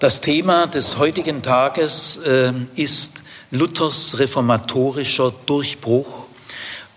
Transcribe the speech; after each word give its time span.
Das 0.00 0.20
Thema 0.20 0.68
des 0.68 0.96
heutigen 0.98 1.42
Tages 1.42 2.18
äh, 2.18 2.52
ist 2.76 3.24
Luthers 3.50 4.20
reformatorischer 4.20 5.34
Durchbruch 5.44 6.26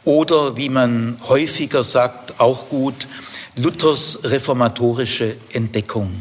oder 0.06 0.56
wie 0.56 0.70
man 0.70 1.18
häufiger 1.28 1.84
sagt, 1.84 2.40
auch 2.40 2.70
gut, 2.70 3.08
Luthers 3.56 4.20
reformatorische 4.24 5.36
Entdeckung. 5.52 6.12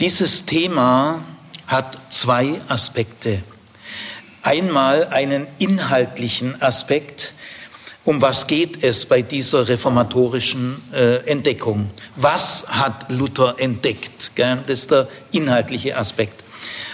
Dieses 0.00 0.46
Thema 0.46 1.26
hat 1.66 1.98
zwei 2.08 2.58
Aspekte. 2.68 3.42
Einmal 4.40 5.08
einen 5.08 5.46
inhaltlichen 5.58 6.62
Aspekt, 6.62 7.34
um 8.04 8.22
was 8.22 8.46
geht 8.46 8.82
es 8.82 9.04
bei 9.04 9.22
dieser 9.22 9.68
reformatorischen 9.68 10.80
äh, 10.92 11.16
Entdeckung? 11.26 11.90
Was 12.16 12.66
hat 12.68 13.10
Luther 13.12 13.56
entdeckt? 13.58 14.32
Gell? 14.34 14.58
Das 14.66 14.80
ist 14.80 14.90
der 14.90 15.08
inhaltliche 15.32 15.96
Aspekt. 15.96 16.42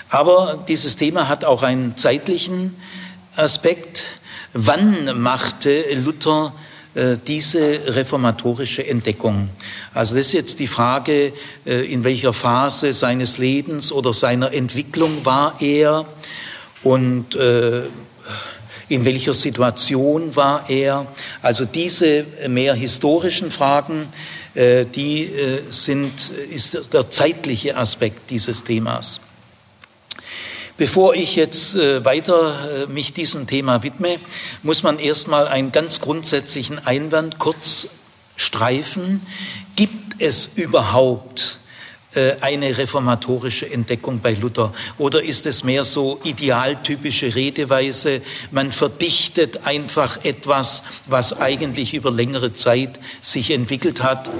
Aber 0.08 0.64
dieses 0.66 0.96
Thema 0.96 1.28
hat 1.28 1.44
auch 1.44 1.62
einen 1.62 1.96
zeitlichen 1.96 2.76
Aspekt. 3.36 4.04
Wann 4.52 5.20
machte 5.20 5.84
Luther 5.94 6.52
äh, 6.94 7.16
diese 7.24 7.94
reformatorische 7.94 8.86
Entdeckung? 8.86 9.50
Also 9.94 10.16
das 10.16 10.28
ist 10.28 10.32
jetzt 10.32 10.58
die 10.58 10.66
Frage, 10.66 11.32
äh, 11.64 11.92
in 11.92 12.02
welcher 12.02 12.32
Phase 12.32 12.94
seines 12.94 13.38
Lebens 13.38 13.92
oder 13.92 14.12
seiner 14.12 14.52
Entwicklung 14.52 15.24
war 15.24 15.60
er 15.60 16.06
und 16.82 17.34
äh, 17.34 17.82
in 18.88 19.04
welcher 19.04 19.34
Situation 19.34 20.36
war 20.36 20.68
er. 20.68 21.06
Also 21.42 21.64
diese 21.64 22.24
mehr 22.48 22.74
historischen 22.74 23.50
Fragen, 23.50 24.08
äh, 24.54 24.86
die 24.86 25.24
äh, 25.24 25.62
sind, 25.70 26.30
ist 26.50 26.92
der 26.92 27.10
zeitliche 27.10 27.76
Aspekt 27.76 28.30
dieses 28.30 28.64
Themas. 28.64 29.20
Bevor 30.78 31.14
ich 31.14 31.36
jetzt 31.36 31.74
äh, 31.74 32.04
weiter 32.04 32.86
mich 32.88 33.12
diesem 33.12 33.46
Thema 33.46 33.82
widme, 33.82 34.18
muss 34.62 34.82
man 34.82 34.98
erstmal 34.98 35.48
einen 35.48 35.72
ganz 35.72 36.00
grundsätzlichen 36.00 36.84
Einwand 36.86 37.38
kurz 37.38 37.88
streifen. 38.36 39.20
Gibt 39.74 40.20
es 40.20 40.50
überhaupt 40.54 41.58
eine 42.40 42.78
reformatorische 42.78 43.70
Entdeckung 43.70 44.20
bei 44.20 44.34
Luther? 44.34 44.72
Oder 44.98 45.22
ist 45.22 45.46
es 45.46 45.64
mehr 45.64 45.84
so 45.84 46.18
idealtypische 46.24 47.34
Redeweise, 47.34 48.22
man 48.50 48.72
verdichtet 48.72 49.66
einfach 49.66 50.24
etwas, 50.24 50.82
was 51.06 51.38
eigentlich 51.38 51.94
über 51.94 52.10
längere 52.10 52.52
Zeit 52.52 52.98
sich 53.20 53.50
entwickelt 53.50 54.02
hat? 54.02 54.30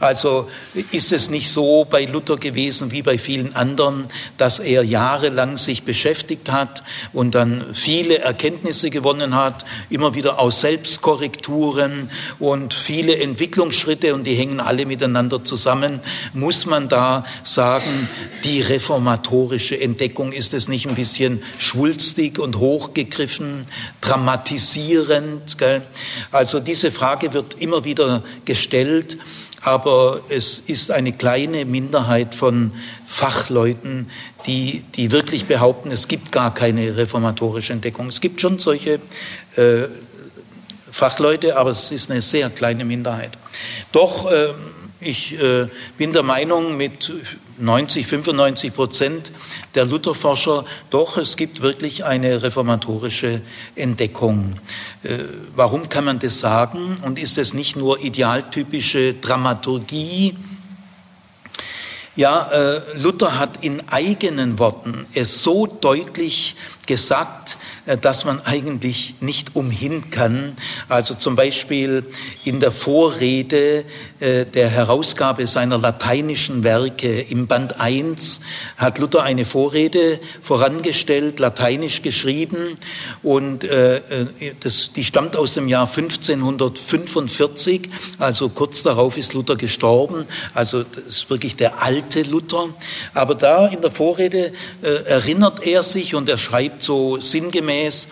Also 0.00 0.48
ist 0.90 1.12
es 1.12 1.30
nicht 1.30 1.50
so 1.50 1.84
bei 1.84 2.04
Luther 2.06 2.36
gewesen 2.36 2.90
wie 2.90 3.02
bei 3.02 3.18
vielen 3.18 3.54
anderen, 3.54 4.06
dass 4.38 4.58
er 4.58 4.82
jahrelang 4.82 5.58
sich 5.58 5.82
beschäftigt 5.82 6.50
hat 6.50 6.82
und 7.12 7.34
dann 7.34 7.64
viele 7.74 8.18
Erkenntnisse 8.18 8.90
gewonnen 8.90 9.34
hat, 9.34 9.64
immer 9.90 10.14
wieder 10.14 10.38
aus 10.38 10.60
Selbstkorrekturen 10.60 12.10
und 12.38 12.74
viele 12.74 13.18
Entwicklungsschritte 13.18 14.14
und 14.14 14.26
die 14.26 14.34
hängen 14.34 14.60
alle 14.60 14.86
miteinander 14.86 15.44
zusammen. 15.44 16.00
Muss 16.32 16.66
man 16.66 16.88
da 16.88 17.25
sagen, 17.44 18.08
die 18.44 18.60
reformatorische 18.60 19.80
Entdeckung, 19.80 20.32
ist 20.32 20.54
es 20.54 20.68
nicht 20.68 20.88
ein 20.88 20.94
bisschen 20.94 21.42
schwulstig 21.58 22.38
und 22.38 22.56
hochgegriffen, 22.58 23.62
dramatisierend? 24.00 25.58
Gell? 25.58 25.82
Also 26.32 26.60
diese 26.60 26.90
Frage 26.90 27.32
wird 27.32 27.54
immer 27.60 27.84
wieder 27.84 28.22
gestellt, 28.44 29.18
aber 29.62 30.20
es 30.28 30.60
ist 30.60 30.90
eine 30.90 31.12
kleine 31.12 31.64
Minderheit 31.64 32.34
von 32.34 32.72
Fachleuten, 33.06 34.08
die, 34.46 34.84
die 34.94 35.10
wirklich 35.10 35.46
behaupten, 35.46 35.90
es 35.90 36.06
gibt 36.06 36.30
gar 36.30 36.54
keine 36.54 36.96
reformatorische 36.96 37.72
Entdeckung. 37.72 38.08
Es 38.08 38.20
gibt 38.20 38.40
schon 38.40 38.58
solche 38.60 39.00
äh, 39.56 39.88
Fachleute, 40.90 41.56
aber 41.56 41.70
es 41.70 41.90
ist 41.90 42.10
eine 42.10 42.22
sehr 42.22 42.48
kleine 42.48 42.84
Minderheit. 42.84 43.32
Doch 43.92 44.30
äh, 44.30 44.48
ich 45.00 45.38
äh, 45.38 45.68
bin 45.98 46.12
der 46.12 46.22
Meinung, 46.22 46.76
mit 46.76 47.12
90, 47.58 48.06
95 48.06 48.74
Prozent 48.74 49.32
der 49.74 49.84
Lutherforscher, 49.84 50.64
doch, 50.90 51.16
es 51.16 51.36
gibt 51.36 51.60
wirklich 51.60 52.04
eine 52.04 52.42
reformatorische 52.42 53.40
Entdeckung. 53.74 54.54
Äh, 55.02 55.18
warum 55.54 55.88
kann 55.88 56.04
man 56.04 56.18
das 56.18 56.38
sagen? 56.38 56.96
Und 57.02 57.18
ist 57.18 57.38
es 57.38 57.54
nicht 57.54 57.76
nur 57.76 58.02
idealtypische 58.02 59.14
Dramaturgie? 59.14 60.34
Ja, 62.16 62.48
äh, 62.50 62.80
Luther 62.98 63.38
hat 63.38 63.62
in 63.62 63.86
eigenen 63.88 64.58
Worten 64.58 65.06
es 65.12 65.42
so 65.42 65.66
deutlich 65.66 66.56
gesagt, 66.86 67.58
äh, 67.86 67.96
dass 67.96 68.24
man 68.24 68.44
eigentlich 68.44 69.14
nicht 69.20 69.54
umhin 69.54 70.10
kann. 70.10 70.56
Also 70.88 71.14
zum 71.14 71.36
Beispiel 71.36 72.04
in 72.44 72.60
der 72.60 72.72
Vorrede 72.72 73.84
äh, 74.20 74.44
der 74.44 74.68
Herausgabe 74.68 75.46
seiner 75.46 75.78
lateinischen 75.78 76.64
Werke 76.64 77.20
im 77.20 77.46
Band 77.46 77.80
1 77.80 78.40
hat 78.76 78.98
Luther 78.98 79.22
eine 79.22 79.44
Vorrede 79.44 80.18
vorangestellt, 80.40 81.38
lateinisch 81.38 82.02
geschrieben 82.02 82.76
und 83.22 83.64
äh, 83.64 84.00
die 84.96 85.04
stammt 85.04 85.36
aus 85.36 85.54
dem 85.54 85.68
Jahr 85.68 85.86
1545, 85.86 87.88
also 88.18 88.48
kurz 88.48 88.82
darauf 88.82 89.16
ist 89.16 89.34
Luther 89.34 89.56
gestorben, 89.56 90.26
also 90.54 90.82
das 90.82 91.04
ist 91.04 91.30
wirklich 91.30 91.56
der 91.56 91.82
alte 91.82 92.22
Luther. 92.22 92.68
Aber 93.14 93.34
da 93.34 93.68
in 93.68 93.80
der 93.80 93.90
Vorrede 93.90 94.52
erinnert 94.82 95.66
er 95.66 95.82
sich 95.82 96.14
und 96.14 96.28
er 96.28 96.38
schreibt 96.38 96.75
so 96.82 97.20
sinngemäß, 97.20 98.08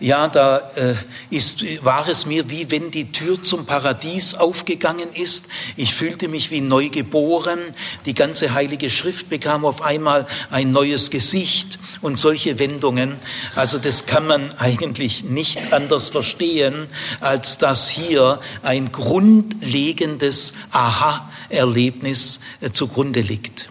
ja, 0.00 0.28
da 0.28 0.58
äh, 0.76 0.94
ist, 1.28 1.84
war 1.84 2.08
es 2.08 2.24
mir 2.24 2.48
wie 2.48 2.70
wenn 2.70 2.90
die 2.90 3.12
Tür 3.12 3.42
zum 3.42 3.66
Paradies 3.66 4.34
aufgegangen 4.34 5.08
ist. 5.12 5.48
Ich 5.76 5.94
fühlte 5.94 6.28
mich 6.28 6.50
wie 6.50 6.62
neu 6.62 6.88
geboren. 6.88 7.58
Die 8.06 8.14
ganze 8.14 8.54
Heilige 8.54 8.88
Schrift 8.88 9.28
bekam 9.28 9.66
auf 9.66 9.82
einmal 9.82 10.26
ein 10.50 10.72
neues 10.72 11.10
Gesicht 11.10 11.78
und 12.00 12.16
solche 12.16 12.58
Wendungen. 12.58 13.16
Also 13.54 13.78
das 13.78 14.06
kann 14.06 14.26
man 14.26 14.54
eigentlich 14.58 15.24
nicht 15.24 15.72
anders 15.72 16.08
verstehen, 16.08 16.86
als 17.20 17.58
dass 17.58 17.90
hier 17.90 18.40
ein 18.62 18.92
grundlegendes 18.92 20.54
Aha-Erlebnis 20.70 22.40
äh, 22.62 22.70
zugrunde 22.70 23.20
liegt. 23.20 23.68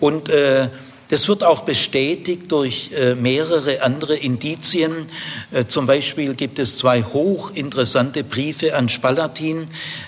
Und 0.00 0.30
äh, 0.30 0.70
das 1.08 1.28
wird 1.28 1.44
auch 1.44 1.60
bestätigt 1.60 2.50
durch 2.50 2.90
äh, 2.92 3.14
mehrere 3.14 3.82
andere 3.82 4.16
Indizien. 4.16 5.06
Äh, 5.52 5.66
zum 5.66 5.86
Beispiel 5.86 6.34
gibt 6.34 6.58
es 6.58 6.78
zwei 6.78 7.02
hochinteressante 7.02 8.24
Briefe 8.24 8.76
an 8.76 8.88
Spalatin. 8.88 9.66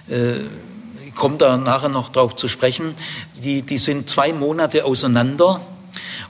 Äh, 0.09 0.39
ich 1.07 1.15
komme 1.15 1.37
da 1.37 1.57
nachher 1.57 1.89
noch 1.89 2.11
drauf 2.11 2.35
zu 2.35 2.49
sprechen. 2.49 2.95
Die, 3.45 3.63
die 3.63 3.79
sind 3.79 4.11
zwei 4.11 4.33
Monate 4.33 4.85
auseinander. 4.85 5.61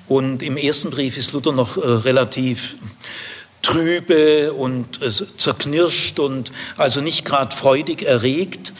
Und 0.06 0.42
im 0.42 0.56
ersten 0.56 0.90
Brief 0.90 1.18
ist 1.18 1.32
Luther 1.32 1.52
noch 1.52 1.76
relativ 1.76 2.76
trübe 3.60 4.54
und 4.54 4.98
zerknirscht 5.36 6.18
und 6.18 6.50
also 6.78 7.02
nicht 7.02 7.26
gerade 7.26 7.54
freudig 7.54 8.02
erregt. 8.02 8.72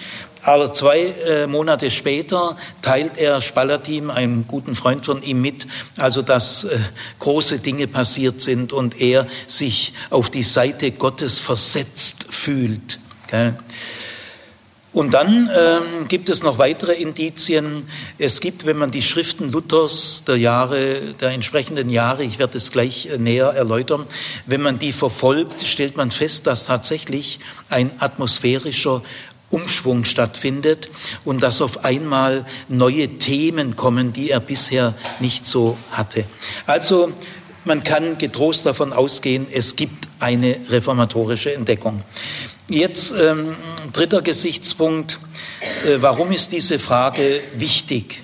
Aber 0.42 0.72
zwei 0.72 1.00
äh, 1.00 1.46
Monate 1.46 1.90
später 1.90 2.56
teilt 2.80 3.18
er 3.18 3.40
Spalatin, 3.42 4.10
einem 4.10 4.46
guten 4.46 4.74
Freund 4.74 5.04
von 5.04 5.22
ihm, 5.22 5.42
mit, 5.42 5.66
also 5.98 6.22
dass 6.22 6.64
äh, 6.64 6.78
große 7.18 7.58
Dinge 7.58 7.86
passiert 7.86 8.40
sind 8.40 8.72
und 8.72 9.00
er 9.00 9.26
sich 9.46 9.92
auf 10.10 10.30
die 10.30 10.44
Seite 10.44 10.92
Gottes 10.92 11.38
versetzt 11.38 12.26
fühlt. 12.30 12.98
Gell? 13.28 13.56
Und 14.98 15.12
dann 15.12 15.50
ähm, 15.54 16.08
gibt 16.08 16.30
es 16.30 16.42
noch 16.42 16.58
weitere 16.58 16.94
Indizien. 16.94 17.88
Es 18.16 18.40
gibt, 18.40 18.64
wenn 18.64 18.78
man 18.78 18.90
die 18.90 19.02
Schriften 19.02 19.52
Luthers 19.52 20.24
der 20.26 20.38
Jahre, 20.38 21.14
der 21.20 21.30
entsprechenden 21.30 21.90
Jahre, 21.90 22.24
ich 22.24 22.38
werde 22.38 22.56
es 22.56 22.72
gleich 22.72 23.06
äh, 23.06 23.18
näher 23.18 23.48
erläutern, 23.48 24.06
wenn 24.46 24.62
man 24.62 24.78
die 24.78 24.92
verfolgt, 24.92 25.66
stellt 25.66 25.96
man 25.98 26.10
fest, 26.10 26.46
dass 26.46 26.64
tatsächlich 26.64 27.38
ein 27.68 27.90
atmosphärischer 28.00 29.02
Umschwung 29.50 30.04
stattfindet 30.04 30.90
und 31.24 31.42
dass 31.42 31.60
auf 31.60 31.84
einmal 31.84 32.44
neue 32.68 33.08
Themen 33.18 33.76
kommen, 33.76 34.12
die 34.12 34.30
er 34.30 34.40
bisher 34.40 34.94
nicht 35.20 35.46
so 35.46 35.78
hatte. 35.90 36.24
Also 36.66 37.12
man 37.64 37.82
kann 37.82 38.18
getrost 38.18 38.66
davon 38.66 38.92
ausgehen, 38.92 39.46
es 39.50 39.76
gibt 39.76 40.08
eine 40.20 40.56
reformatorische 40.68 41.54
Entdeckung. 41.54 42.02
Jetzt 42.68 43.14
ähm, 43.18 43.56
dritter 43.92 44.20
Gesichtspunkt, 44.20 45.18
äh, 45.86 45.96
warum 46.00 46.32
ist 46.32 46.52
diese 46.52 46.78
Frage 46.78 47.40
wichtig? 47.56 48.22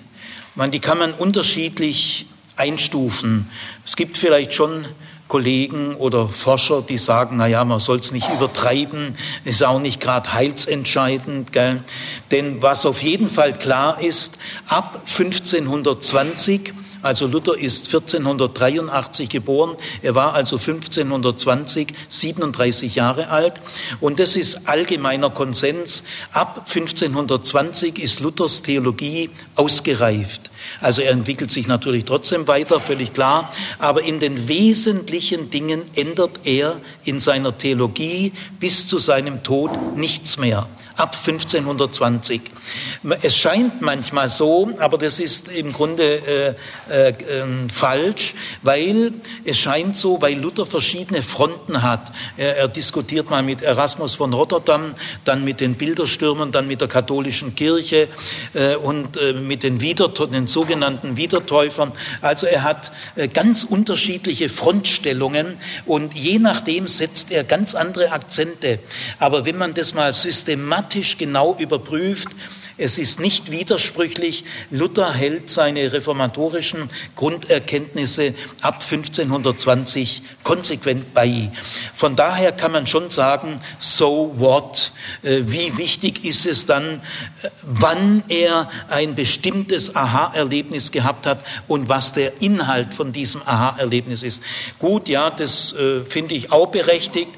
Man, 0.55 0.71
die 0.71 0.81
kann 0.81 0.99
man 0.99 1.13
unterschiedlich 1.13 2.27
einstufen. 2.57 3.51
Es 3.87 3.97
gibt 3.97 4.17
vielleicht 4.17 4.53
schon 4.53 4.87
Kollegen 5.29 5.95
oder 5.97 6.29
Forscher, 6.29 6.83
die 6.83 6.99
sagen, 6.99 7.37
na 7.39 7.47
ja, 7.47 7.65
man 7.65 7.81
soll 7.81 7.99
es 7.99 8.13
nicht 8.13 8.29
übertreiben, 8.31 9.17
ist 9.45 9.65
auch 9.65 9.81
nicht 9.81 10.01
gerade 10.01 10.33
heilsentscheidend. 10.33 11.53
Gell? 11.53 11.83
Denn 12.31 12.63
was 12.63 12.87
auf 12.87 13.03
jeden 13.03 13.29
Fall 13.29 13.57
klar 13.57 14.01
ist, 14.01 14.39
ab 14.69 15.03
1520 15.07 16.75
also 17.05 17.27
Luther 17.27 17.55
ist 17.59 17.89
1483 17.89 19.29
geboren, 19.29 19.77
er 20.01 20.15
war 20.15 20.33
also 20.33 20.57
1520 20.57 21.93
37 22.09 22.95
Jahre 22.95 23.29
alt 23.29 23.61
und 24.01 24.19
das 24.19 24.37
ist 24.37 24.67
allgemeiner 24.67 25.29
Konsens. 25.29 26.05
Ab 26.33 26.65
1520 26.67 27.99
ist 27.99 28.21
Luthers 28.21 28.63
Theologie 28.63 29.29
ausgereift. 29.55 30.51
Also 30.81 31.03
er 31.03 31.13
entwickelt 31.13 31.51
sich 31.51 31.67
natürlich 31.67 32.05
trotzdem 32.05 32.47
weiter, 32.47 32.81
völlig 32.81 33.13
klar, 33.13 33.51
aber 33.79 34.03
in 34.03 34.21
den 34.21 34.49
wesentlichen 34.49 35.51
Dingen 35.51 35.83
ändert 35.95 36.41
er 36.45 36.81
in 37.05 37.21
seiner 37.21 37.57
Theologie 37.57 38.33
bis 38.61 38.89
zu 38.89 38.99
seinem 38.99 39.43
Tod 39.43 39.97
nichts 39.97 40.39
mehr 40.39 40.69
ab 40.97 41.17
1520. 41.17 42.41
Es 43.23 43.37
scheint 43.37 43.83
manchmal 43.83 44.29
so, 44.29 44.71
aber 44.79 44.97
das 44.97 45.19
ist 45.19 45.49
im 45.49 45.73
Grunde 45.73 46.05
äh, 46.05 46.55
äh, 46.91 47.09
äh, 47.09 47.15
falsch, 47.69 48.35
weil 48.63 49.13
es 49.45 49.59
scheint 49.59 49.97
so, 49.97 50.23
weil 50.23 50.39
Luther 50.39 50.67
verschiedene 50.67 51.23
Fronten 51.23 51.83
hat. 51.83 52.13
Er, 52.37 52.57
er, 52.57 52.69
diskutiert 52.69 53.29
mal 53.29 53.43
mit 53.43 53.63
Erasmus 53.63 54.15
von 54.15 54.33
Rotterdam, 54.33 54.95
dann 55.25 55.45
mit 55.45 55.61
den 55.61 55.75
Bilderstürmern, 55.75 56.53
dann 56.53 56.67
mit 56.67 56.81
der 56.81 56.89
katholischen 56.89 57.55
Kirche 57.55 58.09
äh, 58.55 58.77
und 58.77 59.17
äh, 59.17 59.33
mit 59.33 59.63
den, 59.63 59.81
Wieder 59.81 60.09
den 60.09 60.47
sogenannten 60.55 61.19
Wiedertäufern. 61.19 61.93
Also 62.23 62.47
er 62.47 62.63
hat 62.63 62.91
äh, 63.17 63.29
ganz 63.29 63.65
unterschiedliche 63.65 64.49
Frontstellungen 64.49 65.59
und 65.85 66.15
je 66.15 66.39
nachdem 66.39 66.87
setzt 66.89 67.31
er 67.31 67.45
ganz 67.45 67.75
andere 67.75 68.13
Akzente. 68.13 68.79
Aber 69.19 69.45
wenn 69.45 69.59
man 69.59 69.75
das 69.75 69.93
mal 69.93 70.15
systematisch 70.15 70.55
systematisch 70.55 71.19
genau 71.19 71.57
überprüft, 71.59 72.29
es 72.77 72.99
ist 72.99 73.21
nicht 73.21 73.53
widersprüchlich. 73.53 74.45
Luther 74.71 75.13
hält 75.13 75.49
seine 75.49 75.93
reformatorischen 75.93 76.91
Grunderkenntnisse 77.15 78.35
ab 78.63 78.83
1520 78.83 80.23
konsequent 80.43 81.15
bei. 81.15 81.53
Von 81.93 82.17
daher 82.17 82.51
kann 82.51 82.73
man 82.73 82.89
schon 82.89 83.11
sagen, 83.11 83.61
so 83.79 84.35
what? 84.39 84.91
Äh, 85.23 85.43
wie 85.45 85.77
wichtig 85.77 86.25
ist 86.25 86.47
es 86.47 86.67
dann, 86.67 87.01
äh, 87.43 87.49
wann 87.63 88.25
er 88.29 88.69
ein 88.91 89.15
bestimmtes 89.15 89.95
Aha-Erlebnis 89.95 90.91
gehabt 90.91 91.27
hat 91.27 91.45
und 91.69 91.89
was 91.89 92.13
der 92.13 92.43
Inhalt 92.43 92.93
von 92.93 93.13
diesem 93.13 93.43
Aha-Erlebnis 93.43 94.25
ist? 94.25 94.43
Gut, 94.81 95.09
ja, 95.09 95.31
das 95.31 95.75
äh, 95.75 96.03
finde 96.05 96.35
ich 96.35 96.51
auch 96.51 96.67
berechtigt. 96.67 97.31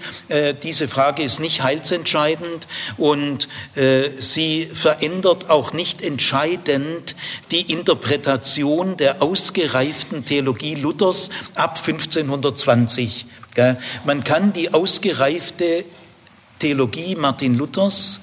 Diese 0.63 0.89
Frage 0.89 1.23
ist 1.23 1.41
nicht 1.41 1.63
heilsentscheidend 1.63 2.67
und 2.97 3.49
sie 4.19 4.69
verändert 4.73 5.26
ändert 5.27 5.51
auch 5.51 5.73
nicht 5.73 6.03
entscheidend 6.03 7.17
die 7.51 7.73
Interpretation 7.73 8.97
der 8.97 9.23
ausgereiften 9.23 10.25
Theologie 10.25 10.77
Luthers 10.77 11.31
ab 11.57 11.79
1520. 11.85 13.27
Man 14.05 14.23
kann 14.23 14.53
die 14.53 14.73
ausgereifte 14.73 15.85
Theologie 16.61 17.17
Martin 17.17 17.57
Luthers 17.57 18.21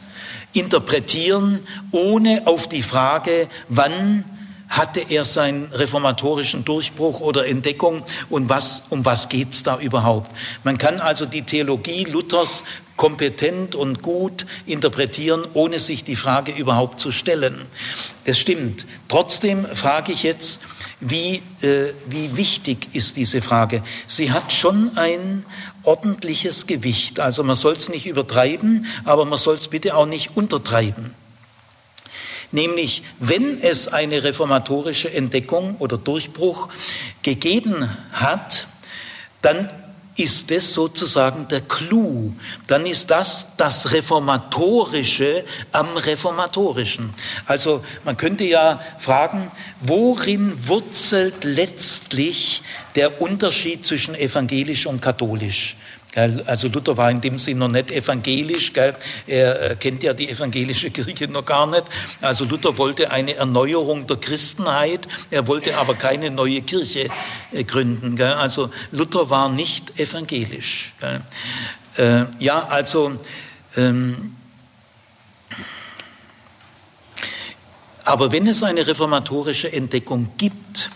interpretieren, 0.53 1.59
ohne 1.91 2.43
auf 2.45 2.69
die 2.69 2.83
Frage, 2.83 3.49
wann 3.67 4.23
hatte 4.69 5.01
er 5.09 5.25
seinen 5.25 5.65
reformatorischen 5.73 6.63
Durchbruch 6.63 7.19
oder 7.19 7.45
Entdeckung 7.47 8.01
und 8.29 8.47
was, 8.47 8.83
um 8.89 9.03
was 9.03 9.27
geht's 9.27 9.63
da 9.63 9.77
überhaupt? 9.77 10.31
Man 10.63 10.77
kann 10.77 11.01
also 11.01 11.25
die 11.25 11.41
Theologie 11.41 12.05
Luthers 12.05 12.63
kompetent 12.95 13.75
und 13.75 14.01
gut 14.01 14.45
interpretieren, 14.65 15.45
ohne 15.53 15.79
sich 15.79 16.03
die 16.03 16.15
Frage 16.15 16.51
überhaupt 16.51 16.99
zu 16.99 17.11
stellen. 17.11 17.61
Das 18.25 18.39
stimmt. 18.39 18.85
Trotzdem 19.07 19.65
frage 19.65 20.11
ich 20.11 20.23
jetzt, 20.23 20.61
wie, 20.99 21.41
äh, 21.61 21.93
wie 22.07 22.37
wichtig 22.37 22.89
ist 22.93 23.17
diese 23.17 23.41
Frage? 23.41 23.83
Sie 24.07 24.31
hat 24.31 24.53
schon 24.53 24.97
ein 24.97 25.45
ordentliches 25.83 26.67
Gewicht. 26.67 27.19
Also 27.19 27.43
man 27.43 27.55
soll 27.55 27.73
es 27.73 27.89
nicht 27.89 28.05
übertreiben, 28.05 28.85
aber 29.03 29.25
man 29.25 29.37
soll 29.37 29.55
es 29.55 29.67
bitte 29.67 29.95
auch 29.95 30.05
nicht 30.05 30.37
untertreiben. 30.37 31.13
Nämlich, 32.51 33.01
wenn 33.19 33.59
es 33.61 33.87
eine 33.87 34.23
reformatorische 34.23 35.11
Entdeckung 35.11 35.75
oder 35.79 35.97
Durchbruch 35.97 36.69
gegeben 37.23 37.89
hat, 38.11 38.67
dann 39.41 39.67
ist 40.15 40.51
das 40.51 40.73
sozusagen 40.73 41.47
der 41.47 41.61
Clou. 41.61 42.33
Dann 42.67 42.85
ist 42.85 43.09
das 43.09 43.55
das 43.57 43.91
Reformatorische 43.91 45.43
am 45.71 45.97
Reformatorischen. 45.97 47.13
Also 47.45 47.83
man 48.03 48.15
könnte 48.17 48.43
ja 48.43 48.79
fragen, 48.97 49.47
worin 49.81 50.53
wurzelt 50.67 51.43
letztlich 51.43 52.61
der 52.95 53.21
Unterschied 53.21 53.85
zwischen 53.85 54.13
evangelisch 54.15 54.85
und 54.85 55.01
katholisch? 55.01 55.75
Also 56.15 56.67
Luther 56.67 56.95
war 56.95 57.09
in 57.09 57.21
dem 57.21 57.39
Sinn 57.39 57.57
noch 57.57 57.69
nicht 57.69 57.89
evangelisch, 57.89 58.71
er 59.25 59.75
kennt 59.77 60.03
ja 60.03 60.13
die 60.13 60.29
evangelische 60.29 60.91
Kirche 60.91 61.27
noch 61.27 61.45
gar 61.45 61.65
nicht. 61.65 61.85
Also 62.21 62.45
Luther 62.45 62.77
wollte 62.77 63.09
eine 63.09 63.33
Erneuerung 63.35 64.05
der 64.05 64.17
Christenheit, 64.17 65.07
er 65.31 65.47
wollte 65.47 65.75
aber 65.77 65.95
keine 65.95 66.29
neue 66.29 66.61
Kirche 66.61 67.09
äh, 67.51 67.63
gründen. 67.63 68.21
Also 68.21 68.69
Luther 68.91 69.29
war 69.29 69.49
nicht 69.49 69.99
evangelisch. 69.99 70.93
Äh, 71.97 72.25
ja, 72.39 72.67
also 72.67 73.13
ähm, 73.75 74.35
aber 78.05 78.31
wenn 78.31 78.47
es 78.47 78.61
eine 78.63 78.85
reformatorische 78.85 79.71
Entdeckung 79.71 80.31
gibt, 80.37 80.91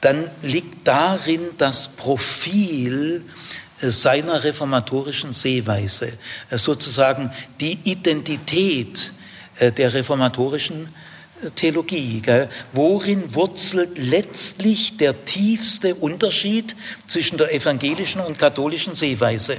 dann 0.00 0.30
liegt 0.42 0.86
darin 0.88 1.50
das 1.58 1.88
Profil 1.88 3.24
seiner 3.80 4.44
reformatorischen 4.44 5.32
Sehweise, 5.32 6.12
äh, 6.50 6.58
sozusagen 6.58 7.32
die 7.60 7.78
Identität 7.84 9.12
äh, 9.58 9.72
der 9.72 9.92
reformatorischen 9.94 10.88
Theologie. 11.54 12.20
Gell? 12.20 12.48
Worin 12.72 13.34
wurzelt 13.34 13.96
letztlich 13.96 14.96
der 14.96 15.24
tiefste 15.24 15.94
Unterschied 15.94 16.76
zwischen 17.06 17.38
der 17.38 17.54
evangelischen 17.54 18.20
und 18.20 18.38
katholischen 18.38 18.94
Sehweise? 18.94 19.56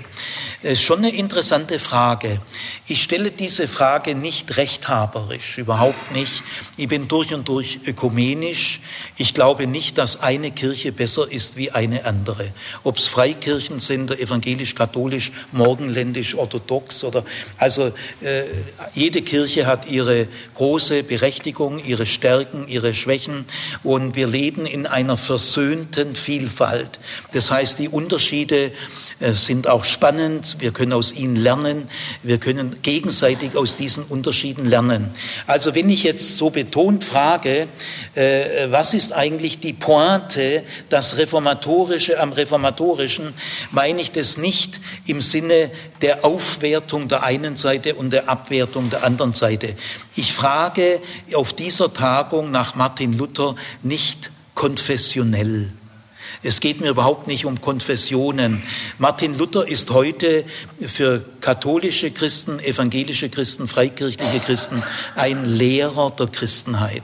Ist 0.61 0.83
schon 0.83 0.99
eine 0.99 1.15
interessante 1.15 1.79
Frage. 1.79 2.39
Ich 2.85 3.01
stelle 3.01 3.31
diese 3.31 3.67
Frage 3.67 4.13
nicht 4.13 4.57
rechthaberisch, 4.57 5.57
überhaupt 5.57 6.11
nicht. 6.11 6.43
Ich 6.77 6.87
bin 6.87 7.07
durch 7.07 7.33
und 7.33 7.47
durch 7.47 7.79
ökumenisch. 7.87 8.81
Ich 9.17 9.33
glaube 9.33 9.65
nicht, 9.65 9.97
dass 9.97 10.21
eine 10.21 10.51
Kirche 10.51 10.91
besser 10.91 11.31
ist 11.31 11.57
wie 11.57 11.71
eine 11.71 12.05
andere. 12.05 12.51
Ob 12.83 12.97
es 12.97 13.07
Freikirchen 13.07 13.79
sind, 13.79 14.11
evangelisch-katholisch, 14.11 15.31
morgenländisch, 15.51 16.35
orthodox 16.35 17.03
oder 17.03 17.23
also 17.57 17.91
äh, 18.21 18.43
jede 18.93 19.23
Kirche 19.23 19.65
hat 19.65 19.89
ihre 19.89 20.27
große 20.53 21.03
Berechtigung 21.03 21.70
Berufung, 21.71 21.85
ihre 21.85 22.05
Stärken, 22.05 22.67
ihre 22.67 22.93
Schwächen 22.93 23.45
und 23.83 24.15
wir 24.15 24.27
leben 24.27 24.65
in 24.65 24.85
einer 24.85 25.17
versöhnten 25.17 26.15
Vielfalt. 26.15 26.99
Das 27.33 27.51
heißt, 27.51 27.79
die 27.79 27.89
Unterschiede 27.89 28.71
äh, 29.19 29.33
sind 29.33 29.67
auch 29.67 29.83
spannend, 29.83 30.57
wir 30.59 30.71
können 30.71 30.93
aus 30.93 31.13
ihnen 31.13 31.35
lernen, 31.35 31.87
wir 32.23 32.37
können 32.37 32.81
gegenseitig 32.81 33.55
aus 33.55 33.77
diesen 33.77 34.03
Unterschieden 34.03 34.67
lernen. 34.67 35.11
Also 35.47 35.75
wenn 35.75 35.89
ich 35.89 36.03
jetzt 36.03 36.37
so 36.37 36.49
betont 36.49 37.03
frage, 37.03 37.67
was 38.13 38.93
ist 38.93 39.13
eigentlich 39.13 39.59
die 39.59 39.73
Pointe, 39.73 40.63
das 40.89 41.17
Reformatorische 41.17 42.19
am 42.19 42.33
Reformatorischen, 42.33 43.33
meine 43.71 44.01
ich 44.01 44.11
das 44.11 44.37
nicht 44.37 44.81
im 45.05 45.21
Sinne 45.21 45.71
der 46.01 46.25
Aufwertung 46.25 47.07
der 47.07 47.23
einen 47.23 47.55
Seite 47.55 47.95
und 47.95 48.11
der 48.11 48.27
Abwertung 48.27 48.89
der 48.89 49.03
anderen 49.03 49.33
Seite. 49.33 49.75
Ich 50.15 50.33
frage 50.33 50.99
auf 51.33 51.53
dieser 51.53 51.93
Tagung 51.93 52.51
nach 52.51 52.75
Martin 52.75 53.17
Luther 53.17 53.55
nicht 53.81 54.31
konfessionell. 54.55 55.71
Es 56.43 56.59
geht 56.59 56.81
mir 56.81 56.89
überhaupt 56.89 57.27
nicht 57.27 57.45
um 57.45 57.61
Konfessionen. 57.61 58.63
Martin 58.97 59.37
Luther 59.37 59.67
ist 59.67 59.91
heute 59.91 60.43
für 60.85 61.23
katholische 61.39 62.09
Christen, 62.11 62.59
evangelische 62.59 63.29
Christen, 63.29 63.67
freikirchliche 63.67 64.39
Christen 64.39 64.81
ein 65.15 65.45
Lehrer 65.45 66.11
der 66.11 66.27
Christenheit. 66.27 67.03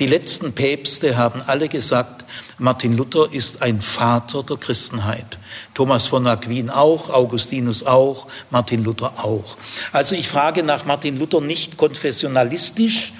Die 0.00 0.06
letzten 0.06 0.52
Päpste 0.52 1.16
haben 1.16 1.40
alle 1.46 1.68
gesagt, 1.68 2.24
Martin 2.58 2.96
Luther 2.96 3.32
ist 3.32 3.62
ein 3.62 3.80
Vater 3.80 4.42
der 4.42 4.56
Christenheit. 4.56 5.38
Thomas 5.72 6.08
von 6.08 6.26
Aquin 6.26 6.68
auch, 6.68 7.10
Augustinus 7.10 7.84
auch, 7.84 8.26
Martin 8.50 8.82
Luther 8.82 9.24
auch. 9.24 9.56
Also 9.92 10.16
ich 10.16 10.26
frage 10.26 10.64
nach 10.64 10.84
Martin 10.84 11.16
Luther 11.16 11.40
nicht 11.40 11.76
konfessionalistisch, 11.76 13.12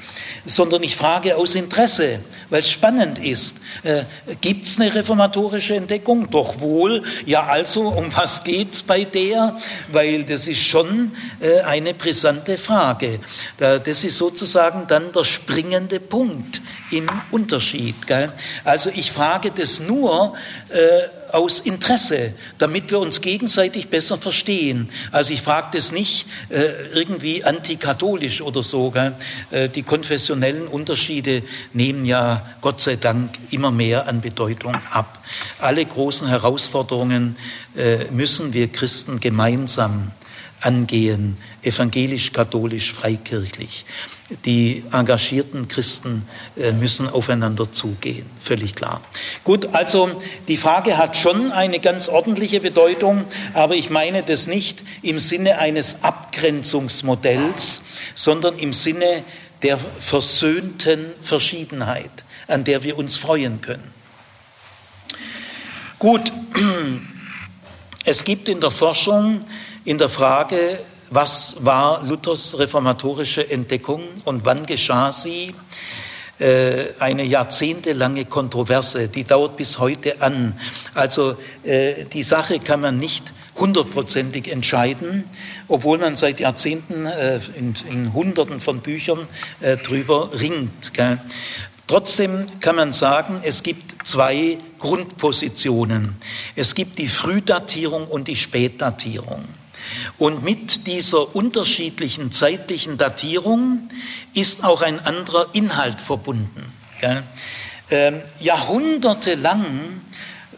sondern 0.47 0.83
ich 0.83 0.97
frage 0.97 1.37
aus 1.37 1.55
Interesse, 1.55 2.21
weil 2.51 2.61
es 2.61 2.71
spannend 2.71 3.19
ist. 3.19 3.59
Äh, 3.83 4.05
Gibt 4.41 4.65
es 4.65 4.81
eine 4.81 4.95
reformatorische 4.95 5.75
Entdeckung? 5.75 6.31
Doch 6.31 6.61
wohl. 6.61 7.03
Ja, 7.27 7.47
also, 7.47 7.89
um 7.89 8.15
was 8.15 8.45
geht's 8.45 8.83
bei 8.83 9.05
der? 9.05 9.57
Weil 9.93 10.25
das 10.25 10.47
ist 10.47 10.65
schon 10.65 11.13
äh, 11.41 11.61
eine 11.61 11.95
brisante 11.95 12.59
Frage. 12.59 13.21
Das 13.59 14.05
ist 14.05 14.17
sozusagen 14.17 14.87
dann 14.87 15.13
der 15.13 15.25
springende 15.25 16.01
Punkt 16.01 16.61
im 16.91 17.09
Unterschied. 17.31 18.07
Gell? 18.07 18.33
Also 18.65 18.91
ich 18.91 19.11
frage 19.13 19.51
das 19.51 19.81
nur, 19.81 20.35
äh, 20.71 21.24
aus 21.35 21.61
Interesse, 21.61 22.33
damit 22.59 22.91
wir 22.91 23.01
uns 23.01 23.21
gegenseitig 23.21 23.89
besser 23.89 24.17
verstehen. 24.17 24.89
Also 25.11 25.35
ich 25.35 25.43
frage 25.43 25.77
das 25.77 25.93
nicht 25.93 26.27
äh, 26.49 26.65
irgendwie 26.95 27.45
antikatholisch 27.45 28.41
oder 28.41 28.63
so. 28.63 28.93
Äh, 29.51 29.69
die 29.69 29.83
konfessionellen 29.83 30.69
Unterschiede 30.69 31.43
nehmen 31.73 32.05
ja 32.05 32.47
Gott 32.61 32.81
sei 32.81 32.97
Dank 32.97 33.31
immer 33.51 33.71
mehr 33.71 34.07
an 34.07 34.21
Bedeutung 34.21 34.75
ab. 34.91 35.25
Alle 35.59 35.85
großen 35.85 36.29
Herausforderungen 36.29 37.37
äh, 37.77 38.05
müssen 38.13 38.53
wir 38.53 38.69
Christen 38.69 39.19
gemeinsam 39.21 40.13
angehen, 40.61 41.37
evangelisch, 41.63 42.33
katholisch, 42.33 42.93
freikirchlich. 42.93 43.85
Die 44.47 44.83
engagierten 44.91 45.69
Christen 45.69 46.27
äh, 46.57 46.73
müssen 46.73 47.11
aufeinander 47.11 47.71
zugehen, 47.71 48.25
völlig 48.39 48.75
klar. 48.75 49.03
Gut, 49.45 49.69
also 49.75 50.11
die 50.49 50.57
Frage 50.57 50.97
hat 50.97 51.19
schon 51.19 51.53
eine 51.53 51.79
ganz 51.79 52.09
ordentliche 52.09 52.61
Bedeutung, 52.61 53.27
aber 53.53 53.75
ich 53.75 53.91
meine 53.91 54.23
das 54.23 54.47
nicht 54.47 54.83
im 55.03 55.21
Sinne 55.21 55.59
eines 55.59 56.03
Abgrenzungsmodells, 56.03 57.83
sondern 58.15 58.59
im 58.59 58.73
Sinne 58.73 59.25
der 59.63 59.77
versöhnten 59.77 61.13
Verschiedenheit, 61.21 62.25
an 62.49 62.65
der 62.65 62.83
wir 62.83 62.97
uns 62.97 63.19
freuen 63.19 63.61
können. 63.61 63.93
Gut, 65.99 66.33
es 68.07 68.25
gibt 68.25 68.49
in 68.49 68.61
der 68.61 68.71
Forschung 68.71 69.41
in 69.85 69.99
der 69.99 70.09
Frage 70.09 70.79
was 71.11 71.59
war 71.61 72.03
Luthers 72.05 72.59
reformatorische 72.59 73.49
Entdeckung 73.51 74.03
und 74.25 74.45
wann 74.45 74.67
geschah 74.67 75.13
sie? 75.13 75.55
Äh, 76.41 76.87
eine 76.99 77.23
jahrzehntelange 77.23 78.25
Kontroverse, 78.25 79.09
die 79.09 79.23
dauert 79.23 79.57
bis 79.57 79.79
heute 79.79 80.21
an. 80.21 80.59
Also 80.93 81.37
äh, 81.63 82.07
die 82.07 82.25
Sache 82.25 82.59
kann 82.59 82.81
man 82.81 82.97
nicht 82.99 83.33
hundertprozentig 83.57 84.51
entscheiden, 84.51 85.25
obwohl 85.69 85.99
man 85.99 86.17
seit 86.17 86.41
Jahrzehnten 86.41 87.07
äh, 87.07 87.39
in, 87.57 87.75
in 87.89 88.13
Hunderten 88.13 88.59
von 88.59 88.81
Büchern 88.81 89.29
drüber 89.85 90.31
ringt. 90.33 90.93
Trotzdem 91.87 92.47
kann 92.59 92.77
man 92.77 92.93
sagen, 92.93 93.41
es 93.45 93.63
gibt 93.63 94.07
zwei 94.07 94.59
Grundpositionen. 94.81 96.17
Es 96.57 96.75
gibt 96.75 96.99
die 96.99 97.09
Frühdatierung 97.09 98.09
und 98.09 98.27
die 98.27 98.37
Spätdatierung. 98.37 99.45
Und 100.19 100.43
mit 100.43 100.87
dieser 100.87 101.35
unterschiedlichen 101.35 102.31
zeitlichen 102.31 102.99
Datierung 102.99 103.89
ist 104.35 104.65
auch 104.65 104.83
ein 104.83 105.01
anderer 105.01 105.49
Inhalt 105.53 106.01
verbunden. 106.01 106.73
Ähm, 107.91 108.23
jahrhundertelang, 108.41 110.01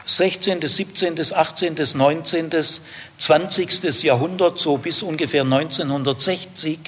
16., 0.04 0.66
17., 0.66 1.35
18., 1.35 1.76
19., 1.95 2.50
20. 3.18 4.02
Jahrhundert, 4.04 4.59
so 4.59 4.76
bis 4.76 5.02
ungefähr 5.02 5.42
1960, 5.42 6.78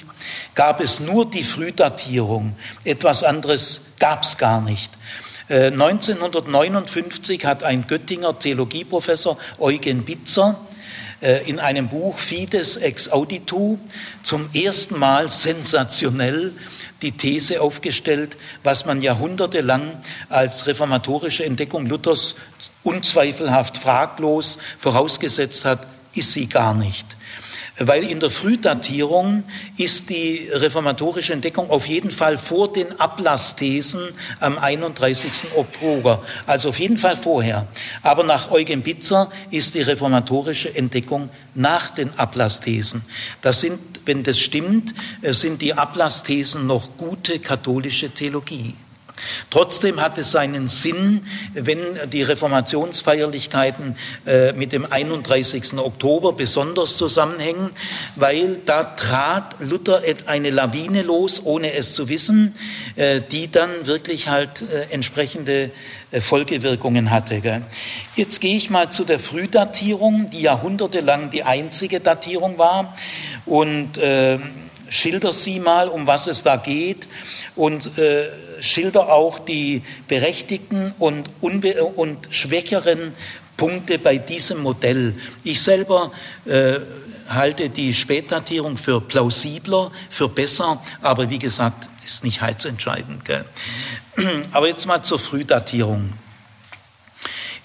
gab 0.55 0.79
es 0.79 1.01
nur 1.01 1.29
die 1.29 1.43
Frühdatierung. 1.43 2.55
Etwas 2.85 3.23
anderes 3.23 3.81
gab 3.99 4.23
es 4.23 4.37
gar 4.37 4.61
nicht. 4.61 4.91
1959 5.49 7.43
äh, 7.43 7.47
hat 7.47 7.63
ein 7.63 7.87
Göttinger 7.87 8.37
Theologieprofessor 8.37 9.37
Eugen 9.57 10.05
Bitzer 10.05 10.55
in 11.21 11.59
einem 11.59 11.89
Buch 11.89 12.17
Fides 12.17 12.77
ex 12.77 13.11
auditu 13.11 13.77
zum 14.23 14.49
ersten 14.53 14.97
Mal 14.97 15.29
sensationell 15.29 16.53
die 17.01 17.11
These 17.11 17.61
aufgestellt, 17.61 18.37
was 18.63 18.85
man 18.85 19.01
jahrhundertelang 19.01 19.99
als 20.29 20.67
reformatorische 20.67 21.45
Entdeckung 21.45 21.85
Luthers 21.85 22.35
unzweifelhaft 22.83 23.77
fraglos 23.77 24.59
vorausgesetzt 24.77 25.65
hat, 25.65 25.87
ist 26.13 26.33
sie 26.33 26.47
gar 26.47 26.73
nicht 26.73 27.18
weil 27.79 28.03
in 28.03 28.19
der 28.19 28.29
Frühdatierung 28.29 29.43
ist 29.77 30.09
die 30.09 30.49
reformatorische 30.51 31.33
Entdeckung 31.33 31.69
auf 31.69 31.87
jeden 31.87 32.11
Fall 32.11 32.37
vor 32.37 32.71
den 32.71 32.99
Ablassthesen 32.99 34.01
am 34.39 34.57
31. 34.57 35.53
Oktober, 35.55 36.23
also 36.45 36.69
auf 36.69 36.79
jeden 36.79 36.97
Fall 36.97 37.15
vorher. 37.15 37.67
Aber 38.03 38.23
nach 38.23 38.51
Eugen 38.51 38.81
Bitzer 38.81 39.31
ist 39.49 39.75
die 39.75 39.81
reformatorische 39.81 40.75
Entdeckung 40.75 41.29
nach 41.55 41.91
den 41.91 42.17
Ablassthesen. 42.19 43.03
Das 43.41 43.61
sind, 43.61 43.79
wenn 44.05 44.23
das 44.23 44.39
stimmt, 44.39 44.93
sind 45.21 45.61
die 45.61 45.73
Ablassthesen 45.73 46.67
noch 46.67 46.97
gute 46.97 47.39
katholische 47.39 48.09
Theologie. 48.09 48.75
Trotzdem 49.49 50.01
hat 50.01 50.17
es 50.17 50.31
seinen 50.31 50.67
Sinn, 50.67 51.25
wenn 51.53 51.79
die 52.11 52.23
Reformationsfeierlichkeiten 52.23 53.95
äh, 54.25 54.53
mit 54.53 54.71
dem 54.73 54.85
31. 54.89 55.77
Oktober 55.77 56.33
besonders 56.33 56.97
zusammenhängen, 56.97 57.69
weil 58.15 58.57
da 58.65 58.83
trat 58.83 59.55
Luther 59.59 60.01
eine 60.25 60.49
Lawine 60.49 61.01
los, 61.01 61.41
ohne 61.43 61.73
es 61.73 61.93
zu 61.93 62.09
wissen, 62.09 62.55
äh, 62.95 63.21
die 63.31 63.49
dann 63.51 63.69
wirklich 63.83 64.27
halt 64.27 64.61
äh, 64.61 64.93
entsprechende 64.93 65.71
Folgewirkungen 66.19 67.11
hatte. 67.11 67.39
Jetzt 68.15 68.41
gehe 68.41 68.57
ich 68.57 68.71
mal 68.71 68.89
zu 68.89 69.03
der 69.03 69.19
Frühdatierung, 69.19 70.29
die 70.31 70.41
jahrhundertelang 70.41 71.29
die 71.29 71.43
einzige 71.43 71.99
Datierung 71.99 72.57
war 72.57 72.95
und 73.45 73.99
schilder 74.89 75.33
sie 75.33 75.59
mal, 75.59 75.87
um 75.87 76.07
was 76.07 76.25
es 76.25 76.41
da 76.41 76.55
geht 76.55 77.07
und 77.55 77.91
schilder 78.61 79.09
auch 79.11 79.39
die 79.39 79.83
berechtigten 80.07 80.93
und, 80.99 81.29
und 81.41 82.27
schwächeren 82.31 83.13
Punkte 83.57 83.99
bei 83.99 84.17
diesem 84.17 84.63
Modell. 84.63 85.15
Ich 85.43 85.61
selber 85.61 86.11
äh, 86.45 86.79
halte 87.29 87.69
die 87.69 87.93
Spätdatierung 87.93 88.77
für 88.77 89.01
plausibler, 89.01 89.91
für 90.09 90.29
besser, 90.29 90.81
aber 91.01 91.29
wie 91.29 91.39
gesagt, 91.39 91.87
ist 92.03 92.23
nicht 92.23 92.41
heilsentscheidend. 92.41 93.25
Gell? 93.25 93.45
Aber 94.51 94.67
jetzt 94.67 94.87
mal 94.87 95.01
zur 95.03 95.19
Frühdatierung. 95.19 96.13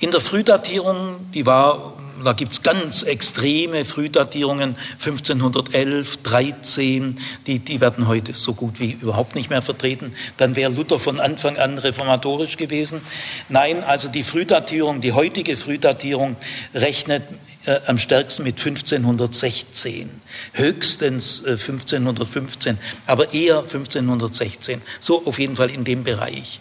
In 0.00 0.10
der 0.10 0.20
Frühdatierung, 0.20 1.30
die 1.32 1.46
war 1.46 1.94
da 2.22 2.32
gibt 2.32 2.52
es 2.52 2.62
ganz 2.62 3.02
extreme 3.02 3.84
Frühdatierungen, 3.84 4.76
1511, 4.92 6.22
13, 6.22 7.18
die, 7.46 7.58
die 7.58 7.80
werden 7.80 8.06
heute 8.06 8.34
so 8.34 8.54
gut 8.54 8.80
wie 8.80 8.92
überhaupt 8.92 9.34
nicht 9.34 9.50
mehr 9.50 9.62
vertreten. 9.62 10.14
Dann 10.36 10.56
wäre 10.56 10.72
Luther 10.72 10.98
von 10.98 11.20
Anfang 11.20 11.58
an 11.58 11.78
reformatorisch 11.78 12.56
gewesen. 12.56 13.00
Nein, 13.48 13.82
also 13.84 14.08
die 14.08 14.22
Frühdatierung, 14.22 15.00
die 15.00 15.12
heutige 15.12 15.56
Frühdatierung 15.56 16.36
rechnet 16.72 17.24
äh, 17.66 17.80
am 17.86 17.98
stärksten 17.98 18.44
mit 18.44 18.58
1516, 18.58 20.10
höchstens 20.52 21.42
äh, 21.44 21.50
1515, 21.50 22.78
aber 23.06 23.32
eher 23.32 23.58
1516. 23.58 24.82
So 25.00 25.24
auf 25.26 25.38
jeden 25.38 25.56
Fall 25.56 25.70
in 25.70 25.84
dem 25.84 26.04
Bereich. 26.04 26.60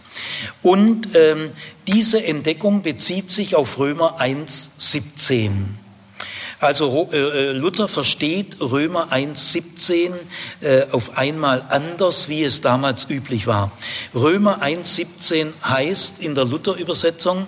Und 0.61 1.15
ähm, 1.15 1.51
diese 1.87 2.23
Entdeckung 2.23 2.81
bezieht 2.81 3.31
sich 3.31 3.55
auf 3.55 3.79
Römer 3.79 4.19
1,17. 4.19 5.51
Also 6.63 7.09
äh, 7.11 7.17
äh, 7.17 7.51
Luther 7.51 7.89
versteht 7.89 8.61
Römer 8.61 9.11
1,17 9.11 10.13
äh, 10.61 10.85
auf 10.91 11.17
einmal 11.17 11.65
anders, 11.67 12.29
wie 12.29 12.41
es 12.41 12.61
damals 12.61 13.09
üblich 13.09 13.47
war. 13.47 13.73
Römer 14.15 14.63
1,17 14.63 15.47
heißt 15.65 16.21
in 16.21 16.35
der 16.35 16.45
Luther-Übersetzung, 16.45 17.47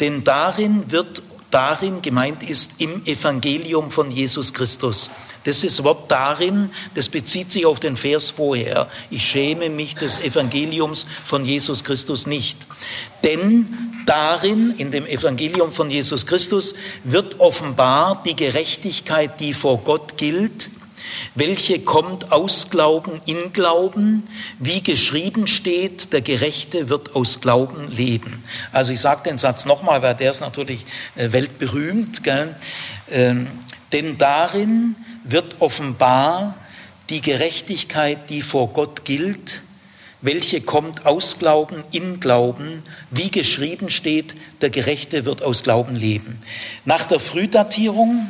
denn 0.00 0.24
darin 0.24 0.90
wird 0.90 1.22
darin 1.50 2.02
gemeint 2.02 2.42
ist 2.42 2.80
im 2.80 3.04
Evangelium 3.06 3.90
von 3.90 4.10
Jesus 4.10 4.52
Christus. 4.52 5.10
Das 5.44 5.64
ist 5.64 5.82
Wort 5.84 6.10
darin, 6.10 6.70
das 6.94 7.08
bezieht 7.08 7.52
sich 7.52 7.64
auf 7.64 7.80
den 7.80 7.96
Vers 7.96 8.30
vorher. 8.30 8.90
Ich 9.08 9.24
schäme 9.24 9.70
mich 9.70 9.94
des 9.94 10.18
Evangeliums 10.18 11.06
von 11.24 11.44
Jesus 11.44 11.84
Christus 11.84 12.26
nicht. 12.26 12.58
Denn 13.24 14.02
darin, 14.04 14.72
in 14.72 14.90
dem 14.90 15.06
Evangelium 15.06 15.72
von 15.72 15.90
Jesus 15.90 16.26
Christus, 16.26 16.74
wird 17.04 17.40
offenbar 17.40 18.22
die 18.26 18.36
Gerechtigkeit, 18.36 19.40
die 19.40 19.52
vor 19.52 19.78
Gott 19.78 20.18
gilt, 20.18 20.70
welche 21.34 21.80
kommt 21.80 22.32
aus 22.32 22.70
Glauben 22.70 23.20
in 23.26 23.52
Glauben, 23.52 24.24
wie 24.58 24.82
geschrieben 24.82 25.46
steht, 25.46 26.12
der 26.12 26.22
Gerechte 26.22 26.88
wird 26.88 27.14
aus 27.14 27.40
Glauben 27.40 27.90
leben. 27.90 28.42
Also 28.72 28.92
ich 28.92 29.00
sage 29.00 29.22
den 29.22 29.38
Satz 29.38 29.64
nochmal, 29.64 30.02
weil 30.02 30.14
der 30.14 30.30
ist 30.30 30.40
natürlich 30.40 30.84
äh, 31.16 31.32
weltberühmt. 31.32 32.22
Gell? 32.22 32.54
Ähm, 33.10 33.46
denn 33.92 34.18
darin 34.18 34.96
wird 35.24 35.56
offenbar 35.60 36.54
die 37.10 37.22
Gerechtigkeit, 37.22 38.30
die 38.30 38.42
vor 38.42 38.68
Gott 38.68 39.04
gilt, 39.04 39.62
welche 40.20 40.60
kommt 40.60 41.06
aus 41.06 41.38
Glauben, 41.38 41.82
in 41.92 42.20
Glauben, 42.20 42.82
wie 43.10 43.30
geschrieben 43.30 43.88
steht, 43.88 44.34
der 44.60 44.70
Gerechte 44.70 45.24
wird 45.24 45.42
aus 45.42 45.62
Glauben 45.62 45.94
leben. 45.94 46.38
Nach 46.84 47.04
der 47.04 47.20
Frühdatierung 47.20 48.26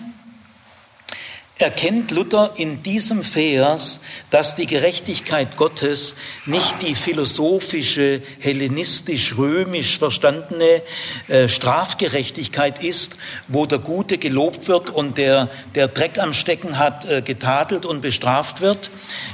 erkennt 1.58 2.12
Luther 2.12 2.52
in 2.56 2.84
diesem 2.84 3.24
Vers, 3.24 4.00
dass 4.30 4.54
die 4.54 4.66
Gerechtigkeit 4.66 5.56
Gottes 5.56 6.14
nicht 6.46 6.82
die 6.82 6.94
philosophische, 6.94 8.22
hellenistisch-römisch 8.38 9.98
verstandene 9.98 10.82
äh, 11.26 11.48
Strafgerechtigkeit 11.48 12.82
ist, 12.82 13.16
wo 13.48 13.66
der 13.66 13.80
Gute 13.80 14.18
gelobt 14.18 14.68
wird 14.68 14.90
und 14.90 15.18
der, 15.18 15.48
der 15.74 15.88
Dreck 15.88 16.20
am 16.20 16.32
Stecken 16.32 16.78
hat, 16.78 17.04
äh, 17.06 17.22
getadelt 17.22 17.84
und 17.84 18.02
bestraft 18.02 18.60
wird. 18.60 18.90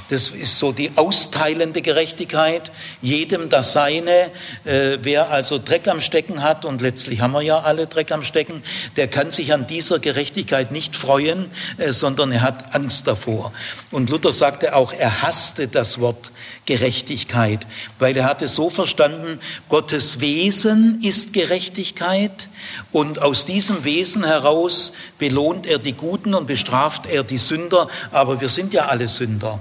Das 0.09 0.29
ist 0.29 0.57
so 0.57 0.71
die 0.71 0.91
austeilende 0.95 1.83
Gerechtigkeit, 1.83 2.71
jedem 3.03 3.49
das 3.49 3.73
Seine. 3.73 4.31
Äh, 4.63 4.97
wer 5.01 5.29
also 5.29 5.59
Dreck 5.59 5.87
am 5.87 6.01
Stecken 6.01 6.41
hat, 6.41 6.65
und 6.65 6.81
letztlich 6.81 7.21
haben 7.21 7.33
wir 7.33 7.43
ja 7.43 7.59
alle 7.59 7.85
Dreck 7.85 8.11
am 8.11 8.23
Stecken, 8.23 8.63
der 8.95 9.07
kann 9.07 9.29
sich 9.29 9.53
an 9.53 9.67
dieser 9.67 9.99
Gerechtigkeit 9.99 10.71
nicht 10.71 10.95
freuen, 10.95 11.51
sondern 11.89 12.14
sondern 12.17 12.31
er 12.37 12.41
hat 12.43 12.73
Angst 12.73 13.07
davor. 13.07 13.51
Und 13.91 14.09
Luther 14.09 14.31
sagte 14.31 14.75
auch, 14.75 14.93
er 14.93 15.21
hasste 15.21 15.67
das 15.67 15.99
Wort 15.99 16.31
Gerechtigkeit, 16.65 17.67
weil 17.99 18.15
er 18.15 18.25
hatte 18.25 18.47
so 18.47 18.69
verstanden, 18.69 19.39
Gottes 19.69 20.19
Wesen 20.19 21.01
ist 21.03 21.33
Gerechtigkeit 21.33 22.47
und 22.91 23.21
aus 23.21 23.45
diesem 23.45 23.83
Wesen 23.83 24.23
heraus 24.23 24.93
belohnt 25.17 25.67
er 25.67 25.77
die 25.77 25.93
Guten 25.93 26.33
und 26.33 26.47
bestraft 26.47 27.05
er 27.05 27.23
die 27.23 27.37
Sünder, 27.37 27.87
aber 28.11 28.39
wir 28.39 28.49
sind 28.49 28.73
ja 28.73 28.85
alle 28.85 29.07
Sünder. 29.07 29.59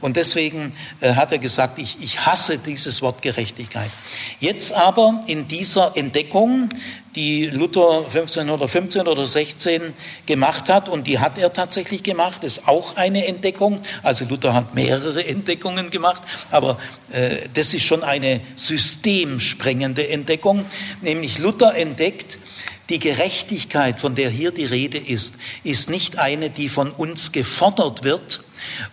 Und 0.00 0.16
deswegen 0.16 0.74
äh, 1.00 1.14
hat 1.14 1.30
er 1.30 1.38
gesagt, 1.38 1.78
ich, 1.78 1.96
ich 2.02 2.26
hasse 2.26 2.58
dieses 2.58 3.02
Wort 3.02 3.22
Gerechtigkeit. 3.22 3.90
Jetzt 4.40 4.72
aber 4.72 5.22
in 5.28 5.46
dieser 5.46 5.96
Entdeckung, 5.96 6.70
die 7.16 7.46
Luther 7.46 8.04
1515 8.06 9.08
oder 9.08 9.26
16 9.26 9.94
gemacht 10.26 10.68
hat, 10.68 10.88
und 10.88 11.06
die 11.06 11.18
hat 11.18 11.38
er 11.38 11.52
tatsächlich 11.52 12.02
gemacht, 12.02 12.44
ist 12.44 12.66
auch 12.66 12.96
eine 12.96 13.26
Entdeckung. 13.26 13.80
Also 14.02 14.24
Luther 14.24 14.54
hat 14.54 14.74
mehrere 14.74 15.24
Entdeckungen 15.26 15.90
gemacht, 15.90 16.22
aber 16.50 16.78
äh, 17.12 17.48
das 17.54 17.74
ist 17.74 17.84
schon 17.84 18.02
eine 18.02 18.40
systemsprengende 18.56 20.08
Entdeckung, 20.08 20.64
nämlich 21.02 21.38
Luther 21.38 21.74
entdeckt, 21.74 22.38
die 22.90 22.98
Gerechtigkeit, 22.98 23.98
von 23.98 24.14
der 24.14 24.28
hier 24.28 24.50
die 24.50 24.66
Rede 24.66 24.98
ist, 24.98 25.38
ist 25.62 25.88
nicht 25.88 26.18
eine, 26.18 26.50
die 26.50 26.68
von 26.68 26.90
uns 26.90 27.32
gefordert 27.32 28.04
wird 28.04 28.42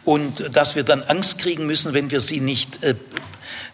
und 0.06 0.56
dass 0.56 0.76
wir 0.76 0.84
dann 0.84 1.04
Angst 1.04 1.40
kriegen 1.40 1.66
müssen, 1.66 1.94
wenn 1.94 2.10
wir 2.10 2.22
sie 2.22 2.40
nicht 2.40 2.84
äh, 2.84 2.96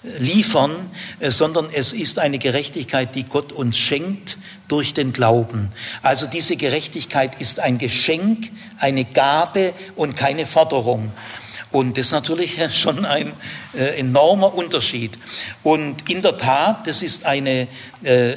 liefern, 0.04 0.76
äh, 1.20 1.32
sondern 1.32 1.68
es 1.72 1.94
ist 1.94 2.20
eine 2.20 2.40
Gerechtigkeit, 2.40 3.16
die 3.16 3.24
Gott 3.24 3.52
uns 3.52 3.78
schenkt 3.78 4.38
durch 4.68 4.94
den 4.94 5.14
Glauben. 5.14 5.70
Also 6.02 6.28
diese 6.28 6.58
Gerechtigkeit 6.58 7.40
ist 7.40 7.60
ein 7.60 7.78
Geschenk, 7.78 8.52
eine 8.80 9.06
Gabe 9.06 9.74
und 9.96 10.16
keine 10.16 10.46
Forderung. 10.46 11.12
Und 11.72 11.98
das 11.98 12.08
ist 12.08 12.12
natürlich 12.12 12.60
schon 12.74 13.06
ein 13.06 13.34
äh, 13.78 14.00
enormer 14.00 14.54
Unterschied. 14.54 15.18
Und 15.64 16.10
in 16.10 16.22
der 16.22 16.38
Tat, 16.38 16.88
das 16.88 17.02
ist 17.02 17.26
eine 17.26 17.68
äh, 18.04 18.36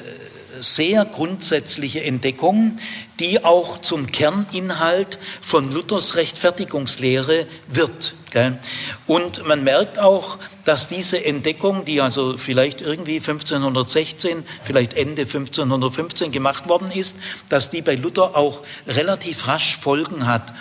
sehr 0.61 1.05
grundsätzliche 1.05 2.02
Entdeckung, 2.02 2.76
die 3.19 3.45
auch 3.45 3.79
zum 3.79 4.11
Kerninhalt 4.11 5.19
von 5.40 5.73
Luthers 5.73 6.17
Rechtfertigungslehre 6.17 7.47
wird. 7.69 8.14
Und 9.06 9.46
man 9.46 9.64
merkt 9.64 9.99
auch, 9.99 10.38
dass 10.64 10.88
diese 10.88 11.25
Entdeckung, 11.25 11.84
die 11.84 12.00
also 12.00 12.37
vielleicht 12.38 12.80
irgendwie 12.80 13.16
1516, 13.16 14.44
vielleicht 14.62 14.94
Ende 14.94 15.22
1515 15.22 16.32
gemacht 16.32 16.68
worden 16.68 16.90
ist, 16.92 17.16
dass 17.49 17.70
die 17.70 17.82
bei 17.82 17.94
Luther 17.94 18.37
auch 18.37 18.62
relativ 18.87 19.49
rasch 19.49 19.78
Folgen 19.78 20.26
hat. 20.26 20.52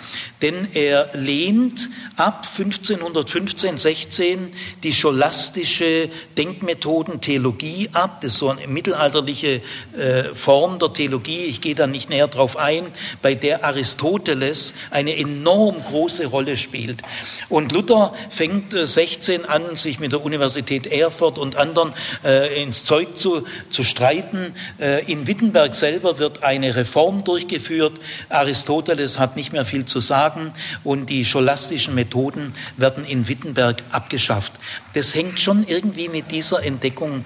Denn 0.42 0.68
er 0.72 1.10
lehnt 1.14 1.90
ab 2.16 2.46
1515, 2.46 3.76
16 3.76 4.50
die 4.82 4.94
scholastische 4.94 6.08
Denkmethoden 6.38 7.20
Theologie 7.20 7.90
ab. 7.92 8.20
Das 8.22 8.32
ist 8.32 8.38
so 8.38 8.48
eine 8.48 8.66
mittelalterliche 8.66 9.60
äh, 9.96 10.22
Form 10.34 10.78
der 10.78 10.92
Theologie. 10.92 11.44
Ich 11.44 11.60
gehe 11.60 11.74
da 11.74 11.86
nicht 11.86 12.08
näher 12.08 12.28
drauf 12.28 12.56
ein, 12.56 12.86
bei 13.20 13.34
der 13.34 13.64
Aristoteles 13.64 14.74
eine 14.90 15.16
enorm 15.16 15.84
große 15.84 16.26
Rolle 16.26 16.56
spielt. 16.56 17.02
Und 17.50 17.59
Luther 17.68 18.14
fängt 18.30 18.72
16 18.72 19.42
äh, 19.42 19.46
an, 19.46 19.76
sich 19.76 20.00
mit 20.00 20.12
der 20.12 20.24
Universität 20.24 20.86
Erfurt 20.86 21.38
und 21.38 21.56
anderen 21.56 21.92
äh, 22.24 22.62
ins 22.62 22.84
Zeug 22.84 23.16
zu, 23.16 23.46
zu 23.70 23.84
streiten. 23.84 24.54
Äh, 24.78 25.10
in 25.10 25.26
Wittenberg 25.26 25.74
selber 25.74 26.18
wird 26.18 26.42
eine 26.42 26.74
Reform 26.76 27.24
durchgeführt. 27.24 28.00
Aristoteles 28.28 29.18
hat 29.18 29.36
nicht 29.36 29.52
mehr 29.52 29.64
viel 29.64 29.84
zu 29.84 30.00
sagen 30.00 30.52
und 30.84 31.10
die 31.10 31.24
scholastischen 31.24 31.94
Methoden 31.94 32.52
werden 32.76 33.04
in 33.04 33.28
Wittenberg 33.28 33.82
abgeschafft. 33.90 34.52
Das 34.94 35.14
hängt 35.14 35.40
schon 35.40 35.64
irgendwie 35.66 36.08
mit 36.08 36.30
dieser 36.30 36.62
Entdeckung 36.62 37.24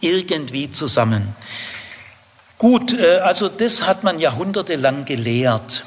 irgendwie 0.00 0.70
zusammen. 0.70 1.34
Gut, 2.58 2.92
äh, 2.92 3.20
also 3.20 3.48
das 3.48 3.86
hat 3.86 4.04
man 4.04 4.18
jahrhundertelang 4.18 5.06
gelehrt. 5.06 5.84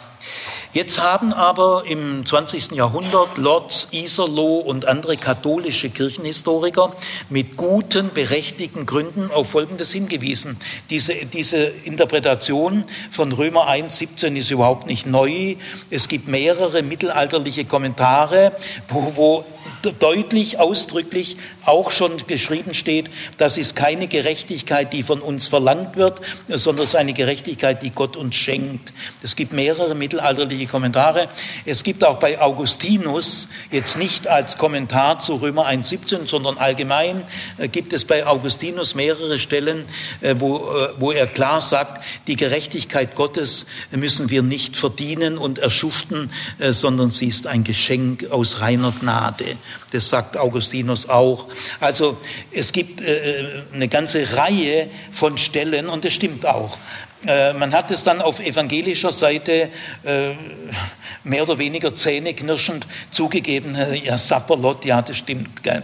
Jetzt 0.74 1.00
haben 1.00 1.34
aber 1.34 1.84
im 1.86 2.26
20. 2.26 2.72
Jahrhundert 2.72 3.38
Lords 3.38 3.90
Iserloh 3.92 4.58
und 4.58 4.88
andere 4.88 5.18
katholische 5.18 5.92
Kirchenhistoriker 5.92 6.96
mit 7.30 7.58
guten, 7.58 8.10
berechtigten 8.12 8.88
Gründen 8.88 9.30
auf 9.30 9.52
Folgendes 9.52 9.92
hingewiesen. 9.92 10.58
Diese, 10.90 11.14
diese 11.28 11.58
Interpretation 11.84 12.86
von 13.12 13.32
Römer 13.34 13.68
1, 13.68 13.96
17 13.96 14.36
ist 14.36 14.50
überhaupt 14.50 14.88
nicht 14.88 15.06
neu. 15.06 15.58
Es 15.92 16.08
gibt 16.08 16.28
mehrere 16.28 16.82
mittelalterliche 16.82 17.66
Kommentare, 17.66 18.52
wo, 18.88 19.16
wo 19.16 19.46
deutlich, 20.00 20.60
ausdrücklich 20.60 21.38
auch 21.66 21.92
schon 21.92 22.26
geschrieben 22.28 22.74
steht, 22.74 23.10
das 23.38 23.58
ist 23.58 23.76
keine 23.76 24.08
Gerechtigkeit, 24.08 24.94
die 24.94 25.04
von 25.04 25.22
uns 25.22 25.48
verlangt 25.48 25.96
wird, 25.96 26.22
sondern 26.48 26.84
es 26.84 26.92
ist 26.92 26.96
eine 26.96 27.14
Gerechtigkeit, 27.14 27.84
die 27.84 27.92
Gott 27.92 28.18
uns 28.18 28.36
schenkt. 28.36 28.94
Es 29.22 29.36
gibt 29.36 29.54
mehrere 29.54 29.96
mittelalterliche 29.96 30.68
Kommentare. 30.68 31.30
Es 31.66 31.84
gibt 31.84 32.04
auch 32.04 32.20
bei 32.20 32.40
Augustinus, 32.40 33.50
jetzt 33.72 33.98
nicht 33.98 34.28
als 34.28 34.58
Kommentar 34.58 35.20
zu 35.20 35.36
Römer 35.36 35.68
1,17, 35.68 36.28
sondern 36.28 36.58
allgemein, 36.58 37.24
äh, 37.58 37.68
gibt 37.68 37.94
es 37.94 38.06
bei 38.06 38.26
Augustinus 38.26 38.96
mehrere 38.96 39.40
Stellen, 39.40 39.86
äh, 40.22 40.36
wo, 40.38 40.58
äh, 40.58 40.90
wo 40.98 41.12
er 41.12 41.28
klar 41.28 41.62
sagt, 41.62 42.04
die 42.28 42.36
Gerechtigkeit 42.36 43.16
Gottes 43.16 43.66
müssen 43.92 44.30
wir 44.30 44.42
nicht 44.42 44.76
verdienen 44.76 45.38
und 45.38 45.60
erschuften, 45.60 46.32
sondern 46.60 47.12
sie 47.12 47.28
ist 47.28 47.48
ein 47.48 47.64
Geschenk 47.64 48.30
aus 48.32 48.62
reiner 48.62 48.92
Gnade. 48.92 49.53
Das 49.92 50.10
sagt 50.10 50.38
Augustinus 50.38 51.08
auch. 51.10 51.48
Also 51.80 52.18
es 52.52 52.72
gibt 52.72 53.02
äh, 53.02 53.64
eine 53.74 53.88
ganze 53.88 54.36
Reihe 54.38 54.90
von 55.12 55.38
Stellen 55.38 55.90
und 55.90 56.06
das 56.06 56.14
stimmt 56.14 56.46
auch. 56.46 56.78
Äh, 57.26 57.54
man 57.54 57.74
hat 57.74 57.90
es 57.92 58.04
dann 58.04 58.22
auf 58.22 58.40
evangelischer 58.40 59.12
Seite 59.12 59.70
äh, 60.04 60.32
mehr 61.24 61.44
oder 61.44 61.58
weniger 61.58 61.96
zähneknirschend 61.96 62.86
zugegeben, 63.12 63.76
äh, 63.76 63.96
ja, 63.96 64.18
Sapperlot, 64.18 64.84
ja, 64.84 65.02
das 65.02 65.18
stimmt. 65.18 65.64
Gell. 65.64 65.84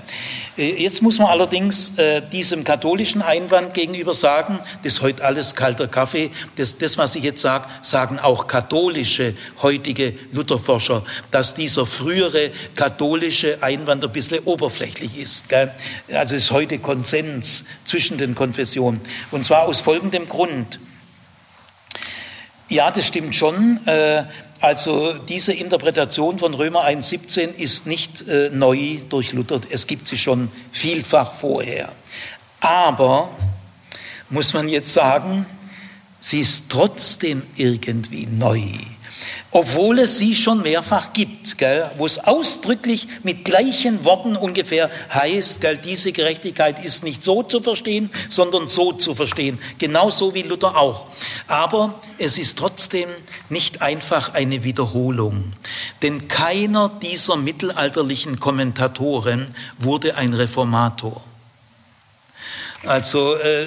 Jetzt 0.57 1.01
muss 1.01 1.19
man 1.19 1.27
allerdings 1.27 1.93
diesem 2.33 2.65
katholischen 2.65 3.21
Einwand 3.21 3.73
gegenüber 3.73 4.13
sagen, 4.13 4.59
das 4.83 4.93
ist 4.93 5.01
heute 5.01 5.23
alles 5.23 5.55
kalter 5.55 5.87
Kaffee, 5.87 6.31
das, 6.57 6.77
das 6.77 6.97
was 6.97 7.15
ich 7.15 7.23
jetzt 7.23 7.39
sage, 7.39 7.69
sagen 7.81 8.19
auch 8.19 8.47
katholische 8.47 9.35
heutige 9.61 10.13
Lutherforscher, 10.33 11.03
dass 11.31 11.53
dieser 11.53 11.85
frühere 11.85 12.51
katholische 12.75 13.63
Einwand 13.63 14.03
ein 14.03 14.11
bisschen 14.11 14.39
oberflächlich 14.43 15.17
ist. 15.17 15.47
Gell. 15.47 15.71
Also 16.11 16.35
ist 16.35 16.51
heute 16.51 16.77
Konsens 16.79 17.63
zwischen 17.85 18.17
den 18.17 18.35
Konfessionen. 18.35 18.99
Und 19.31 19.45
zwar 19.45 19.63
aus 19.63 19.79
folgendem 19.79 20.27
Grund. 20.27 20.77
Ja, 22.69 22.91
das 22.91 23.07
stimmt 23.07 23.33
schon. 23.33 23.85
Äh, 23.87 24.25
also 24.61 25.13
diese 25.13 25.53
Interpretation 25.53 26.37
von 26.37 26.53
Römer 26.53 26.85
1.17 26.85 27.55
ist 27.55 27.87
nicht 27.87 28.27
äh, 28.27 28.51
neu 28.53 28.97
durch 29.09 29.33
Luther. 29.33 29.59
Es 29.71 29.87
gibt 29.87 30.07
sie 30.07 30.17
schon 30.17 30.51
vielfach 30.71 31.33
vorher. 31.33 31.91
Aber, 32.59 33.29
muss 34.29 34.53
man 34.53 34.67
jetzt 34.67 34.93
sagen, 34.93 35.47
sie 36.19 36.41
ist 36.41 36.69
trotzdem 36.69 37.41
irgendwie 37.55 38.27
neu 38.27 38.61
obwohl 39.51 39.99
es 39.99 40.17
sie 40.17 40.35
schon 40.35 40.61
mehrfach 40.61 41.13
gibt, 41.13 41.57
gell, 41.57 41.89
wo 41.97 42.05
es 42.05 42.19
ausdrücklich 42.19 43.07
mit 43.23 43.45
gleichen 43.45 44.05
Worten 44.05 44.35
ungefähr 44.35 44.89
heißt, 45.13 45.61
gell, 45.61 45.77
diese 45.77 46.11
Gerechtigkeit 46.11 46.83
ist 46.83 47.03
nicht 47.03 47.23
so 47.23 47.43
zu 47.43 47.61
verstehen, 47.61 48.09
sondern 48.29 48.67
so 48.67 48.93
zu 48.93 49.15
verstehen, 49.15 49.59
genauso 49.77 50.33
wie 50.33 50.43
Luther 50.43 50.77
auch. 50.77 51.07
Aber 51.47 51.95
es 52.17 52.37
ist 52.37 52.57
trotzdem 52.59 53.09
nicht 53.49 53.81
einfach 53.81 54.33
eine 54.33 54.63
Wiederholung. 54.63 55.53
Denn 56.01 56.27
keiner 56.27 56.89
dieser 56.89 57.35
mittelalterlichen 57.35 58.39
Kommentatoren 58.39 59.45
wurde 59.79 60.15
ein 60.15 60.33
Reformator. 60.33 61.23
Also 62.85 63.35
äh, 63.35 63.65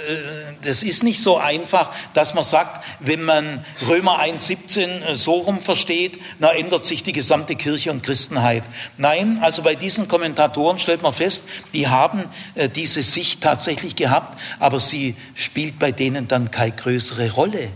das 0.63 0.83
ist 0.83 1.03
nicht 1.03 1.21
so 1.21 1.37
einfach, 1.37 1.91
dass 2.15 2.33
man 2.33 2.45
sagt, 2.45 2.83
wenn 2.99 3.23
man 3.23 3.63
Römer 3.87 4.21
1.17 4.21 5.03
äh, 5.03 5.17
so 5.17 5.33
rum 5.33 5.61
versteht, 5.61 6.19
na 6.39 6.51
ändert 6.51 6.87
sich 6.87 7.03
die 7.03 7.13
gesamte 7.13 7.55
Kirche 7.55 7.91
und 7.91 8.03
Christenheit. 8.03 8.63
Nein, 8.97 9.39
also 9.43 9.63
bei 9.63 9.75
diesen 9.75 10.09
Kommentatoren 10.09 10.79
stellt 10.79 11.03
man 11.03 11.13
fest, 11.13 11.45
die 11.75 11.89
haben 11.89 12.25
äh, 12.55 12.71
diese 12.71 13.03
Sicht 13.03 13.43
tatsächlich 13.43 13.97
gehabt, 13.97 14.39
aber 14.59 14.81
sie 14.81 15.15
spielt 15.35 15.79
bei 15.79 15.93
denen 15.93 16.27
dann 16.27 16.51
keine 16.51 16.73
größere 16.73 17.33
Rolle. 17.33 17.69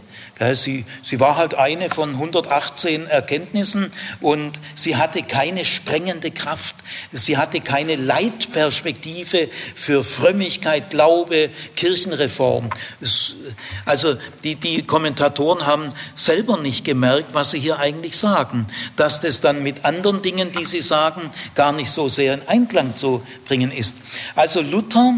Sie, 0.54 0.84
sie 1.02 1.18
war 1.18 1.36
halt 1.36 1.54
eine 1.54 1.88
von 1.88 2.10
118 2.10 3.06
Erkenntnissen 3.06 3.90
und 4.20 4.60
sie 4.74 4.96
hatte 4.96 5.22
keine 5.22 5.64
sprengende 5.64 6.30
Kraft. 6.30 6.76
Sie 7.10 7.38
hatte 7.38 7.60
keine 7.62 7.96
Leitperspektive 7.96 9.48
für 9.74 10.04
Frömmigkeit, 10.04 10.90
Glaube, 10.90 11.48
Kirchenreform. 11.74 12.68
Also 13.86 14.16
die, 14.44 14.56
die 14.56 14.82
Kommentatoren 14.82 15.64
haben 15.64 15.88
selber 16.14 16.58
nicht 16.58 16.84
gemerkt, 16.84 17.32
was 17.32 17.52
sie 17.52 17.58
hier 17.58 17.78
eigentlich 17.78 18.18
sagen. 18.18 18.66
Dass 18.96 19.22
das 19.22 19.40
dann 19.40 19.62
mit 19.62 19.86
anderen 19.86 20.20
Dingen, 20.20 20.52
die 20.52 20.66
sie 20.66 20.82
sagen, 20.82 21.30
gar 21.54 21.72
nicht 21.72 21.90
so 21.90 22.10
sehr 22.10 22.34
in 22.34 22.46
Einklang 22.46 22.94
zu 22.94 23.26
bringen 23.46 23.72
ist. 23.72 23.96
Also 24.34 24.60
Luther 24.60 25.14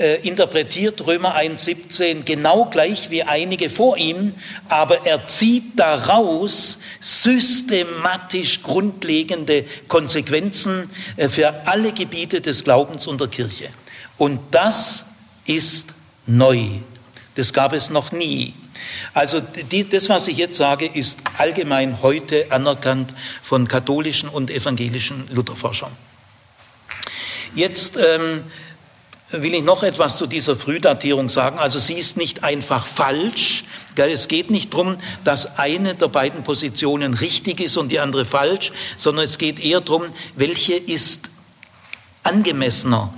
äh, 0.00 0.26
interpretiert 0.26 1.06
Römer 1.06 1.36
1.17 1.36 2.22
genau 2.24 2.64
gleich 2.64 3.10
wie 3.10 3.22
einige 3.22 3.68
vor 3.68 3.98
ihm, 3.98 4.32
aber 4.68 5.06
er 5.06 5.26
zieht 5.26 5.78
daraus 5.78 6.78
systematisch 7.00 8.62
grundlegende 8.62 9.64
Konsequenzen 9.88 10.88
äh, 11.16 11.28
für 11.28 11.66
alle 11.66 11.92
Gebiete 11.92 12.40
des 12.40 12.64
Glaubens 12.64 13.06
und 13.06 13.20
der 13.20 13.28
Kirche. 13.28 13.68
Und 14.16 14.40
das 14.50 15.06
ist 15.44 15.94
neu. 16.26 16.64
Das 17.34 17.52
gab 17.52 17.74
es 17.74 17.90
noch 17.90 18.10
nie. 18.10 18.54
Also 19.12 19.40
die, 19.40 19.86
das, 19.86 20.08
was 20.08 20.28
ich 20.28 20.38
jetzt 20.38 20.56
sage, 20.56 20.86
ist 20.86 21.20
allgemein 21.36 22.00
heute 22.00 22.50
anerkannt 22.50 23.12
von 23.42 23.68
katholischen 23.68 24.30
und 24.30 24.50
evangelischen 24.50 25.28
Lutherforschern. 25.30 25.92
Jetzt 27.54 27.98
ähm, 27.98 28.44
will 29.32 29.54
ich 29.54 29.62
noch 29.62 29.82
etwas 29.82 30.16
zu 30.16 30.26
dieser 30.26 30.56
Frühdatierung 30.56 31.28
sagen. 31.28 31.58
Also 31.58 31.78
sie 31.78 31.94
ist 31.94 32.16
nicht 32.16 32.42
einfach 32.42 32.86
falsch. 32.86 33.64
Es 33.96 34.28
geht 34.28 34.50
nicht 34.50 34.72
darum, 34.72 34.96
dass 35.24 35.58
eine 35.58 35.94
der 35.94 36.08
beiden 36.08 36.42
Positionen 36.42 37.14
richtig 37.14 37.60
ist 37.60 37.76
und 37.76 37.90
die 37.90 38.00
andere 38.00 38.24
falsch, 38.24 38.72
sondern 38.96 39.24
es 39.24 39.38
geht 39.38 39.62
eher 39.62 39.80
darum, 39.80 40.04
welche 40.36 40.74
ist 40.74 41.30
angemessener. 42.22 43.12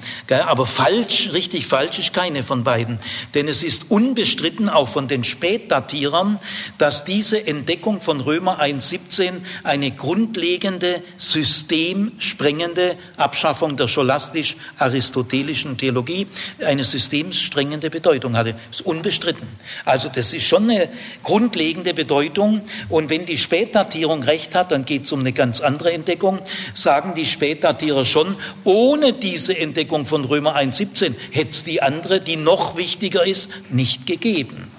Aber 0.47 0.65
falsch, 0.65 1.31
richtig 1.33 1.67
falsch 1.67 1.99
ist 1.99 2.15
keine 2.15 2.45
von 2.45 2.63
beiden. 2.63 2.99
Denn 3.35 3.49
es 3.49 3.63
ist 3.63 3.91
unbestritten, 3.91 4.69
auch 4.69 4.89
von 4.89 5.09
den 5.09 5.25
Spätdatierern, 5.25 6.39
dass 6.79 7.05
diese 7.05 7.47
Entdeckung 7.47 8.01
von 8.01 8.21
Römer 8.21 8.61
1.17 8.61 9.41
eine 9.65 9.91
grundlegende, 9.91 11.03
systemsprengende 11.17 12.97
Abschaffung 13.17 13.77
der 13.77 13.89
scholastisch-aristotelischen 13.89 15.77
Theologie, 15.77 16.29
eine 16.65 16.85
systemsprengende 16.85 17.91
Bedeutung 17.91 18.37
hatte. 18.37 18.55
Das 18.71 18.81
ist 18.81 18.87
unbestritten. 18.87 19.49
Also 19.85 20.09
das 20.09 20.33
ist 20.33 20.47
schon 20.47 20.71
eine 20.71 20.89
grundlegende 21.23 21.93
Bedeutung. 21.93 22.63
Und 22.89 23.11
wenn 23.11 23.27
die 23.27 23.37
Spätdatierung 23.37 24.23
recht 24.23 24.55
hat, 24.55 24.71
dann 24.71 24.85
geht 24.85 25.05
es 25.05 25.13
um 25.13 25.21
eine 25.21 25.33
ganz 25.33 25.61
andere 25.61 25.93
Entdeckung, 25.93 26.39
sagen 26.73 27.15
die 27.15 27.27
Spätdatierer 27.27 28.05
schon, 28.05 28.37
oh 28.65 28.92
ohne 28.93 29.15
diese 29.15 29.57
Entdeckung 29.57 30.05
von 30.05 30.25
Römer 30.25 30.55
1.17 30.57 31.15
hätte 31.31 31.51
es 31.51 31.65
die 31.65 31.81
andere, 31.81 32.21
die 32.21 32.37
noch 32.37 32.77
wichtiger 32.77 33.25
ist, 33.25 33.49
nicht 33.71 34.07
gegeben. 34.07 34.71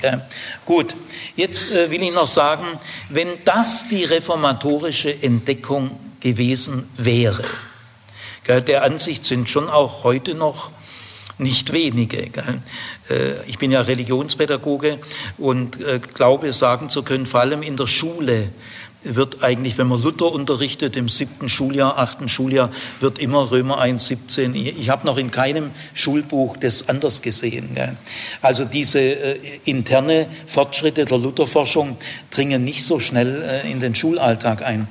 Gut, 0.66 0.96
jetzt 1.36 1.72
äh, 1.72 1.90
will 1.90 2.04
ich 2.04 2.14
noch 2.14 2.28
sagen, 2.28 2.66
wenn 3.10 3.28
das 3.46 3.88
die 3.88 4.04
reformatorische 4.04 5.24
Entdeckung 5.24 6.00
gewesen 6.20 6.88
wäre, 6.96 7.44
der 8.48 8.84
Ansicht 8.84 9.26
sind 9.26 9.50
schon 9.50 9.70
auch 9.70 10.04
heute 10.04 10.36
noch 10.36 10.72
nicht 11.38 11.74
wenige. 11.74 12.24
Äh, 12.24 13.42
ich 13.48 13.58
bin 13.58 13.72
ja 13.72 13.82
Religionspädagoge 13.82 15.00
und 15.38 15.82
äh, 15.82 16.00
glaube 16.14 16.54
sagen 16.54 16.90
zu 16.90 17.04
können, 17.04 17.26
vor 17.26 17.40
allem 17.40 17.64
in 17.64 17.78
der 17.78 17.88
Schule 17.88 18.50
wird 19.04 19.44
eigentlich, 19.44 19.78
wenn 19.78 19.88
man 19.88 20.02
Luther 20.02 20.32
unterrichtet, 20.32 20.96
im 20.96 21.10
siebten 21.10 21.50
Schuljahr, 21.50 21.98
achten 21.98 22.30
Schuljahr, 22.30 22.72
wird 23.00 23.20
immer 23.20 23.52
Römer 23.52 23.80
1, 23.80 24.06
17. 24.08 24.56
Ich 24.56 24.90
habe 24.90 25.06
noch 25.06 25.18
in 25.18 25.32
keinem 25.32 25.72
Schulbuch 25.94 26.58
das 26.58 26.90
anders 26.90 27.22
gesehen. 27.22 27.78
Also 28.42 28.66
diese 28.66 29.00
äh, 29.00 29.40
interne 29.66 30.28
Fortschritte 30.46 31.06
der 31.06 31.18
Lutherforschung 31.18 31.98
dringen 32.32 32.64
nicht 32.64 32.84
so 32.84 33.00
schnell 33.00 33.44
äh, 33.44 33.72
in 33.72 33.80
den 33.80 33.96
Schulalltag 33.96 34.64
ein. 34.64 34.88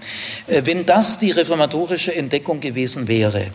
Äh, 0.47 0.63
wenn 0.65 0.87
das 0.87 1.19
die 1.19 1.31
reformatorische 1.31 2.15
Entdeckung 2.15 2.61
gewesen 2.61 3.09
wäre, 3.09 3.47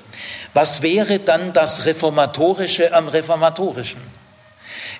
was 0.53 0.81
wäre 0.81 1.19
dann 1.19 1.53
das 1.53 1.85
Reformatorische 1.85 2.93
am 2.93 3.07
Reformatorischen? 3.07 4.26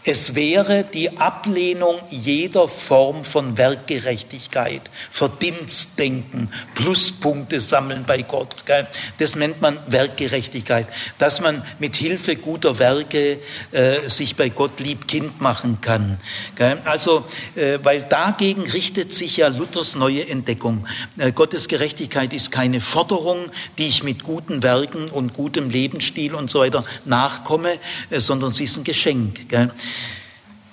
Es 0.09 0.35
wäre 0.35 0.85
die 0.85 1.17
Ablehnung 1.17 1.99
jeder 2.09 2.69
Form 2.69 3.25
von 3.25 3.57
Werkgerechtigkeit, 3.57 4.83
Verdienstdenken, 5.11 6.49
Pluspunkte 6.75 7.59
sammeln 7.59 8.05
bei 8.07 8.21
Gott. 8.21 8.65
Gell? 8.65 8.87
Das 9.17 9.35
nennt 9.35 9.59
man 9.61 9.77
Werkgerechtigkeit, 9.87 10.87
dass 11.17 11.41
man 11.41 11.61
mit 11.79 11.97
Hilfe 11.97 12.37
guter 12.37 12.79
Werke 12.79 13.39
äh, 13.73 14.07
sich 14.07 14.37
bei 14.37 14.47
Gott 14.47 14.79
lieb 14.79 15.09
Kind 15.09 15.41
machen 15.41 15.81
kann. 15.81 16.21
Gell? 16.55 16.77
Also, 16.85 17.25
äh, 17.55 17.79
weil 17.83 18.03
dagegen 18.03 18.63
richtet 18.63 19.11
sich 19.11 19.35
ja 19.35 19.49
Luthers 19.49 19.97
neue 19.97 20.25
Entdeckung. 20.25 20.87
Äh, 21.17 21.33
Gottes 21.33 21.67
Gerechtigkeit 21.67 22.33
ist 22.33 22.53
keine 22.53 22.79
Forderung, 22.79 23.39
die 23.77 23.89
ich 23.89 24.03
mit 24.03 24.23
guten 24.23 24.63
Werken 24.63 25.09
und 25.09 25.33
gutem 25.33 25.69
Lebensstil 25.69 26.33
und 26.33 26.49
so 26.49 26.61
weiter 26.61 26.85
nachkomme, 27.03 27.77
äh, 28.09 28.21
sondern 28.21 28.51
sie 28.51 28.63
ist 28.63 28.77
ein 28.77 28.85
Geschenk. 28.85 29.49
Gell? 29.49 29.69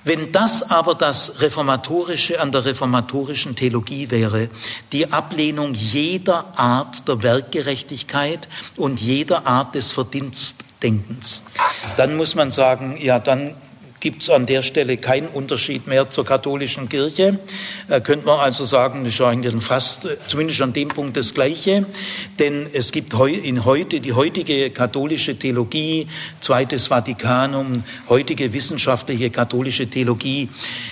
Wenn 0.04 0.32
das 0.32 0.70
aber 0.70 0.94
das 0.94 1.40
Reformatorische 1.40 2.40
an 2.40 2.52
der 2.52 2.66
reformatorischen 2.66 3.56
Theologie 3.56 4.10
wäre, 4.10 4.50
die 4.92 5.10
Ablehnung 5.10 5.72
jeder 5.72 6.58
Art 6.58 7.08
der 7.08 7.22
Werkgerechtigkeit 7.22 8.46
und 8.76 9.00
jeder 9.00 9.46
Art 9.46 9.74
des 9.74 9.92
Verdienstdenkens, 9.92 11.42
dann 11.96 12.16
muss 12.16 12.34
man 12.34 12.50
sagen, 12.50 12.98
ja, 13.00 13.18
dann 13.18 13.56
gibt 14.04 14.22
es 14.22 14.28
an 14.28 14.44
der 14.44 14.60
Stelle 14.60 14.98
keinen 14.98 15.28
Unterschied 15.28 15.86
mehr 15.86 16.10
zur 16.10 16.26
katholischen 16.26 16.90
Kirche. 16.90 17.38
Da 17.88 18.00
könnte 18.00 18.26
man 18.26 18.38
also 18.38 18.66
sagen, 18.66 19.06
ist 19.06 19.18
eigentlich 19.22 19.54
fast, 19.64 20.06
zumindest 20.28 20.60
an 20.60 20.74
dem 20.74 20.88
Punkt 20.88 21.16
das 21.16 21.32
Gleiche. 21.32 21.86
Denn 22.38 22.66
es 22.70 22.92
gibt 22.92 23.14
in 23.14 23.64
heute, 23.64 24.02
die 24.02 24.12
heutige 24.12 24.68
katholische 24.68 25.38
Theologie, 25.38 26.06
zweites 26.40 26.88
Vatikanum, 26.88 27.82
heutige 28.10 28.52
wissenschaftliche 28.52 29.30
katholische 29.30 29.88
Theologie, 29.88 30.50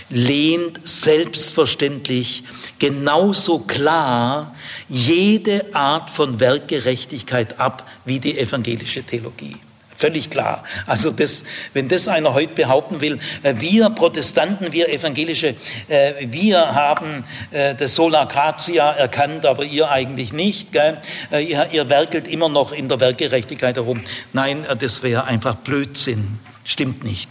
lehnt 0.08 0.80
selbstverständlich 0.82 2.44
genauso 2.78 3.58
klar 3.58 4.54
jede 4.88 5.66
Art 5.74 6.10
von 6.10 6.40
Werkgerechtigkeit 6.40 7.60
ab 7.60 7.86
wie 8.06 8.20
die 8.20 8.38
evangelische 8.38 9.02
Theologie. 9.02 9.56
Völlig 9.96 10.30
klar. 10.30 10.64
Also 10.86 11.10
das, 11.10 11.44
wenn 11.74 11.88
das 11.88 12.08
einer 12.08 12.34
heute 12.34 12.54
behaupten 12.54 13.00
will, 13.00 13.20
äh, 13.42 13.54
wir 13.58 13.90
Protestanten, 13.90 14.72
wir 14.72 14.88
Evangelische, 14.88 15.54
äh, 15.88 16.12
wir 16.22 16.74
haben 16.74 17.24
äh, 17.50 17.74
das 17.74 17.94
Sola 17.94 18.24
Gratia 18.24 18.90
erkannt, 18.90 19.46
aber 19.46 19.64
ihr 19.64 19.90
eigentlich 19.90 20.32
nicht. 20.32 20.72
Gell? 20.72 20.98
Ihr, 21.30 21.68
ihr 21.72 21.88
werkelt 21.88 22.26
immer 22.28 22.48
noch 22.48 22.72
in 22.72 22.88
der 22.88 23.00
Werkgerechtigkeit 23.00 23.76
herum. 23.76 24.02
Nein, 24.32 24.66
das 24.78 25.02
wäre 25.02 25.24
einfach 25.24 25.56
Blödsinn. 25.56 26.38
Stimmt 26.64 27.04
nicht. 27.04 27.28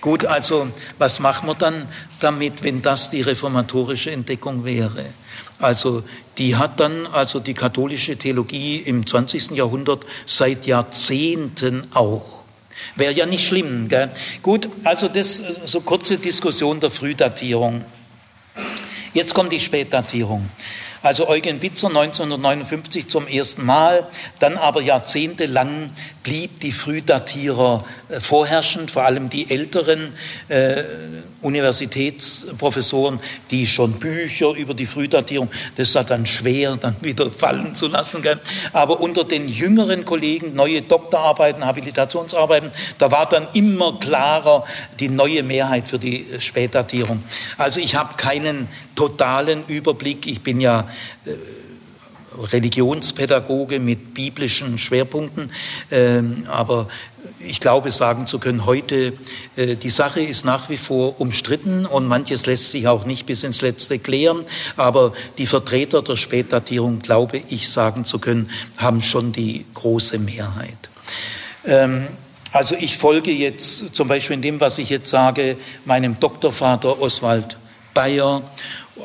Gut, 0.00 0.24
also 0.24 0.68
was 0.98 1.20
machen 1.20 1.48
wir 1.48 1.54
dann 1.54 1.88
damit, 2.20 2.62
wenn 2.62 2.82
das 2.82 3.10
die 3.10 3.22
reformatorische 3.22 4.10
Entdeckung 4.10 4.64
wäre? 4.64 5.04
Also 5.58 6.04
die 6.38 6.56
hat 6.56 6.80
dann 6.80 7.06
also 7.06 7.40
die 7.40 7.54
katholische 7.54 8.16
Theologie 8.16 8.76
im 8.76 9.06
20. 9.06 9.50
Jahrhundert 9.50 10.06
seit 10.24 10.66
Jahrzehnten 10.66 11.82
auch. 11.92 12.44
Wäre 12.94 13.12
ja 13.12 13.26
nicht 13.26 13.46
schlimm. 13.46 13.88
Gell? 13.88 14.10
Gut, 14.42 14.68
also 14.84 15.08
das 15.08 15.42
so 15.64 15.80
kurze 15.80 16.18
Diskussion 16.18 16.78
der 16.80 16.90
Frühdatierung. 16.90 17.84
Jetzt 19.12 19.34
kommt 19.34 19.52
die 19.52 19.60
Spätdatierung. 19.60 20.48
Also 21.02 21.28
Eugen 21.28 21.60
Bitzer 21.60 21.88
1959 21.88 23.08
zum 23.08 23.28
ersten 23.28 23.64
Mal, 23.64 24.06
dann 24.40 24.56
aber 24.56 24.82
jahrzehntelang 24.82 25.90
blieb 26.24 26.60
die 26.60 26.72
Frühdatierer 26.72 27.84
äh, 28.08 28.20
vorherrschend, 28.20 28.90
vor 28.90 29.04
allem 29.04 29.30
die 29.30 29.50
älteren 29.50 30.12
äh, 30.48 30.82
Universitätsprofessoren, 31.40 33.20
die 33.50 33.66
schon 33.66 33.92
Bücher 33.92 34.50
über 34.54 34.74
die 34.74 34.86
Frühdatierung, 34.86 35.48
das 35.76 35.94
war 35.94 36.04
dann 36.04 36.26
schwer, 36.26 36.76
dann 36.76 36.96
wieder 37.00 37.30
fallen 37.30 37.74
zu 37.74 37.86
lassen. 37.86 38.20
Gell? 38.22 38.40
Aber 38.72 39.00
unter 39.00 39.24
den 39.24 39.48
jüngeren 39.48 40.04
Kollegen, 40.04 40.54
neue 40.54 40.82
Doktorarbeiten, 40.82 41.64
Habilitationsarbeiten, 41.64 42.72
da 42.98 43.10
war 43.10 43.26
dann 43.28 43.46
immer 43.54 43.98
klarer 43.98 44.64
die 44.98 45.08
neue 45.08 45.42
Mehrheit 45.42 45.86
für 45.86 45.98
die 45.98 46.26
Spätdatierung. 46.40 47.22
Also 47.56 47.80
ich 47.80 47.94
habe 47.94 48.16
keinen 48.16 48.68
totalen 48.98 49.64
Überblick. 49.68 50.26
Ich 50.26 50.40
bin 50.40 50.60
ja 50.60 50.88
äh, 51.24 51.30
Religionspädagoge 52.36 53.78
mit 53.78 54.12
biblischen 54.12 54.76
Schwerpunkten, 54.76 55.52
ähm, 55.92 56.44
aber 56.48 56.88
ich 57.38 57.60
glaube 57.60 57.92
sagen 57.92 58.26
zu 58.26 58.40
können, 58.40 58.66
heute 58.66 59.12
äh, 59.54 59.76
die 59.76 59.90
Sache 59.90 60.20
ist 60.20 60.44
nach 60.44 60.68
wie 60.68 60.76
vor 60.76 61.20
umstritten 61.20 61.86
und 61.86 62.08
manches 62.08 62.46
lässt 62.46 62.72
sich 62.72 62.88
auch 62.88 63.06
nicht 63.06 63.24
bis 63.26 63.44
ins 63.44 63.62
Letzte 63.62 64.00
klären, 64.00 64.44
aber 64.76 65.12
die 65.38 65.46
Vertreter 65.46 66.02
der 66.02 66.16
Spätdatierung, 66.16 66.98
glaube 66.98 67.40
ich 67.48 67.68
sagen 67.68 68.04
zu 68.04 68.18
können, 68.18 68.50
haben 68.78 69.00
schon 69.00 69.30
die 69.30 69.64
große 69.74 70.18
Mehrheit. 70.18 70.88
Ähm, 71.64 72.08
also 72.50 72.74
ich 72.74 72.96
folge 72.96 73.30
jetzt 73.30 73.94
zum 73.94 74.08
Beispiel 74.08 74.34
in 74.34 74.42
dem, 74.42 74.60
was 74.60 74.78
ich 74.78 74.90
jetzt 74.90 75.10
sage, 75.10 75.56
meinem 75.84 76.18
Doktorvater 76.18 77.00
Oswald 77.00 77.56
Bayer 77.98 78.42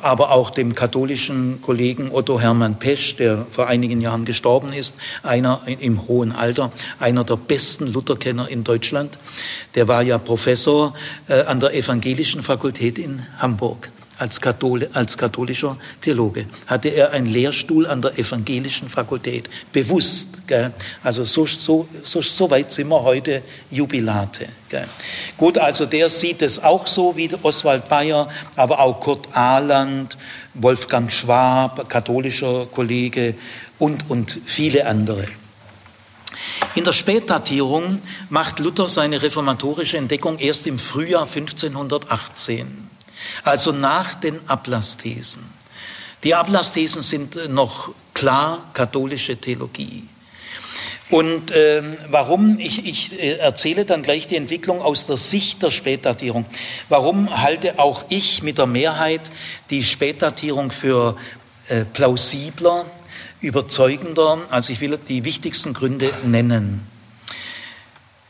aber 0.02 0.32
auch 0.32 0.50
dem 0.50 0.76
katholischen 0.76 1.62
Kollegen 1.62 2.12
Otto 2.12 2.40
Hermann 2.40 2.80
Pesch, 2.80 3.16
der 3.16 3.46
vor 3.50 3.68
einigen 3.68 4.02
Jahren 4.02 4.26
gestorben 4.26 4.74
ist, 4.74 4.96
einer 5.24 5.62
im 5.80 6.08
hohen 6.08 6.32
Alter, 6.32 6.72
einer 7.00 7.24
der 7.24 7.38
besten 7.38 7.92
Lutherkenner 7.92 8.50
in 8.50 8.64
Deutschland. 8.64 9.18
Der 9.76 9.88
war 9.88 10.02
ja 10.02 10.18
Professor 10.18 10.94
äh, 11.28 11.42
an 11.44 11.60
der 11.60 11.74
Evangelischen 11.74 12.44
Fakultät 12.44 13.00
in 13.00 13.26
Hamburg 13.40 13.93
als, 14.18 14.40
Kathol 14.40 14.88
als 14.94 15.18
katholischer 15.18 15.78
Theologe, 16.02 16.46
hatte 16.68 16.90
er 16.90 17.12
einen 17.12 17.28
Lehrstuhl 17.28 17.88
an 17.88 18.02
der 18.02 18.18
evangelischen 18.18 18.90
Fakultät, 18.90 19.50
bewusst. 19.72 20.48
Gell? 20.48 20.72
Also 21.04 21.24
so, 21.24 21.46
so, 21.46 21.88
so, 22.04 22.22
so 22.22 22.50
weit 22.50 22.72
sind 22.72 22.90
wir 22.90 23.02
heute 23.02 23.42
Jubilate. 23.72 24.48
Gell? 24.70 24.88
Gut, 25.38 25.58
also 25.58 25.86
der 25.86 26.10
sieht 26.10 26.42
es 26.42 26.62
auch 26.62 26.88
so 26.88 27.16
wie 27.16 27.30
Oswald 27.42 27.88
Bayer, 27.90 28.30
aber 28.56 28.80
auch 28.80 29.00
Kurt 29.00 29.28
Ahland, 29.36 30.18
Wolfgang 30.54 31.12
Schwab, 31.12 31.90
katholischer 31.90 32.66
Kollege 32.68 33.36
und, 33.80 34.10
und 34.10 34.40
viele 34.46 34.86
andere. 34.86 35.28
In 36.76 36.84
der 36.84 36.94
Spätdatierung 36.94 38.00
macht 38.30 38.60
Luther 38.60 38.88
seine 38.88 39.22
reformatorische 39.22 39.98
Entdeckung 39.98 40.40
erst 40.40 40.66
im 40.66 40.80
Frühjahr 40.80 41.28
1518 41.28 42.83
also 43.44 43.72
nach 43.72 44.14
den 44.16 44.40
Ablassthesen. 44.50 45.44
Die 46.24 46.36
Ablassthesen 46.36 47.02
sind 47.02 47.50
noch 47.50 47.92
klar 48.14 48.70
katholische 48.74 49.38
Theologie. 49.38 50.08
Und 51.10 51.52
äh, 51.52 51.84
warum? 52.10 52.58
Ich, 52.58 52.88
ich 52.88 53.22
äh, 53.22 53.38
erzähle 53.38 53.86
dann 53.86 54.02
gleich 54.02 54.26
die 54.26 54.36
Entwicklung 54.36 54.82
aus 54.82 55.06
der 55.06 55.18
Sicht 55.18 55.62
der 55.62 55.70
Spätdatierung. 55.70 56.46
Warum 56.90 57.40
halte 57.40 57.78
auch 57.78 58.06
ich 58.10 58.42
mit 58.42 58.58
der 58.58 58.66
Mehrheit 58.66 59.22
die 59.70 59.84
Spätdatierung 59.84 60.72
für 60.72 61.16
äh, 61.68 61.84
plausibler, 61.86 62.86
überzeugender? 63.42 64.40
Also 64.50 64.74
ich 64.74 64.82
will 64.82 64.98
die 64.98 65.24
wichtigsten 65.24 65.74
Gründe 65.74 66.10
nennen. 66.24 66.88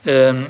Ähm, 0.06 0.48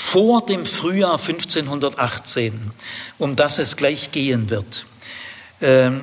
vor 0.00 0.44
dem 0.44 0.66
Frühjahr 0.66 1.18
1518, 1.18 2.72
um 3.18 3.36
das 3.36 3.58
es 3.58 3.76
gleich 3.76 4.10
gehen 4.10 4.50
wird, 4.50 4.86
ähm, 5.60 6.00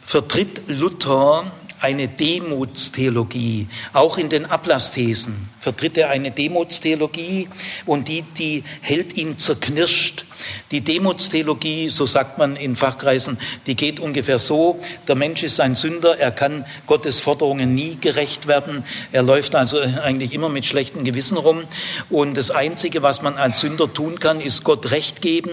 vertritt 0.00 0.62
Luther 0.68 1.50
eine 1.82 2.06
Demutstheologie. 2.06 3.66
Auch 3.92 4.16
in 4.16 4.28
den 4.28 4.46
Ablassthesen 4.46 5.34
vertritt 5.58 5.98
er 5.98 6.10
eine 6.10 6.30
Demutstheologie 6.30 7.48
und 7.86 8.08
die, 8.08 8.22
die 8.22 8.62
hält 8.80 9.16
ihn 9.16 9.36
zerknirscht. 9.36 10.24
Die 10.70 10.80
Demutstheologie, 10.80 11.88
so 11.88 12.06
sagt 12.06 12.38
man 12.38 12.56
in 12.56 12.74
Fachkreisen, 12.74 13.38
die 13.66 13.76
geht 13.76 14.00
ungefähr 14.00 14.38
so, 14.38 14.80
der 15.06 15.14
Mensch 15.14 15.42
ist 15.42 15.60
ein 15.60 15.74
Sünder, 15.74 16.18
er 16.18 16.32
kann 16.32 16.64
Gottes 16.86 17.20
Forderungen 17.20 17.74
nie 17.74 17.96
gerecht 18.00 18.48
werden, 18.48 18.84
er 19.12 19.22
läuft 19.22 19.54
also 19.54 19.78
eigentlich 19.78 20.32
immer 20.32 20.48
mit 20.48 20.64
schlechtem 20.64 21.04
Gewissen 21.04 21.36
rum 21.36 21.62
und 22.10 22.36
das 22.36 22.50
Einzige, 22.50 23.02
was 23.02 23.22
man 23.22 23.34
als 23.34 23.60
Sünder 23.60 23.92
tun 23.92 24.18
kann, 24.18 24.40
ist 24.40 24.64
Gott 24.64 24.90
Recht 24.90 25.22
geben, 25.22 25.50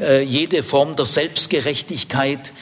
äh, 0.00 0.22
jede 0.22 0.64
Form 0.64 0.96
der 0.96 1.06
Selbstgerechtigkeit 1.06 2.52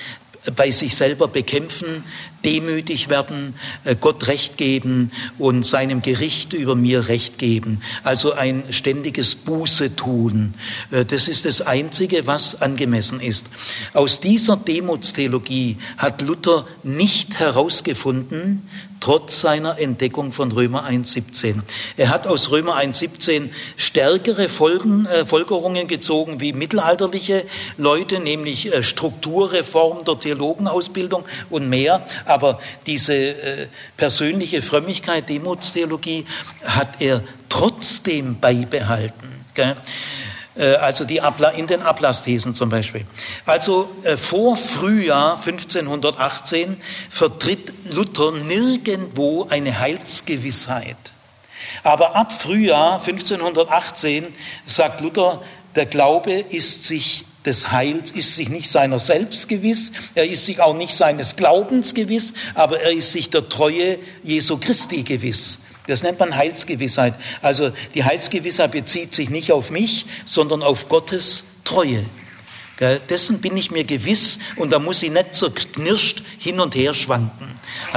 bei 0.57 0.71
sich 0.71 0.97
selber 0.97 1.29
bekämpfen, 1.29 2.05
demütig 2.45 3.09
werden, 3.09 3.55
äh, 3.85 3.97
Gott 3.99 4.27
Recht 4.27 4.57
geben 4.57 5.11
und 5.39 5.65
seinem 5.65 6.03
Gericht 6.03 6.53
über 6.53 6.75
mir 6.75 7.09
Recht 7.09 7.39
geben. 7.39 7.81
Also 8.03 8.33
ein 8.33 8.65
ständiges 8.71 9.35
Buße 9.35 9.97
tun. 9.97 10.55
Äh, 10.91 11.05
das 11.05 11.29
ist 11.29 11.45
das 11.45 11.61
Einzige, 11.61 12.27
was 12.27 12.61
angemessen 12.63 13.21
ist. 13.21 13.51
Aus 13.95 14.21
dieser 14.21 14.57
Demutstheologie 14.57 15.77
hat 15.99 16.23
Luther 16.23 16.67
nicht 16.83 17.39
herausgefunden, 17.39 18.69
trotz 19.03 19.41
seiner 19.41 19.81
Entdeckung 19.81 20.31
von 20.31 20.53
Römer 20.53 20.85
1.17. 20.85 21.57
Er 21.97 22.09
hat 22.11 22.29
aus 22.29 22.53
Römer 22.53 22.77
1.17 22.77 23.51
stärkere 23.77 24.49
Folgen, 24.49 25.07
äh, 25.07 25.27
Folgerungen 25.27 25.89
gezogen 25.89 26.41
wie 26.41 26.53
mittelalterliche 26.53 27.45
Leute, 27.77 28.21
nämlich 28.21 28.73
äh, 28.73 28.85
Strukturreform 28.85 30.05
der 30.05 30.21
Theologenausbildung 30.21 31.25
und 31.51 31.69
mehr. 31.69 32.07
Aber 32.33 32.61
diese 32.87 33.15
äh, 33.15 33.67
persönliche 33.97 34.63
Frömmigkeit, 34.63 35.29
Demutstheologie 35.29 36.27
hat 36.65 37.01
er 37.01 37.23
trotzdem 37.49 38.41
beibehalten. 38.41 39.45
Äh, 40.57 40.77
also 40.77 41.05
die 41.05 41.21
Abla 41.21 41.51
in 41.51 41.67
den 41.67 41.83
Ablassthesen 41.83 42.55
zum 42.55 42.71
Beispiel. 42.71 43.05
Also 43.45 43.91
äh, 44.03 44.17
vor 44.17 44.57
Frühjahr 44.57 45.39
1518 45.39 46.79
vertritt 47.11 47.73
Luther 47.93 48.33
nirgendwo 48.33 49.47
eine 49.51 49.79
Heilsgewissheit. 49.79 50.97
Aber 51.83 52.17
ab 52.17 52.33
Frühjahr 52.33 52.95
1518 52.95 54.27
sagt 54.65 55.03
Luther, 55.03 55.43
der 55.75 55.87
Glaube 55.87 56.33
ist 56.33 56.85
sich 56.85 57.25
des 57.45 57.73
Heils, 57.73 58.11
ist 58.13 58.37
sich 58.37 58.49
nicht 58.49 58.71
seiner 58.71 58.99
selbst 58.99 59.49
gewiss, 59.49 59.93
er 60.15 60.27
ist 60.27 60.47
sich 60.47 60.61
auch 60.61 60.77
nicht 60.77 60.95
seines 60.95 61.37
Glaubens 61.37 61.95
gewiss, 61.95 62.35
aber 62.55 62.81
er 62.81 62.93
ist 62.93 63.13
sich 63.13 63.31
der 63.31 63.49
Treue 63.49 63.99
Jesu 64.23 64.59
Christi 64.59 65.03
gewiss. 65.03 65.61
Das 65.87 66.03
nennt 66.03 66.21
man 66.21 66.37
Heilsgewissheit. 66.37 67.15
Also 67.41 67.73
die 67.95 68.05
Heilsgewissheit 68.05 68.71
bezieht 68.71 69.15
sich 69.15 69.31
nicht 69.31 69.51
auf 69.51 69.71
mich, 69.71 70.07
sondern 70.25 70.63
auf 70.63 70.89
Gottes 70.89 71.45
Treue. 71.65 72.05
Dessen 73.09 73.41
bin 73.41 73.57
ich 73.57 73.71
mir 73.71 73.85
gewiss 73.85 74.39
und 74.57 74.73
da 74.73 74.79
muss 74.79 75.03
ich 75.03 75.11
nicht 75.11 75.35
zerknirscht 75.35 76.23
hin 76.39 76.59
und 76.59 76.75
her 76.75 76.95
schwanken. 76.95 77.49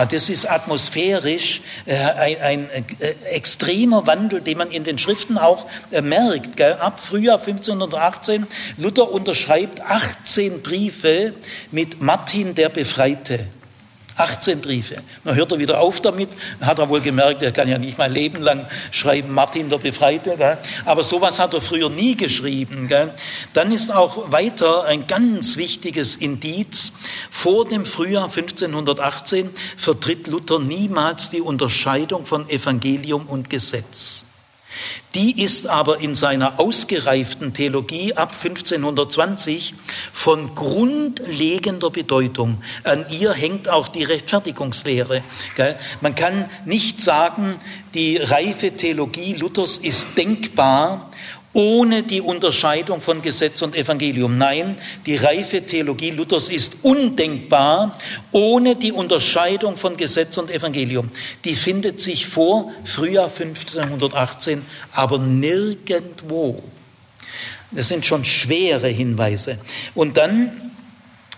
Das 0.10 0.30
ist 0.30 0.50
atmosphärisch 0.50 1.62
äh, 1.86 1.96
ein, 1.96 2.70
ein, 2.72 2.86
äh, 3.00 3.14
extremer 3.32 4.06
Wandel, 4.08 4.42
den 4.42 4.58
man 4.58 4.72
in 4.72 4.84
den 4.84 4.98
Schriften 4.98 5.38
auch 5.38 5.68
äh, 5.92 6.02
merkt. 6.02 6.62
Ab 6.62 7.00
Frühjahr 7.00 7.40
1518, 7.40 8.48
Luther 8.78 9.12
unterschreibt 9.12 9.82
18 9.82 10.62
Briefe 10.62 11.34
mit 11.72 12.02
Martin 12.02 12.56
der 12.56 12.70
Befreite. 12.70 13.46
18 14.18 14.62
Briefe. 14.62 14.96
Dann 15.24 15.36
hört 15.36 15.52
er 15.52 15.60
wieder 15.60 15.80
auf 15.80 16.02
damit, 16.02 16.30
hat 16.62 16.80
er 16.80 16.90
wohl 16.90 17.02
gemerkt, 17.02 17.42
er 17.42 17.52
kann 17.52 17.68
ja 17.68 17.78
nicht 17.78 17.98
mein 17.98 18.14
Leben 18.14 18.42
lang 18.42 18.66
schreiben, 18.92 19.34
Martin 19.34 19.70
der 19.70 19.78
Befreite. 19.78 20.36
Gell? 20.38 20.58
Aber 20.86 21.04
sowas 21.04 21.40
hat 21.40 21.54
er 21.54 21.62
früher 21.62 21.90
nie 21.90 22.16
geschrieben. 22.16 22.88
Gell? 22.88 23.12
Dann 23.54 23.72
ist 23.72 23.92
auch 23.92 24.32
weiter 24.32 24.86
ein 24.86 25.08
ganz 25.08 25.58
wichtiges 25.58 26.16
Indiz. 26.16 26.94
Vor 27.30 27.66
dem 27.66 27.86
Frühjahr 27.86 28.24
1518 28.24 29.50
vertritt 29.78 30.28
Luther 30.28 30.60
niemals 30.60 31.30
die 31.30 31.42
Unterscheidung 31.42 32.26
von 32.26 32.50
Evangelium 32.50 33.26
und 33.28 33.50
Gesetz. 33.50 34.25
Die 35.14 35.42
ist 35.42 35.68
aber 35.68 36.02
in 36.02 36.16
seiner 36.16 36.60
ausgereiften 36.60 37.54
Theologie 37.54 38.14
ab 38.14 38.32
1520 38.34 39.74
von 40.12 40.56
grundlegender 40.56 41.90
Bedeutung. 41.90 42.62
An 42.84 43.06
ihr 43.10 43.34
hängt 43.34 43.70
auch 43.70 43.88
die 43.88 44.04
Rechtfertigungslehre. 44.04 45.24
Man 46.02 46.16
kann 46.16 46.50
nicht 46.66 47.00
sagen, 47.00 47.60
die 47.94 48.18
reife 48.18 48.76
Theologie 48.76 49.36
Luthers 49.36 49.78
ist 49.78 50.18
denkbar 50.18 51.12
ohne 51.56 52.04
die 52.04 52.20
Unterscheidung 52.20 53.00
von 53.00 53.22
Gesetz 53.22 53.62
und 53.62 53.76
Evangelium. 53.76 54.38
Nein, 54.38 54.78
die 55.06 55.16
reife 55.16 55.66
Theologie 55.66 56.12
Luthers 56.12 56.50
ist 56.50 56.78
undenkbar 56.84 57.98
ohne 58.34 58.76
die 58.76 58.92
Unterscheidung 58.92 59.78
von 59.78 59.96
Gesetz 59.96 60.38
und 60.38 60.52
Evangelium. 60.52 61.10
Die 61.46 61.56
findet 61.56 62.02
sich 62.02 62.28
vor 62.28 62.74
Frühjahr 62.84 63.32
1518, 63.32 64.66
aber 64.92 65.18
nirgendwo. 65.18 66.62
Das 67.72 67.88
sind 67.88 68.06
schon 68.06 68.26
schwere 68.26 68.90
Hinweise. 68.90 69.58
Und 69.96 70.18
dann 70.18 70.52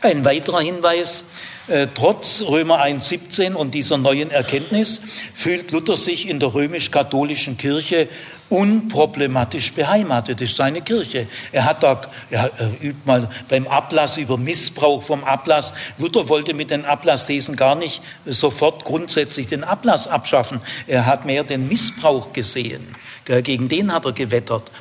ein 0.01 0.25
weiterer 0.25 0.61
Hinweis, 0.61 1.25
äh, 1.67 1.87
trotz 1.93 2.41
Römer 2.41 2.81
1.17 2.81 3.53
und 3.53 3.73
dieser 3.73 3.97
neuen 3.97 4.31
Erkenntnis 4.31 5.01
fühlt 5.33 5.71
Luther 5.71 5.97
sich 5.97 6.27
in 6.27 6.39
der 6.39 6.53
römisch-katholischen 6.53 7.57
Kirche 7.57 8.07
unproblematisch 8.49 9.73
beheimatet. 9.73 10.41
Ist 10.41 10.55
seine 10.55 10.81
Kirche. 10.81 11.27
Er 11.51 11.65
hat 11.65 11.83
da, 11.83 12.01
er 12.29 12.51
übt 12.81 13.01
mal 13.05 13.29
beim 13.49 13.67
Ablass 13.67 14.17
über 14.17 14.37
Missbrauch 14.37 15.03
vom 15.03 15.23
Ablass. 15.23 15.73
Luther 15.97 16.29
wollte 16.29 16.53
mit 16.53 16.71
den 16.71 16.85
Ablassthesen 16.85 17.55
gar 17.55 17.75
nicht 17.75 18.01
sofort 18.25 18.85
grundsätzlich 18.85 19.47
den 19.47 19.63
Ablass 19.63 20.07
abschaffen. 20.07 20.61
Er 20.87 21.05
hat 21.05 21.25
mehr 21.25 21.43
den 21.43 21.67
Missbrauch 21.67 22.33
gesehen. 22.33 22.87
Gegen 23.25 23.67
den 23.67 23.93
hat 23.93 24.05
er 24.05 24.13
gewettert. 24.13 24.71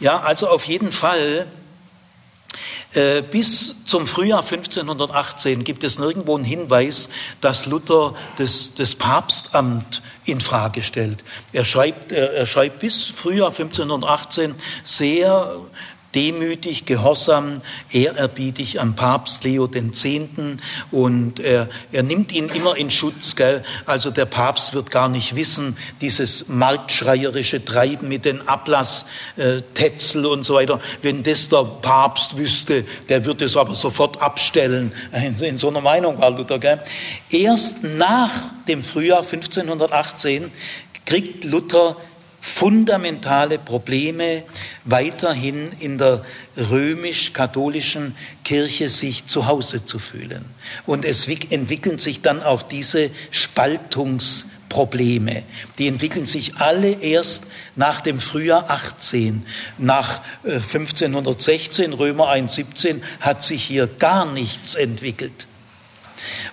Ja, 0.00 0.20
also 0.20 0.48
auf 0.48 0.64
jeden 0.64 0.90
Fall 0.90 1.46
bis 3.30 3.84
zum 3.86 4.06
Frühjahr 4.06 4.42
1518 4.42 5.64
gibt 5.64 5.82
es 5.82 5.98
nirgendwo 5.98 6.34
einen 6.36 6.44
Hinweis, 6.44 7.08
dass 7.40 7.66
Luther 7.66 8.14
das, 8.36 8.74
das 8.74 8.94
Papstamt 8.94 10.02
in 10.24 10.40
Frage 10.40 10.82
stellt. 10.82 11.24
Er 11.52 11.64
schreibt, 11.64 12.12
er, 12.12 12.32
er 12.32 12.46
schreibt 12.46 12.80
bis 12.80 13.04
Frühjahr 13.04 13.48
1518 13.48 14.54
sehr 14.84 15.56
demütig, 16.14 16.84
gehorsam, 16.84 17.60
ehrerbietig 17.90 18.80
am 18.80 18.94
Papst 18.94 19.44
Leo 19.44 19.68
X. 19.72 20.06
Und 20.90 21.40
er, 21.40 21.68
er 21.90 22.02
nimmt 22.02 22.32
ihn 22.32 22.48
immer 22.48 22.76
in 22.76 22.90
Schutz. 22.90 23.36
Gell? 23.36 23.62
Also 23.86 24.10
der 24.10 24.26
Papst 24.26 24.74
wird 24.74 24.90
gar 24.90 25.08
nicht 25.08 25.36
wissen, 25.36 25.76
dieses 26.00 26.48
marktschreierische 26.48 27.64
Treiben 27.64 28.08
mit 28.08 28.24
den 28.24 28.46
Ablasstätzel 28.46 30.26
und 30.26 30.44
so 30.44 30.54
weiter. 30.54 30.80
Wenn 31.00 31.22
das 31.22 31.48
der 31.48 31.64
Papst 31.64 32.36
wüsste, 32.36 32.84
der 33.08 33.24
würde 33.24 33.46
es 33.46 33.56
aber 33.56 33.74
sofort 33.74 34.20
abstellen. 34.20 34.92
In 35.40 35.56
so 35.56 35.68
einer 35.68 35.80
Meinung 35.80 36.18
war 36.18 36.30
Luther. 36.30 36.58
Gell? 36.58 36.82
Erst 37.30 37.84
nach 37.84 38.32
dem 38.68 38.82
Frühjahr 38.82 39.22
1518 39.22 40.52
kriegt 41.04 41.44
Luther 41.44 41.96
fundamentale 42.44 43.56
Probleme 43.56 44.42
weiterhin 44.84 45.70
in 45.78 45.96
der 45.96 46.24
römisch-katholischen 46.56 48.16
Kirche 48.42 48.88
sich 48.88 49.26
zu 49.26 49.46
Hause 49.46 49.84
zu 49.84 50.00
fühlen. 50.00 50.44
Und 50.84 51.04
es 51.04 51.28
entwickeln 51.28 52.00
sich 52.00 52.20
dann 52.20 52.42
auch 52.42 52.62
diese 52.62 53.10
Spaltungsprobleme. 53.30 55.44
Die 55.78 55.86
entwickeln 55.86 56.26
sich 56.26 56.56
alle 56.56 56.90
erst 56.90 57.44
nach 57.76 58.00
dem 58.00 58.18
Frühjahr 58.18 58.70
18. 58.70 59.46
Nach 59.78 60.20
1516, 60.42 61.92
äh, 61.92 61.94
Römer 61.94 62.28
1,17, 62.28 63.02
hat 63.20 63.44
sich 63.44 63.62
hier 63.62 63.86
gar 63.86 64.26
nichts 64.26 64.74
entwickelt. 64.74 65.46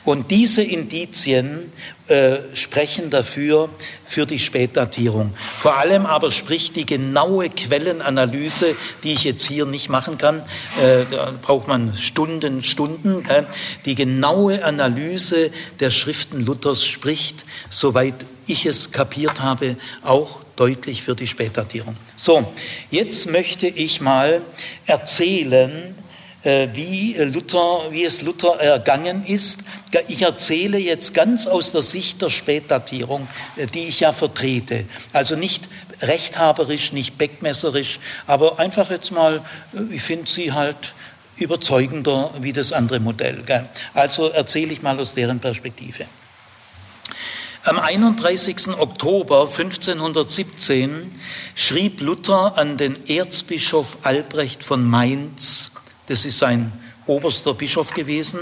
Und 0.06 0.32
diese 0.32 0.64
Indizien 0.64 1.72
äh, 2.10 2.40
sprechen 2.56 3.10
dafür, 3.10 3.70
für 4.04 4.26
die 4.26 4.40
Spätdatierung. 4.40 5.36
Vor 5.58 5.78
allem 5.78 6.08
aber 6.08 6.32
spricht 6.32 6.76
die 6.76 6.88
genaue 6.88 7.50
Quellenanalyse, 7.50 8.76
die 9.04 9.14
ich 9.14 9.24
jetzt 9.24 9.46
hier 9.46 9.68
nicht 9.68 9.90
machen 9.90 10.18
kann, 10.18 10.40
äh, 10.82 11.06
da 11.12 11.32
braucht 11.40 11.68
man 11.68 11.96
Stunden, 11.96 12.64
Stunden. 12.64 13.24
Äh, 13.30 13.44
die 13.86 13.94
genaue 13.94 14.64
Analyse 14.66 15.52
der 15.80 15.92
Schriften 15.92 16.42
Luthers 16.42 16.84
spricht, 16.84 17.46
soweit 17.70 18.16
ich 18.48 18.66
es 18.66 18.92
kapiert 18.92 19.42
habe, 19.42 19.76
auch 20.02 20.40
deutlich 20.56 21.04
für 21.04 21.16
die 21.16 21.28
Spätdatierung. 21.28 21.96
So, 22.16 22.52
jetzt 22.90 23.30
möchte 23.30 23.68
ich 23.68 24.02
mal 24.02 24.42
erzählen, 24.88 25.72
äh, 25.72 25.99
wie, 26.44 27.16
Luther, 27.18 27.92
wie 27.92 28.06
es 28.06 28.22
Luther 28.22 28.60
ergangen 28.60 29.26
ist. 29.26 29.66
Ich 30.08 30.22
erzähle 30.22 30.78
jetzt 30.78 31.14
ganz 31.14 31.48
aus 31.48 31.72
der 31.72 31.82
Sicht 31.82 32.22
der 32.22 32.30
Spätdatierung, 32.30 33.28
äh, 33.58 33.66
die 33.66 33.88
ich 33.88 34.00
ja 34.00 34.12
vertrete. 34.12 34.86
Also 35.12 35.36
nicht 35.36 35.68
rechthaberisch, 36.02 36.94
nicht 36.94 37.18
beckmesserisch, 37.18 38.00
aber 38.26 38.60
einfach 38.60 38.90
jetzt 38.90 39.12
mal, 39.12 39.42
äh, 39.74 39.96
ich 39.96 40.02
finde 40.02 40.30
sie 40.30 40.54
halt 40.54 40.94
überzeugender 41.38 42.32
wie 42.40 42.54
das 42.54 42.72
andere 42.74 43.00
Modell. 43.00 43.44
Also 43.94 44.30
erzähle 44.30 44.74
ich 44.74 44.82
mal 44.82 45.00
aus 45.00 45.14
deren 45.14 45.40
Perspektive. 45.40 46.06
Am 47.64 47.78
31. 47.78 48.70
Oktober 48.78 49.42
1517 49.42 51.12
schrieb 51.56 52.02
Luther 52.02 52.58
an 52.58 52.78
den 52.78 52.96
Erzbischof 53.08 53.98
Albrecht 54.04 54.64
von 54.64 54.86
Mainz, 54.86 55.74
das 56.10 56.26
ist 56.26 56.40
sein 56.40 56.72
oberster 57.06 57.54
Bischof 57.54 57.94
gewesen. 57.94 58.42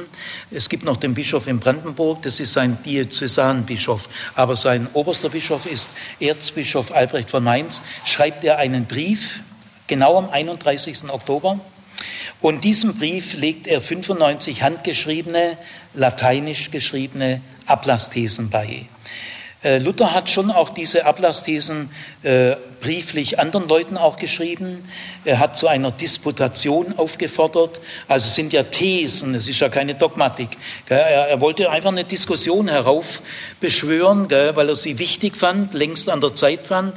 Es 0.52 0.68
gibt 0.68 0.84
noch 0.84 0.98
den 0.98 1.14
Bischof 1.14 1.48
in 1.48 1.60
Brandenburg, 1.60 2.22
das 2.24 2.40
ist 2.40 2.54
sein 2.54 2.78
Diözesanbischof. 2.84 4.10
Aber 4.36 4.56
sein 4.56 4.88
oberster 4.94 5.30
Bischof 5.30 5.66
ist 5.66 5.92
Erzbischof 6.20 6.92
Albrecht 6.92 7.30
von 7.30 7.44
Mainz. 7.44 7.82
Schreibt 8.06 8.44
er 8.44 8.58
einen 8.58 8.86
Brief, 8.86 9.42
genau 9.88 10.18
am 10.18 10.30
31. 10.30 11.10
Oktober. 11.10 11.60
Und 12.42 12.64
diesem 12.64 12.98
Brief 12.98 13.34
legt 13.36 13.68
er 13.68 13.82
95 13.82 14.64
handgeschriebene, 14.64 15.58
lateinisch 15.94 16.72
geschriebene 16.72 17.42
Ablassthesen 17.66 18.50
bei. 18.50 18.86
Äh, 19.68 19.80
Luther 19.80 20.14
hat 20.14 20.30
schon 20.30 20.50
auch 20.50 20.70
diese 20.70 21.06
Ablassthesen 21.06 21.90
äh, 22.24 22.56
brieflich 22.80 23.38
anderen 23.38 23.68
Leuten 23.68 23.98
auch 23.98 24.16
geschrieben. 24.16 24.82
Er 25.26 25.40
hat 25.40 25.58
zu 25.58 25.68
einer 25.68 25.92
Disputation 25.92 26.98
aufgefordert. 26.98 27.82
Also 28.08 28.28
es 28.28 28.36
sind 28.36 28.54
ja 28.54 28.64
Thesen, 28.64 29.36
es 29.36 29.46
ist 29.46 29.60
ja 29.60 29.68
keine 29.68 29.96
Dogmatik. 29.96 30.52
Er, 30.88 31.42
wollte 31.42 31.70
einfach 31.70 31.92
eine 31.92 32.06
Diskussion 32.06 32.70
heraufbeschwören, 32.70 34.32
weil 34.32 34.70
er 34.70 34.76
sie 34.78 35.00
wichtig 35.00 35.36
fand, 35.36 35.74
längst 35.74 36.10
an 36.10 36.22
der 36.22 36.34
Zeit 36.34 36.66
fand. 36.66 36.94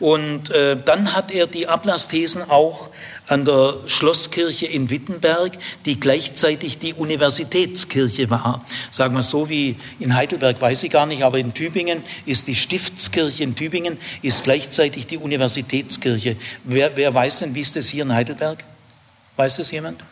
Und 0.00 0.50
äh, 0.50 0.78
dann 0.82 1.14
hat 1.14 1.30
er 1.30 1.46
die 1.46 1.68
Ablassthesen 1.68 2.48
auch 2.48 2.88
an 3.26 3.44
der 3.44 3.74
Schlosskirche 3.86 4.66
in 4.66 4.90
Wittenberg, 4.90 5.52
die 5.86 5.98
gleichzeitig 5.98 6.78
die 6.78 6.94
Universitätskirche 6.94 8.28
war. 8.30 8.64
Sagen 8.90 9.14
wir 9.14 9.22
so 9.22 9.48
wie 9.48 9.76
in 9.98 10.14
Heidelberg, 10.14 10.60
weiß 10.60 10.82
ich 10.82 10.90
gar 10.90 11.06
nicht, 11.06 11.22
aber 11.22 11.38
in 11.38 11.54
Tübingen 11.54 12.02
ist 12.26 12.46
die 12.46 12.56
Stiftskirche 12.56 13.42
in 13.42 13.56
Tübingen, 13.56 13.98
ist 14.22 14.44
gleichzeitig 14.44 15.06
die 15.06 15.16
Universitätskirche. 15.16 16.36
Wer, 16.64 16.96
wer 16.96 17.14
weiß 17.14 17.40
denn, 17.40 17.54
wie 17.54 17.60
ist 17.60 17.76
das 17.76 17.88
hier 17.88 18.02
in 18.02 18.12
Heidelberg? 18.12 18.64
Weiß 19.36 19.56
das 19.56 19.70
jemand? 19.70 20.02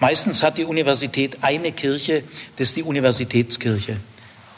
Meistens 0.00 0.42
hat 0.42 0.58
die 0.58 0.64
Universität 0.64 1.38
eine 1.42 1.72
Kirche, 1.72 2.24
das 2.56 2.68
ist 2.68 2.76
die 2.76 2.82
Universitätskirche. 2.82 3.96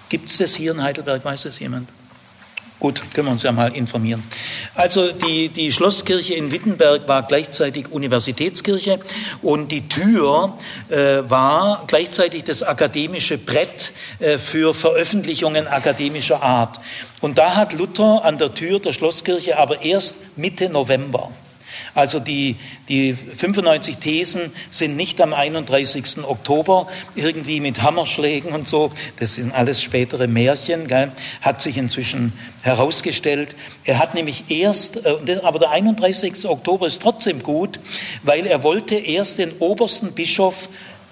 Gibt 0.08 0.28
es 0.28 0.38
das 0.38 0.54
hier 0.54 0.72
in 0.72 0.82
Heidelberg? 0.82 1.24
Weiß 1.24 1.42
das 1.42 1.58
jemand? 1.58 1.88
Gut, 2.78 3.02
können 3.14 3.28
wir 3.28 3.32
uns 3.32 3.42
ja 3.42 3.52
mal 3.52 3.74
informieren. 3.74 4.22
Also 4.74 5.10
die, 5.10 5.48
die 5.48 5.72
Schlosskirche 5.72 6.34
in 6.34 6.50
Wittenberg 6.50 7.08
war 7.08 7.22
gleichzeitig 7.22 7.90
Universitätskirche 7.90 9.00
und 9.40 9.72
die 9.72 9.88
Tür 9.88 10.58
äh, 10.90 11.22
war 11.26 11.84
gleichzeitig 11.86 12.44
das 12.44 12.62
akademische 12.62 13.38
Brett 13.38 13.94
äh, 14.18 14.36
für 14.36 14.74
Veröffentlichungen 14.74 15.66
akademischer 15.66 16.42
Art. 16.42 16.78
Und 17.22 17.38
da 17.38 17.56
hat 17.56 17.72
Luther 17.72 18.22
an 18.24 18.36
der 18.36 18.54
Tür 18.54 18.78
der 18.78 18.92
Schlosskirche 18.92 19.56
aber 19.56 19.80
erst 19.80 20.16
Mitte 20.36 20.68
November 20.68 21.30
also 21.96 22.20
die, 22.20 22.56
die 22.88 23.14
95 23.14 23.96
Thesen 23.96 24.52
sind 24.68 24.96
nicht 24.96 25.20
am 25.20 25.32
31. 25.32 26.24
Oktober 26.24 26.88
irgendwie 27.14 27.60
mit 27.60 27.82
Hammerschlägen 27.82 28.52
und 28.52 28.68
so, 28.68 28.90
das 29.18 29.34
sind 29.34 29.54
alles 29.54 29.82
spätere 29.82 30.28
Märchen, 30.28 30.86
gell? 30.86 31.10
hat 31.40 31.62
sich 31.62 31.78
inzwischen 31.78 32.34
herausgestellt. 32.62 33.56
Er 33.84 33.98
hat 33.98 34.14
nämlich 34.14 34.50
erst, 34.50 35.06
äh, 35.06 35.40
aber 35.42 35.58
der 35.58 35.70
31. 35.70 36.46
Oktober 36.46 36.86
ist 36.86 37.00
trotzdem 37.00 37.42
gut, 37.42 37.80
weil 38.22 38.46
er 38.46 38.62
wollte 38.62 38.96
erst 38.96 39.38
den 39.38 39.52
obersten 39.58 40.12
Bischof 40.12 40.68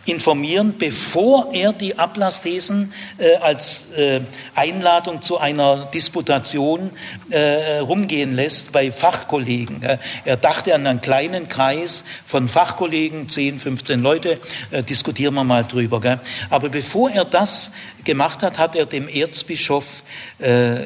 informieren, 0.07 0.75
bevor 0.79 1.53
er 1.53 1.73
die 1.73 1.99
Ablassthesen 1.99 2.93
äh, 3.19 3.37
als 3.37 3.93
äh, 3.93 4.21
Einladung 4.55 5.23
zu 5.23 5.39
einer 5.39 5.87
Disputation 5.87 6.91
äh, 7.31 7.79
rumgehen 7.79 8.35
lässt 8.35 8.73
bei 8.73 8.93
Fachkollegen. 8.93 9.83
Er 10.25 10.37
dachte 10.37 10.75
an 10.75 10.87
einen 10.87 11.01
kleinen 11.01 11.49
Kreis 11.49 12.05
von 12.25 12.49
Fachkollegen, 12.49 13.29
10, 13.29 13.59
15 13.59 14.03
Leute, 14.03 14.41
äh, 14.71 14.83
diskutieren 14.83 15.35
wir 15.35 15.45
mal 15.45 15.65
drüber. 15.65 16.01
Gell? 16.01 16.21
Aber 16.51 16.69
bevor 16.69 17.11
er 17.11 17.25
das 17.25 17.73
gemacht 18.05 18.43
hat, 18.43 18.59
hat 18.59 18.77
er 18.77 18.87
dem 18.87 19.09
Erzbischof 19.09 20.03
äh, 20.45 20.81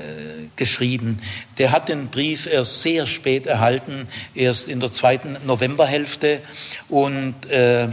geschrieben. 0.57 1.19
Der 1.57 1.71
hat 1.71 1.89
den 1.89 2.09
Brief 2.09 2.47
erst 2.47 2.83
sehr 2.83 3.07
spät 3.07 3.47
erhalten, 3.47 4.07
erst 4.35 4.69
in 4.69 4.81
der 4.81 4.93
zweiten 4.93 5.37
Novemberhälfte 5.47 6.41
und 6.89 7.35
äh, 7.51 7.89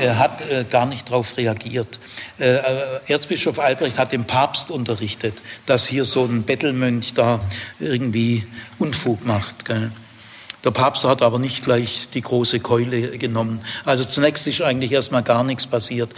er 0.00 0.18
hat 0.18 0.48
äh, 0.50 0.64
gar 0.68 0.86
nicht 0.86 1.08
darauf 1.08 1.36
reagiert. 1.36 1.98
Äh, 2.38 2.58
Erzbischof 3.06 3.58
Albrecht 3.58 3.98
hat 3.98 4.12
dem 4.12 4.24
Papst 4.24 4.70
unterrichtet, 4.70 5.42
dass 5.66 5.86
hier 5.86 6.04
so 6.04 6.24
ein 6.24 6.44
Bettelmönch 6.44 7.14
da 7.14 7.40
irgendwie 7.80 8.46
Unfug 8.78 9.26
macht. 9.26 9.64
Gell? 9.64 9.90
Der 10.64 10.70
Papst 10.70 11.04
hat 11.04 11.20
aber 11.20 11.38
nicht 11.38 11.62
gleich 11.62 12.08
die 12.14 12.22
große 12.22 12.60
Keule 12.60 13.18
genommen. 13.18 13.60
Also 13.84 14.04
zunächst 14.04 14.46
ist 14.46 14.62
eigentlich 14.62 14.92
erstmal 14.92 15.22
gar 15.22 15.44
nichts 15.44 15.66
passiert. 15.66 16.10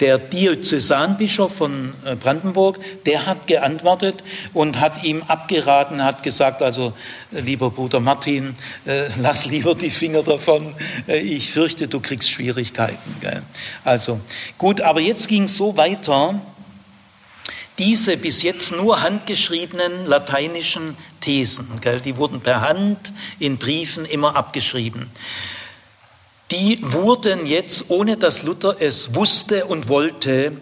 Der 0.00 0.18
Diözesanbischof 0.18 1.54
von 1.54 1.94
äh, 2.04 2.14
Brandenburg, 2.14 2.78
der 3.06 3.24
hat 3.26 3.46
geantwortet 3.46 4.22
und 4.52 4.78
hat 4.78 5.04
ihm 5.04 5.22
abgeraten, 5.26 6.04
hat 6.04 6.22
gesagt, 6.22 6.62
also 6.62 6.92
lieber 7.30 7.70
Bruder 7.70 8.00
Martin, 8.00 8.54
äh, 8.84 9.04
lass 9.20 9.46
lieber 9.46 9.74
die 9.74 9.90
Finger 9.90 10.22
davon. 10.22 10.74
Äh, 11.08 11.20
ich 11.20 11.50
fürchte, 11.50 11.88
du 11.88 12.00
kriegst 12.00 12.30
Schwierigkeiten. 12.30 12.98
Also 13.84 14.20
gut, 14.58 14.82
aber 14.82 15.00
jetzt 15.00 15.28
ging 15.28 15.44
es 15.44 15.56
so 15.56 15.76
weiter 15.76 16.40
diese 17.78 18.16
bis 18.16 18.42
jetzt 18.42 18.72
nur 18.72 19.02
handgeschriebenen 19.02 20.06
lateinischen 20.06 20.96
Thesen, 21.20 21.68
gell, 21.80 22.00
die 22.00 22.16
wurden 22.16 22.40
per 22.40 22.60
Hand 22.60 23.12
in 23.38 23.58
Briefen 23.58 24.04
immer 24.04 24.36
abgeschrieben, 24.36 25.10
die 26.50 26.78
wurden 26.82 27.46
jetzt, 27.46 27.90
ohne 27.90 28.16
dass 28.16 28.42
Luther 28.42 28.76
es 28.78 29.14
wusste 29.14 29.64
und 29.64 29.88
wollte, 29.88 30.52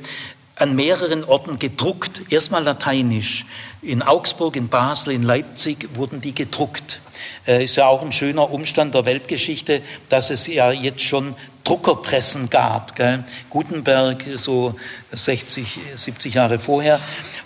an 0.57 0.77
mehreren 0.77 1.25
Orten 1.25 1.59
gedruckt, 1.59 2.21
erstmal 2.31 2.63
lateinisch. 2.63 3.47
In 3.81 4.01
Augsburg, 4.01 4.55
in 4.55 4.69
Basel, 4.69 5.13
in 5.13 5.25
Leipzig 5.25 5.89
wurden 5.95 6.21
die 6.21 6.35
gedruckt. 6.35 7.01
Äh, 7.47 7.65
ist 7.65 7.77
ja 7.77 7.89
auch 7.89 8.03
ein 8.03 8.13
schöner 8.13 8.51
Umstand 8.51 8.95
der 8.95 9.05
Weltgeschichte, 9.05 9.83
dass 10.09 10.31
es 10.31 10.47
ja 10.47 10.71
jetzt 10.71 11.03
schon 11.03 11.35
Druckerpressen 11.65 12.51
gab. 12.51 12.95
Gell? 12.97 13.23
Gutenberg 13.51 14.25
so 14.35 14.75
60, 15.13 15.79
70 15.95 16.35
Jahre 16.35 16.59
vorher. 16.59 17.01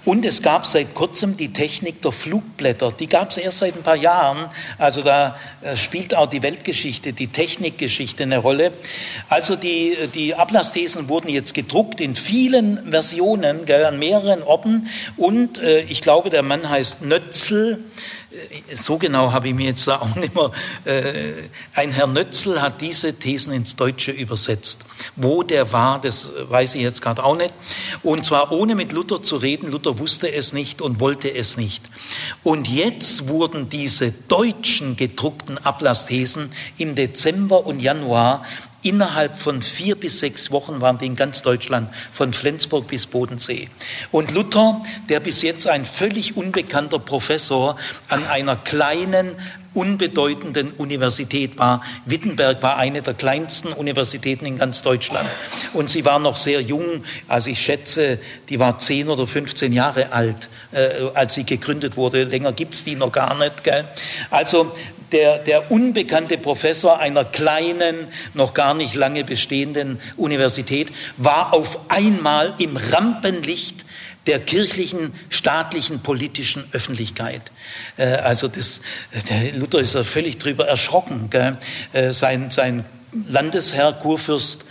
Und 0.05 0.25
es 0.25 0.43
gab 0.43 0.65
seit 0.65 0.95
kurzem 0.95 1.37
die 1.37 1.53
Technik 1.53 2.01
der 2.03 2.13
Flugblätter. 2.13 2.93
Die 2.93 3.09
gab 3.09 3.31
es 3.31 3.37
erst 3.37 3.59
seit 3.59 3.77
ein 3.77 3.83
paar 3.83 3.97
Jahren. 3.97 4.47
Also 4.79 5.03
da 5.03 5.37
äh, 5.63 5.77
spielt 5.77 6.15
auch 6.15 6.27
die 6.27 6.43
Weltgeschichte, 6.43 7.13
die 7.13 7.29
Technikgeschichte 7.29 8.23
eine 8.23 8.39
Rolle. 8.39 8.73
Also 9.29 9.57
die, 9.57 9.97
die 10.15 10.35
Ablassthesen 10.35 11.09
wurden 11.09 11.29
jetzt 11.29 11.55
gedruckt 11.55 12.01
in 12.01 12.15
vielen 12.15 12.91
Versionen, 12.91 13.65
gell, 13.65 13.85
an 13.85 13.99
mehreren 13.99 14.43
Orten. 14.43 14.89
Und 15.17 15.59
äh, 15.59 15.81
ich 15.81 16.01
glaube, 16.01 16.31
der 16.31 16.43
Mann 16.43 16.69
heißt 16.69 17.03
Nötzel 17.03 17.85
so 18.75 18.99
genau 18.99 19.33
habe 19.33 19.49
ich 19.49 19.55
mir 19.55 19.67
jetzt 19.67 19.89
auch 19.89 20.15
nicht 20.17 20.35
mehr. 20.35 20.51
Äh, 20.85 21.33
ein 21.75 21.91
Herr 21.91 22.07
Nötzel 22.07 22.61
hat 22.63 22.81
diese 22.81 23.15
Thesen 23.15 23.53
ins 23.53 23.77
Deutsche 23.77 24.13
übersetzt. 24.13 24.85
Wo 25.17 25.43
der 25.43 25.73
war, 25.73 26.01
das 26.01 26.31
weiß 26.49 26.75
ich 26.75 26.83
jetzt 26.83 27.03
gerade 27.03 27.25
auch 27.25 27.37
nicht. 27.37 27.53
Und 28.03 28.25
zwar 28.25 28.53
ohne 28.53 28.75
mit 28.75 28.93
Luther 28.93 29.23
zu 29.23 29.37
reden. 29.37 29.71
Luther 29.71 29.99
wusste 29.99 30.33
es 30.33 30.53
nicht 30.53 30.83
und 30.83 31.01
wollte 31.01 31.33
es 31.33 31.57
nicht. 31.57 31.83
Und 32.43 32.69
jetzt 32.69 33.29
wurden 33.29 33.69
diese 33.69 34.13
deutschen 34.13 34.97
gedruckten 34.97 35.59
Ablassthesen 35.59 36.51
im 36.79 36.95
Dezember 36.95 37.67
und 37.67 37.81
Januar 37.81 38.45
Innerhalb 38.87 39.37
von 39.37 39.63
vier 39.63 39.97
bis 39.97 40.21
sechs 40.21 40.53
Wochen 40.53 40.81
waren 40.81 40.97
die 40.99 41.07
in 41.07 41.17
ganz 41.17 41.43
Deutschland, 41.43 41.91
von 42.13 42.33
Flensburg 42.33 42.87
bis 42.87 43.09
Bodensee. 43.09 43.69
Und 44.13 44.33
Luther, 44.33 44.81
der 45.09 45.19
bis 45.19 45.43
jetzt 45.43 45.67
ein 45.67 45.85
völlig 45.85 46.37
unbekannter 46.37 47.01
Professor 47.01 47.77
an 48.09 48.25
einer 48.29 48.55
kleinen, 48.55 49.35
unbedeutenden 49.77 50.73
Universität 50.73 51.59
war. 51.59 51.83
Wittenberg 52.07 52.63
war 52.63 52.77
eine 52.77 53.03
der 53.03 53.15
kleinsten 53.15 53.73
Universitäten 53.73 54.47
in 54.47 54.59
ganz 54.59 54.83
Deutschland. 54.83 55.29
Und 55.75 55.91
sie 55.91 56.05
war 56.05 56.19
noch 56.19 56.37
sehr 56.37 56.61
jung, 56.61 57.05
also 57.29 57.51
ich 57.51 57.61
schätze, 57.61 58.19
die 58.49 58.59
war 58.59 58.79
zehn 58.79 59.09
oder 59.09 59.27
15 59.27 59.73
Jahre 59.73 60.13
alt, 60.13 60.49
äh, 60.73 60.89
als 61.15 61.35
sie 61.35 61.45
gegründet 61.45 61.97
wurde. 61.97 62.25
Länger 62.25 62.53
gibt's 62.53 62.85
die 62.85 62.97
noch 62.97 63.13
gar 63.13 63.37
nicht. 63.39 63.63
Gell? 63.63 63.85
Also 64.31 64.73
der, 65.13 65.39
der 65.39 65.71
unbekannte 65.71 66.39
Professor 66.39 66.99
einer 66.99 67.25
kleinen, 67.25 68.09
noch 68.35 68.55
gar 68.55 68.75
nicht 68.75 68.95
lange 68.95 69.25
bestehenden 69.25 69.99
Universität 70.17 70.89
war 71.17 71.55
auf 71.55 71.91
einmal 71.91 72.55
im 72.59 72.77
Rampenlicht 72.77 73.86
der 74.27 74.41
kirchlichen, 74.41 75.13
staatlichen, 75.31 76.01
politischen 76.01 76.65
Öffentlichkeit. 76.73 77.43
Äh, 77.97 78.07
also 78.07 78.49
das, 78.49 78.83
der 79.29 79.53
Luther 79.53 79.79
ist 79.79 79.95
ja 79.95 80.05
völlig 80.05 80.39
drüber 80.39 80.67
erschrocken. 80.67 81.31
Gell? 81.31 81.57
Äh, 81.93 82.13
sein, 82.13 82.51
sein 82.51 82.85
Landesherr, 83.29 83.93
Kurfürst 83.95 84.67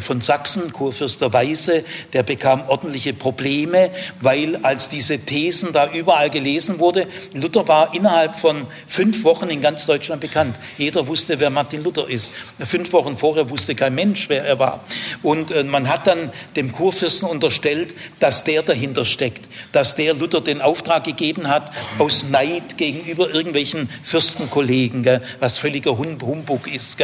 von 0.00 0.20
Sachsen, 0.20 0.74
Kurfürst 0.74 1.22
der 1.22 1.32
Weise, 1.32 1.84
der 2.12 2.22
bekam 2.22 2.68
ordentliche 2.68 3.14
Probleme, 3.14 3.90
weil 4.20 4.56
als 4.62 4.90
diese 4.90 5.20
Thesen 5.20 5.72
da 5.72 5.90
überall 5.90 6.28
gelesen 6.28 6.80
wurde, 6.80 7.06
Luther 7.32 7.66
war 7.66 7.94
innerhalb 7.94 8.36
von 8.36 8.66
fünf 8.86 9.24
Wochen 9.24 9.48
in 9.48 9.62
ganz 9.62 9.86
Deutschland 9.86 10.20
bekannt. 10.20 10.60
Jeder 10.76 11.06
wusste, 11.06 11.40
wer 11.40 11.48
Martin 11.48 11.82
Luther 11.82 12.10
ist. 12.10 12.30
Fünf 12.58 12.92
Wochen 12.92 13.16
vorher 13.16 13.48
wusste 13.48 13.74
kein 13.74 13.94
Mensch, 13.94 14.28
wer 14.28 14.44
er 14.44 14.58
war. 14.58 14.84
Und 15.22 15.50
äh, 15.50 15.64
man 15.64 15.88
hat 15.88 16.06
dann 16.06 16.30
dem 16.56 16.72
Kurfürsten 16.72 17.26
unterstellt, 17.26 17.94
dass 18.18 18.44
der 18.44 18.62
dahinter 18.62 19.06
steckt, 19.06 19.48
dass 19.72 19.94
der 19.94 20.12
Luther 20.12 20.42
den 20.42 20.60
Auftrag 20.60 21.04
gegeben 21.04 21.48
hat, 21.48 21.72
aus 21.98 22.26
Neid 22.28 22.76
gegenüber 22.76 23.30
irgendwelchen 23.30 23.88
Fürstenkollegen, 24.02 25.22
was 25.40 25.58
völliger 25.58 25.96
Humbug 25.96 26.70
ist. 26.70 27.02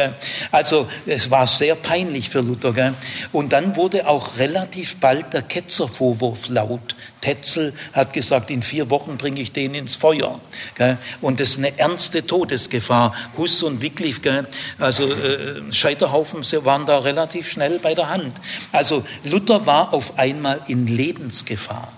Also 0.51 0.87
es 1.07 1.31
war 1.31 1.47
sehr 1.47 1.73
peinlich 1.73 2.29
für 2.29 2.41
Luther. 2.41 2.66
Gell? 2.73 2.93
Und 3.31 3.53
dann 3.53 3.75
wurde 3.75 4.07
auch 4.07 4.37
relativ 4.37 4.97
bald 4.97 5.33
der 5.33 5.41
Ketzervorwurf 5.41 6.49
laut. 6.49 6.95
Tetzel 7.21 7.73
hat 7.93 8.13
gesagt, 8.13 8.49
in 8.49 8.63
vier 8.63 8.89
Wochen 8.89 9.17
bringe 9.17 9.41
ich 9.41 9.51
den 9.51 9.75
ins 9.75 9.95
Feuer. 9.95 10.39
Gell? 10.75 10.97
Und 11.21 11.39
das 11.39 11.49
ist 11.49 11.57
eine 11.57 11.77
ernste 11.77 12.25
Todesgefahr. 12.25 13.13
Huss 13.37 13.63
und 13.63 13.81
Wycliffe, 13.81 14.21
gell? 14.21 14.47
also 14.79 15.11
äh, 15.11 15.71
Scheiterhaufen 15.71 16.43
waren 16.63 16.85
da 16.85 16.99
relativ 16.99 17.49
schnell 17.49 17.79
bei 17.79 17.93
der 17.93 18.09
Hand. 18.09 18.33
Also 18.71 19.05
Luther 19.23 19.65
war 19.65 19.93
auf 19.93 20.17
einmal 20.17 20.61
in 20.67 20.87
Lebensgefahr. 20.87 21.91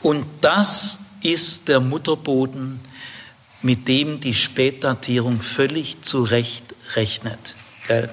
Und 0.00 0.26
das 0.40 0.98
ist 1.22 1.68
der 1.68 1.80
Mutterboden, 1.80 2.80
mit 3.62 3.86
dem 3.86 4.18
die 4.18 4.34
Spätdatierung 4.34 5.40
völlig 5.40 6.02
zu 6.02 6.24
Recht 6.24 6.64
rechnet. 6.94 7.54
Gell? 7.86 8.10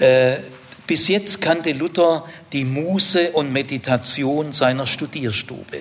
Äh, 0.00 0.38
bis 0.86 1.06
jetzt 1.06 1.40
kannte 1.40 1.72
Luther 1.72 2.24
die 2.52 2.64
Muße 2.64 3.30
und 3.30 3.52
Meditation 3.52 4.50
seiner 4.50 4.88
Studierstube. 4.88 5.78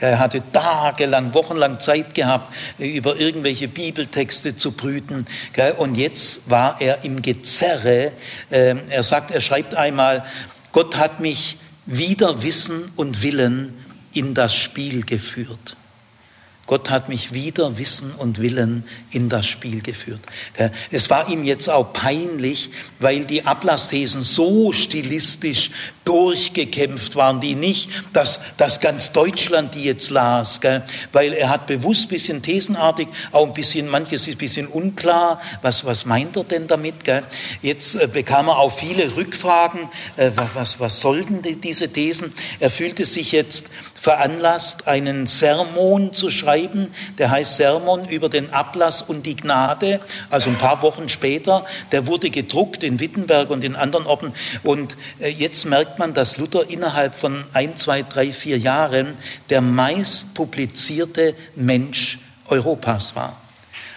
Er 0.00 0.18
hatte 0.18 0.42
tagelang, 0.52 1.32
wochenlang 1.32 1.80
Zeit 1.80 2.14
gehabt, 2.14 2.52
über 2.78 3.18
irgendwelche 3.18 3.68
Bibeltexte 3.68 4.54
zu 4.54 4.72
brüten. 4.72 5.24
Und 5.78 5.94
jetzt 5.94 6.50
war 6.50 6.80
er 6.80 7.04
im 7.04 7.22
Gezerre. 7.22 8.12
Ähm, 8.50 8.80
er 8.90 9.02
sagt, 9.02 9.30
er 9.30 9.40
schreibt 9.40 9.74
einmal, 9.74 10.24
Gott 10.72 10.96
hat 10.96 11.20
mich 11.20 11.56
wieder 11.86 12.42
Wissen 12.42 12.90
und 12.96 13.22
Willen 13.22 13.72
in 14.12 14.34
das 14.34 14.54
Spiel 14.54 15.06
geführt. 15.06 15.76
Gott 16.66 16.90
hat 16.90 17.08
mich 17.08 17.34
wieder 17.34 17.76
Wissen 17.76 18.12
und 18.12 18.40
Willen 18.40 18.84
in 19.10 19.28
das 19.28 19.46
Spiel 19.46 19.82
geführt. 19.82 20.20
Es 20.90 21.10
war 21.10 21.28
ihm 21.28 21.44
jetzt 21.44 21.68
auch 21.68 21.92
peinlich, 21.92 22.70
weil 23.00 23.24
die 23.24 23.44
Ablassthesen 23.44 24.22
so 24.22 24.72
stilistisch 24.72 25.70
durchgekämpft 26.04 27.16
waren, 27.16 27.40
die 27.40 27.54
nicht, 27.54 27.88
dass, 28.12 28.40
dass 28.56 28.80
ganz 28.80 29.12
Deutschland 29.12 29.74
die 29.74 29.84
jetzt 29.84 30.10
las, 30.10 30.60
gell? 30.60 30.82
weil 31.12 31.32
er 31.32 31.48
hat 31.48 31.66
bewusst 31.66 32.08
bisschen 32.08 32.42
thesenartig, 32.42 33.08
auch 33.32 33.46
ein 33.46 33.54
bisschen, 33.54 33.88
manches 33.88 34.28
ist 34.28 34.34
ein 34.34 34.38
bisschen 34.38 34.66
unklar, 34.66 35.40
was, 35.62 35.84
was 35.84 36.04
meint 36.04 36.36
er 36.36 36.44
denn 36.44 36.66
damit? 36.66 37.04
Gell? 37.04 37.22
Jetzt 37.62 37.94
äh, 37.94 38.06
bekam 38.06 38.48
er 38.48 38.58
auch 38.58 38.72
viele 38.72 39.16
Rückfragen, 39.16 39.88
äh, 40.16 40.30
was, 40.54 40.78
was 40.78 41.00
sollten 41.00 41.42
die, 41.42 41.56
diese 41.56 41.88
Thesen? 41.88 42.32
Er 42.60 42.70
fühlte 42.70 43.06
sich 43.06 43.32
jetzt 43.32 43.70
veranlasst, 43.94 44.88
einen 44.88 45.26
Sermon 45.26 46.12
zu 46.12 46.30
schreiben, 46.30 46.92
der 47.18 47.30
heißt 47.30 47.56
Sermon 47.56 48.08
über 48.08 48.28
den 48.28 48.52
Ablass 48.52 49.02
und 49.02 49.24
die 49.24 49.36
Gnade, 49.36 50.00
also 50.30 50.50
ein 50.50 50.58
paar 50.58 50.82
Wochen 50.82 51.08
später, 51.08 51.64
der 51.92 52.06
wurde 52.06 52.30
gedruckt 52.30 52.82
in 52.82 53.00
Wittenberg 53.00 53.50
und 53.50 53.64
in 53.64 53.76
anderen 53.76 54.06
Orten. 54.06 54.32
Und 54.62 54.96
äh, 55.20 55.28
jetzt 55.28 55.64
merkt 55.64 55.84
merkt 55.84 55.98
man, 55.98 56.14
dass 56.14 56.38
Luther 56.38 56.70
innerhalb 56.70 57.14
von 57.14 57.44
ein, 57.52 57.76
zwei, 57.76 58.02
drei, 58.02 58.32
vier 58.32 58.58
Jahren 58.58 59.16
der 59.50 59.60
meist 59.60 60.34
publizierte 60.34 61.34
Mensch 61.54 62.18
Europas 62.48 63.14
war. 63.14 63.43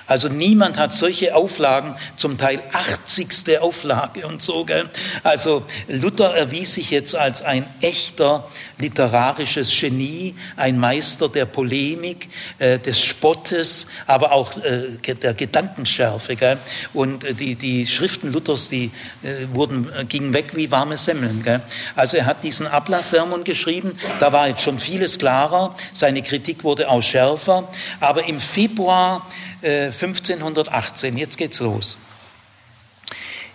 Also 0.07 0.29
niemand 0.29 0.77
hat 0.77 0.93
solche 0.93 1.35
Auflagen, 1.35 1.95
zum 2.15 2.37
Teil 2.37 2.63
80. 2.71 3.59
Auflage 3.59 4.25
und 4.25 4.41
so. 4.41 4.63
Gell? 4.63 4.89
Also 5.23 5.63
Luther 5.87 6.33
erwies 6.33 6.75
sich 6.75 6.91
jetzt 6.91 7.15
als 7.15 7.41
ein 7.41 7.65
echter 7.81 8.47
literarisches 8.77 9.77
Genie, 9.79 10.35
ein 10.55 10.79
Meister 10.79 11.27
der 11.29 11.45
Polemik, 11.45 12.29
äh, 12.59 12.79
des 12.79 13.03
Spottes, 13.03 13.87
aber 14.05 14.31
auch 14.31 14.57
äh, 14.57 15.13
der 15.13 15.33
Gedankenschärfe. 15.33 16.35
Gell? 16.35 16.57
Und 16.93 17.23
äh, 17.23 17.33
die, 17.33 17.55
die 17.55 17.85
Schriften 17.85 18.31
Luthers, 18.31 18.69
die 18.69 18.91
äh, 19.23 19.53
wurden, 19.53 19.89
äh, 19.93 20.05
gingen 20.05 20.33
weg 20.33 20.55
wie 20.55 20.71
warme 20.71 20.97
Semmeln. 20.97 21.43
Gell? 21.43 21.61
Also 21.95 22.17
er 22.17 22.25
hat 22.25 22.43
diesen 22.43 22.67
Ablasssermon 22.67 23.43
geschrieben, 23.43 23.93
da 24.19 24.31
war 24.31 24.47
jetzt 24.47 24.61
schon 24.61 24.79
vieles 24.79 25.19
klarer, 25.19 25.75
seine 25.93 26.21
Kritik 26.21 26.63
wurde 26.63 26.89
auch 26.89 27.01
schärfer, 27.01 27.67
aber 27.99 28.27
im 28.27 28.39
Februar 28.39 29.27
1518, 29.67 31.15
äh, 31.15 31.19
jetzt 31.19 31.37
geht's 31.37 31.59
los. 31.59 31.97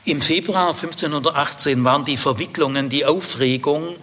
Im 0.04 0.20
Februar 0.20 0.74
1518 0.74 1.84
waren 1.84 2.04
die 2.04 2.16
Verwicklungen, 2.16 2.88
die 2.88 3.04
Aufregung, 3.06 3.94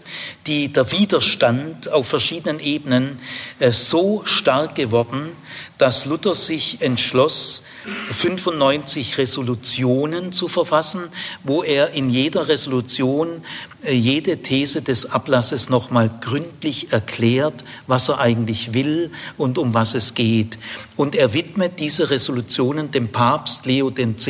die, 0.47 0.71
der 0.71 0.89
Widerstand 0.93 1.91
auf 1.91 2.07
verschiedenen 2.07 2.61
Ebenen 2.61 3.19
äh, 3.59 3.73
so 3.73 4.21
stark 4.23 4.75
geworden, 4.75 5.35
dass 5.79 6.05
Luther 6.05 6.35
sich 6.35 6.81
entschloss, 6.81 7.63
95 8.11 9.17
Resolutionen 9.17 10.31
zu 10.33 10.49
verfassen, 10.49 11.03
wo 11.43 11.63
er 11.63 11.93
in 11.93 12.09
jeder 12.09 12.49
Resolution 12.49 13.41
äh, 13.83 13.93
jede 13.93 14.37
These 14.37 14.81
des 14.81 15.09
Ablasses 15.09 15.69
nochmal 15.69 16.11
gründlich 16.19 16.91
erklärt, 16.91 17.63
was 17.87 18.09
er 18.09 18.19
eigentlich 18.19 18.73
will 18.73 19.09
und 19.37 19.57
um 19.57 19.73
was 19.73 19.93
es 19.93 20.15
geht. 20.15 20.57
Und 20.97 21.15
er 21.15 21.33
widmet 21.33 21.79
diese 21.79 22.09
Resolutionen 22.09 22.91
dem 22.91 23.07
Papst 23.07 23.65
Leo 23.65 23.89
X. 23.95 24.27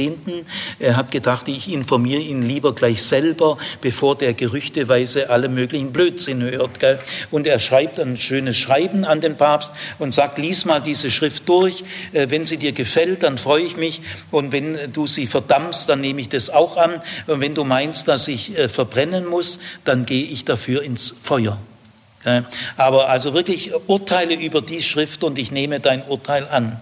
Er 0.77 0.95
hat 0.95 1.09
gedacht, 1.09 1.47
ich 1.47 1.71
informiere 1.71 2.21
ihn 2.21 2.43
lieber 2.43 2.75
gleich 2.75 3.01
selber, 3.01 3.57
bevor 3.81 4.15
der 4.15 4.35
gerüchteweise 4.35 5.31
alle 5.31 5.49
möglichen 5.49 5.91
Blödsinn 5.91 6.43
hört. 6.43 6.79
Gell? 6.79 6.99
Und 7.31 7.47
er 7.47 7.57
schreibt 7.57 7.99
ein 7.99 8.17
schönes 8.17 8.55
Schreiben 8.55 9.03
an 9.03 9.19
den 9.19 9.35
Papst 9.35 9.71
und 9.97 10.11
sagt, 10.11 10.37
lies 10.37 10.65
mal 10.65 10.79
diese 10.79 11.09
Schrift 11.09 11.38
durch. 11.45 11.83
Äh, 12.13 12.27
wenn 12.29 12.45
sie 12.45 12.57
dir 12.57 12.71
gefällt, 12.71 13.23
dann 13.23 13.37
freue 13.37 13.63
ich 13.63 13.77
mich. 13.77 14.01
Und 14.29 14.51
wenn 14.51 14.77
du 14.93 15.07
sie 15.07 15.25
verdammst, 15.25 15.89
dann 15.89 16.01
nehme 16.01 16.21
ich 16.21 16.29
das 16.29 16.49
auch 16.49 16.77
an. 16.77 17.01
Und 17.25 17.41
wenn 17.41 17.55
du 17.55 17.63
meinst, 17.63 18.07
dass 18.07 18.27
ich 18.27 18.57
äh, 18.57 18.69
verbrennen 18.69 19.25
muss, 19.25 19.39
muss, 19.39 19.59
dann 19.85 20.05
gehe 20.05 20.25
ich 20.25 20.43
dafür 20.43 20.83
ins 20.83 21.15
Feuer. 21.23 21.57
Aber 22.75 23.09
also 23.09 23.33
wirklich 23.33 23.71
Urteile 23.87 24.35
über 24.35 24.61
die 24.61 24.81
Schrift 24.81 25.23
und 25.23 25.37
ich 25.37 25.51
nehme 25.51 25.79
dein 25.79 26.03
Urteil 26.03 26.47
an. 26.49 26.77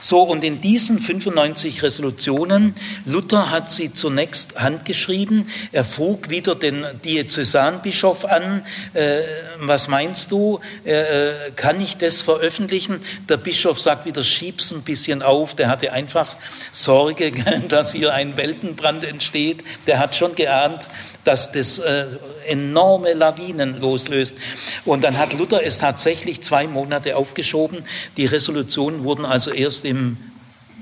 So, 0.00 0.22
und 0.22 0.42
in 0.42 0.60
diesen 0.60 0.98
95 0.98 1.84
Resolutionen, 1.84 2.74
Luther 3.06 3.50
hat 3.50 3.70
sie 3.70 3.92
zunächst 3.92 4.58
handgeschrieben, 4.58 5.48
er 5.70 5.84
frug 5.84 6.30
wieder 6.30 6.56
den 6.56 6.84
Diözesanbischof 7.04 8.24
an, 8.24 8.64
äh, 8.94 9.20
was 9.60 9.86
meinst 9.86 10.32
du, 10.32 10.58
äh, 10.84 10.90
äh 10.90 11.50
kann 11.54 11.80
ich 11.80 11.96
das 11.96 12.20
veröffentlichen? 12.20 13.00
Der 13.28 13.36
Bischof 13.36 13.78
sagt 13.78 14.04
wieder, 14.06 14.24
schieb's 14.24 14.72
ein 14.72 14.82
bisschen 14.82 15.22
auf, 15.22 15.54
der 15.54 15.68
hatte 15.68 15.92
einfach 15.92 16.36
Sorge, 16.72 17.32
dass 17.68 17.92
hier 17.92 18.12
ein 18.12 18.36
Weltenbrand 18.36 19.04
entsteht, 19.04 19.62
der 19.86 20.00
hat 20.00 20.16
schon 20.16 20.34
geahnt, 20.34 20.88
dass 21.24 21.52
das 21.52 21.78
äh, 21.78 22.06
enorme 22.46 23.12
Lawinen 23.12 23.80
loslöst. 23.80 24.36
Und 24.84 25.04
dann 25.04 25.18
hat 25.18 25.32
Luther 25.32 25.64
es 25.64 25.78
tatsächlich 25.78 26.42
zwei 26.42 26.66
Monate 26.66 27.16
aufgeschoben. 27.16 27.84
Die 28.16 28.26
Resolutionen 28.26 29.04
wurden 29.04 29.24
also 29.24 29.50
erst 29.50 29.84
im 29.84 30.16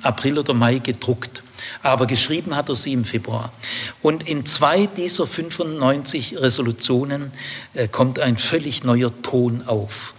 April 0.02 0.38
oder 0.38 0.54
Mai 0.54 0.78
gedruckt. 0.78 1.42
Aber 1.82 2.06
geschrieben 2.06 2.56
hat 2.56 2.68
er 2.68 2.76
sie 2.76 2.92
im 2.92 3.04
Februar. 3.04 3.52
Und 4.02 4.28
in 4.28 4.46
zwei 4.46 4.86
dieser 4.86 5.26
95 5.26 6.38
Resolutionen 6.38 7.32
äh, 7.74 7.88
kommt 7.88 8.18
ein 8.18 8.38
völlig 8.38 8.84
neuer 8.84 9.10
Ton 9.22 9.62
auf. 9.66 10.14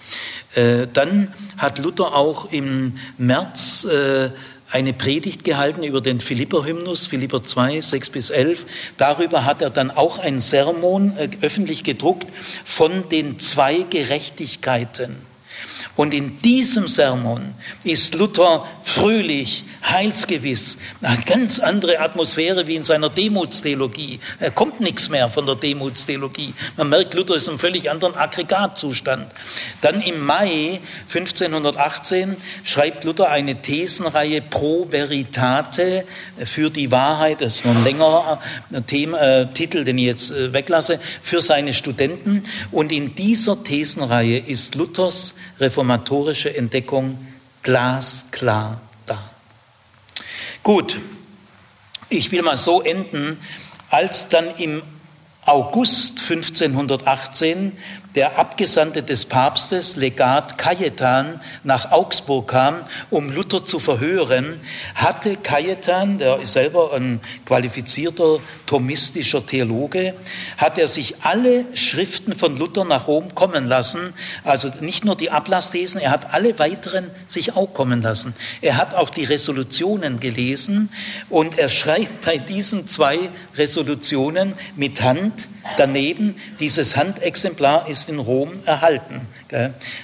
Äh, 0.55 0.87
dann 0.91 1.33
hat 1.57 1.79
Luther 1.79 2.13
auch 2.13 2.51
im 2.51 2.95
März 3.17 3.85
äh, 3.85 4.29
eine 4.71 4.93
Predigt 4.93 5.43
gehalten 5.43 5.83
über 5.83 6.01
den 6.01 6.19
Philipper-Hymnus, 6.19 7.07
Philipper 7.07 7.43
2, 7.43 7.81
6 7.81 8.09
bis 8.09 8.29
11. 8.29 8.65
Darüber 8.97 9.45
hat 9.45 9.61
er 9.61 9.69
dann 9.69 9.91
auch 9.91 10.19
ein 10.19 10.39
Sermon 10.39 11.15
äh, 11.17 11.29
öffentlich 11.41 11.83
gedruckt 11.83 12.27
von 12.63 13.09
den 13.09 13.39
zwei 13.39 13.85
Gerechtigkeiten. 13.89 15.30
Und 15.95 16.13
in 16.13 16.41
diesem 16.41 16.87
Sermon 16.87 17.53
ist 17.83 18.15
Luther 18.15 18.65
fröhlich, 18.81 19.63
heilsgewiss, 19.83 20.77
eine 21.01 21.21
ganz 21.23 21.59
andere 21.59 21.99
Atmosphäre 21.99 22.67
wie 22.67 22.75
in 22.75 22.83
seiner 22.83 23.09
Demutstheologie. 23.09 24.19
Er 24.39 24.51
kommt 24.51 24.79
nichts 24.79 25.09
mehr 25.09 25.29
von 25.29 25.45
der 25.45 25.55
Demutstheologie. 25.55 26.53
Man 26.77 26.89
merkt, 26.89 27.13
Luther 27.13 27.35
ist 27.35 27.47
im 27.47 27.57
völlig 27.57 27.89
anderen 27.89 28.15
Aggregatzustand. 28.15 29.27
Dann 29.81 30.01
im 30.01 30.25
Mai 30.25 30.79
1518 31.07 32.37
schreibt 32.63 33.03
Luther 33.03 33.29
eine 33.29 33.61
Thesenreihe 33.61 34.41
Pro 34.41 34.87
Veritate 34.89 36.05
für 36.43 36.69
die 36.69 36.91
Wahrheit, 36.91 37.41
das 37.41 37.57
ist 37.57 37.65
ein 37.65 37.83
längerer 37.83 38.39
äh, 38.71 38.81
Thema, 38.81 39.19
äh, 39.19 39.47
Titel, 39.47 39.83
den 39.83 39.97
ich 39.97 40.05
jetzt 40.05 40.31
äh, 40.31 40.53
weglasse, 40.53 40.99
für 41.21 41.41
seine 41.41 41.73
Studenten. 41.73 42.43
Und 42.71 42.91
in 42.91 43.15
dieser 43.15 43.63
Thesenreihe 43.63 44.39
ist 44.39 44.75
Luthers 44.75 45.35
reformatorische 45.71 46.53
Entdeckung 46.53 47.17
glasklar 47.63 48.81
da. 49.05 49.17
Gut, 50.63 50.99
ich 52.09 52.29
will 52.33 52.41
mal 52.41 52.57
so 52.57 52.81
enden, 52.81 53.39
als 53.89 54.27
dann 54.27 54.49
im 54.57 54.81
August 55.45 56.19
1518 56.29 57.77
der 58.15 58.37
Abgesandte 58.37 59.03
des 59.03 59.25
Papstes, 59.25 59.95
Legat 59.95 60.57
Cajetan, 60.57 61.39
nach 61.63 61.91
Augsburg 61.91 62.49
kam, 62.49 62.75
um 63.09 63.31
Luther 63.31 63.63
zu 63.63 63.79
verhören, 63.79 64.59
hatte 64.95 65.37
Cajetan, 65.37 66.17
der 66.17 66.39
ist 66.39 66.53
selber 66.53 66.93
ein 66.93 67.21
qualifizierter 67.45 68.39
thomistischer 68.65 69.45
Theologe, 69.45 70.13
hat 70.57 70.77
er 70.77 70.87
sich 70.87 71.15
alle 71.21 71.65
Schriften 71.73 72.33
von 72.33 72.57
Luther 72.57 72.83
nach 72.83 73.07
Rom 73.07 73.33
kommen 73.33 73.65
lassen, 73.65 74.13
also 74.43 74.69
nicht 74.81 75.05
nur 75.05 75.15
die 75.15 75.31
Ablassthesen, 75.31 76.01
er 76.01 76.11
hat 76.11 76.33
alle 76.33 76.59
weiteren 76.59 77.09
sich 77.27 77.55
auch 77.55 77.73
kommen 77.73 78.01
lassen. 78.01 78.33
Er 78.61 78.77
hat 78.77 78.93
auch 78.93 79.09
die 79.09 79.23
Resolutionen 79.23 80.19
gelesen 80.19 80.89
und 81.29 81.57
er 81.57 81.69
schreibt 81.69 82.25
bei 82.25 82.37
diesen 82.37 82.87
zwei 82.87 83.17
Resolutionen 83.55 84.53
mit 84.75 85.01
Hand 85.01 85.47
daneben, 85.77 86.35
dieses 86.59 86.97
Handexemplar 86.97 87.87
ist 87.87 88.09
in 88.09 88.19
Rom 88.19 88.51
erhalten. 88.65 89.21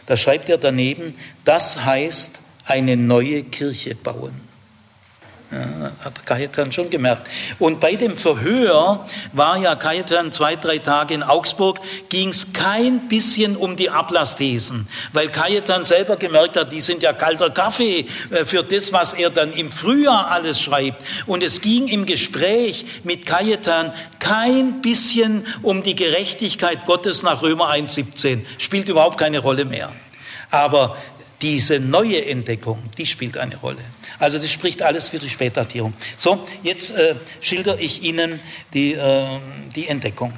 Da 0.05 0.17
schreibt 0.17 0.49
er 0.49 0.57
daneben, 0.57 1.15
das 1.45 1.83
heißt 1.85 2.41
eine 2.65 2.97
neue 2.97 3.43
Kirche 3.43 3.95
bauen. 3.95 4.46
Hat 5.49 6.25
Cajetan 6.25 6.73
schon 6.73 6.89
gemerkt. 6.89 7.29
Und 7.57 7.79
bei 7.79 7.95
dem 7.95 8.17
Verhör 8.17 9.05
war 9.31 9.57
ja 9.57 9.75
Cajetan 9.75 10.33
zwei, 10.33 10.57
drei 10.57 10.77
Tage 10.79 11.13
in 11.13 11.23
Augsburg, 11.23 11.79
ging 12.09 12.29
es 12.29 12.51
kein 12.51 13.07
bisschen 13.07 13.55
um 13.55 13.77
die 13.77 13.89
Ablassthesen, 13.89 14.89
weil 15.13 15.29
Cajetan 15.29 15.85
selber 15.85 16.17
gemerkt 16.17 16.57
hat, 16.57 16.73
die 16.73 16.81
sind 16.81 17.01
ja 17.01 17.13
kalter 17.13 17.49
Kaffee 17.49 18.07
äh, 18.29 18.43
für 18.43 18.61
das, 18.61 18.91
was 18.91 19.13
er 19.13 19.29
dann 19.29 19.53
im 19.53 19.71
Frühjahr 19.71 20.29
alles 20.31 20.61
schreibt. 20.61 21.01
Und 21.25 21.41
es 21.43 21.61
ging 21.61 21.87
im 21.87 22.05
Gespräch 22.05 22.85
mit 23.03 23.25
Cajetan 23.25 23.93
kein 24.19 24.81
bisschen 24.81 25.45
um 25.61 25.81
die 25.81 25.95
Gerechtigkeit 25.95 26.85
Gottes 26.85 27.23
nach 27.23 27.41
Römer 27.41 27.69
1,17. 27.69 28.41
Spielt 28.57 28.89
überhaupt 28.89 29.17
keine 29.17 29.39
Rolle 29.39 29.63
mehr. 29.63 29.93
Aber 30.51 30.97
diese 31.41 31.79
neue 31.79 32.25
Entdeckung, 32.25 32.83
die 32.97 33.05
spielt 33.05 33.37
eine 33.37 33.55
Rolle. 33.57 33.83
Also 34.19 34.39
das 34.39 34.51
spricht 34.51 34.81
alles 34.81 35.09
für 35.09 35.19
die 35.19 35.29
Spätdatierung. 35.29 35.93
So, 36.15 36.43
jetzt 36.63 36.91
äh, 36.91 37.15
schildere 37.41 37.79
ich 37.79 38.03
Ihnen 38.03 38.39
die, 38.73 38.93
äh, 38.93 39.39
die 39.75 39.87
Entdeckung. 39.87 40.33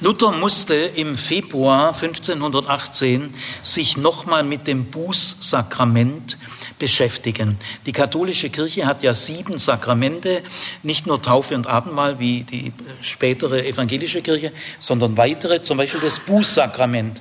Luther 0.00 0.32
musste 0.32 0.74
im 0.74 1.16
Februar 1.16 1.94
1518 1.94 3.32
sich 3.62 3.96
nochmal 3.96 4.42
mit 4.42 4.66
dem 4.66 4.86
Bußsakrament 4.86 6.36
beschäftigen. 6.78 7.56
Die 7.86 7.92
katholische 7.92 8.50
Kirche 8.50 8.86
hat 8.86 9.02
ja 9.02 9.14
sieben 9.14 9.56
Sakramente, 9.56 10.42
nicht 10.82 11.06
nur 11.06 11.22
Taufe 11.22 11.54
und 11.54 11.66
Abendmahl 11.66 12.18
wie 12.18 12.42
die 12.42 12.72
spätere 13.00 13.64
evangelische 13.64 14.20
Kirche, 14.20 14.52
sondern 14.80 15.16
weitere, 15.16 15.62
zum 15.62 15.78
Beispiel 15.78 16.00
das 16.00 16.18
Bußsakrament. 16.18 17.20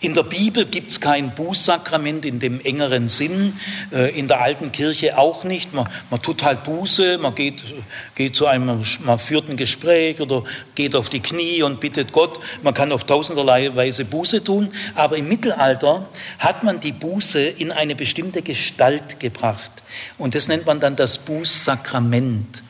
In 0.00 0.14
der 0.14 0.22
Bibel 0.22 0.66
gibt 0.66 0.90
es 0.90 1.00
kein 1.00 1.34
Bußsakrament 1.34 2.24
in 2.26 2.38
dem 2.38 2.60
engeren 2.60 3.08
Sinn, 3.08 3.58
äh, 3.92 4.16
in 4.18 4.28
der 4.28 4.42
alten 4.42 4.70
Kirche 4.72 5.16
auch 5.16 5.44
nicht. 5.44 5.72
Man, 5.72 5.88
man 6.10 6.20
tut 6.20 6.42
halt 6.42 6.64
Buße, 6.64 7.18
man 7.18 7.34
geht, 7.34 7.64
geht 8.14 8.36
zu 8.36 8.46
einem, 8.46 8.82
man 9.04 9.18
führt 9.18 9.48
ein 9.48 9.56
Gespräch 9.56 10.20
oder 10.20 10.44
geht 10.74 10.94
auf 10.94 11.08
die 11.08 11.20
Knie 11.20 11.62
und 11.62 11.80
bittet 11.80 12.09
Gott, 12.12 12.40
man 12.62 12.74
kann 12.74 12.92
auf 12.92 13.04
tausenderlei 13.04 13.74
Weise 13.74 14.04
Buße 14.04 14.44
tun, 14.44 14.72
aber 14.94 15.16
im 15.16 15.28
Mittelalter 15.28 16.08
hat 16.38 16.62
man 16.62 16.80
die 16.80 16.92
Buße 16.92 17.40
in 17.40 17.72
eine 17.72 17.94
bestimmte 17.94 18.42
Gestalt 18.42 19.20
gebracht. 19.20 19.70
Und 20.18 20.34
das 20.34 20.48
nennt 20.48 20.66
man 20.66 20.80
dann 20.80 20.96
das 20.96 21.18
Bußsakrament. 21.18 22.62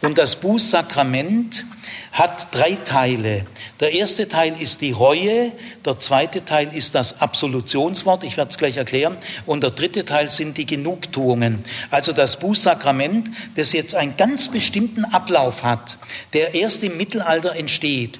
Und 0.00 0.18
das 0.18 0.36
Bußsakrament 0.36 1.64
hat 2.12 2.54
drei 2.54 2.76
Teile. 2.84 3.44
Der 3.80 3.92
erste 3.92 4.28
Teil 4.28 4.54
ist 4.58 4.80
die 4.80 4.92
Reue, 4.92 5.52
der 5.84 5.98
zweite 5.98 6.44
Teil 6.44 6.70
ist 6.72 6.94
das 6.94 7.20
Absolutionswort, 7.20 8.24
ich 8.24 8.36
werde 8.36 8.50
es 8.50 8.56
gleich 8.56 8.76
erklären, 8.76 9.16
und 9.44 9.62
der 9.62 9.70
dritte 9.70 10.04
Teil 10.04 10.28
sind 10.28 10.56
die 10.56 10.66
Genugtuungen. 10.66 11.62
Also 11.90 12.12
das 12.12 12.38
Bußsakrament, 12.38 13.30
das 13.56 13.72
jetzt 13.72 13.94
einen 13.94 14.16
ganz 14.16 14.48
bestimmten 14.48 15.04
Ablauf 15.04 15.62
hat, 15.62 15.98
der 16.32 16.54
erst 16.54 16.82
im 16.84 16.96
Mittelalter 16.96 17.54
entsteht. 17.54 18.18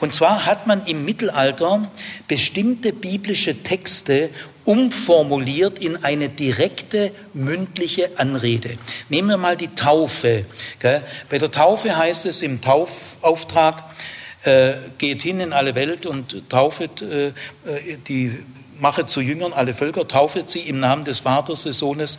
Und 0.00 0.12
zwar 0.12 0.44
hat 0.44 0.66
man 0.66 0.84
im 0.84 1.04
Mittelalter 1.04 1.90
bestimmte 2.26 2.92
biblische 2.92 3.62
Texte 3.62 4.30
umformuliert 4.68 5.78
in 5.78 6.04
eine 6.04 6.28
direkte 6.28 7.10
mündliche 7.32 8.18
Anrede. 8.18 8.76
Nehmen 9.08 9.30
wir 9.30 9.38
mal 9.38 9.56
die 9.56 9.68
Taufe. 9.68 10.44
Bei 11.30 11.38
der 11.38 11.50
Taufe 11.50 11.96
heißt 11.96 12.26
es 12.26 12.42
im 12.42 12.60
Taufauftrag, 12.60 13.82
äh, 14.44 14.74
geht 14.98 15.22
hin 15.22 15.40
in 15.40 15.54
alle 15.54 15.74
Welt 15.74 16.04
und 16.04 16.50
taufet 16.50 17.00
äh, 17.00 17.32
die 18.08 18.38
mache 18.78 19.06
zu 19.06 19.22
Jüngern 19.22 19.54
alle 19.54 19.72
Völker, 19.72 20.06
taufet 20.06 20.50
sie 20.50 20.60
im 20.60 20.80
Namen 20.80 21.02
des 21.02 21.20
Vaters, 21.20 21.62
des 21.62 21.78
Sohnes 21.78 22.18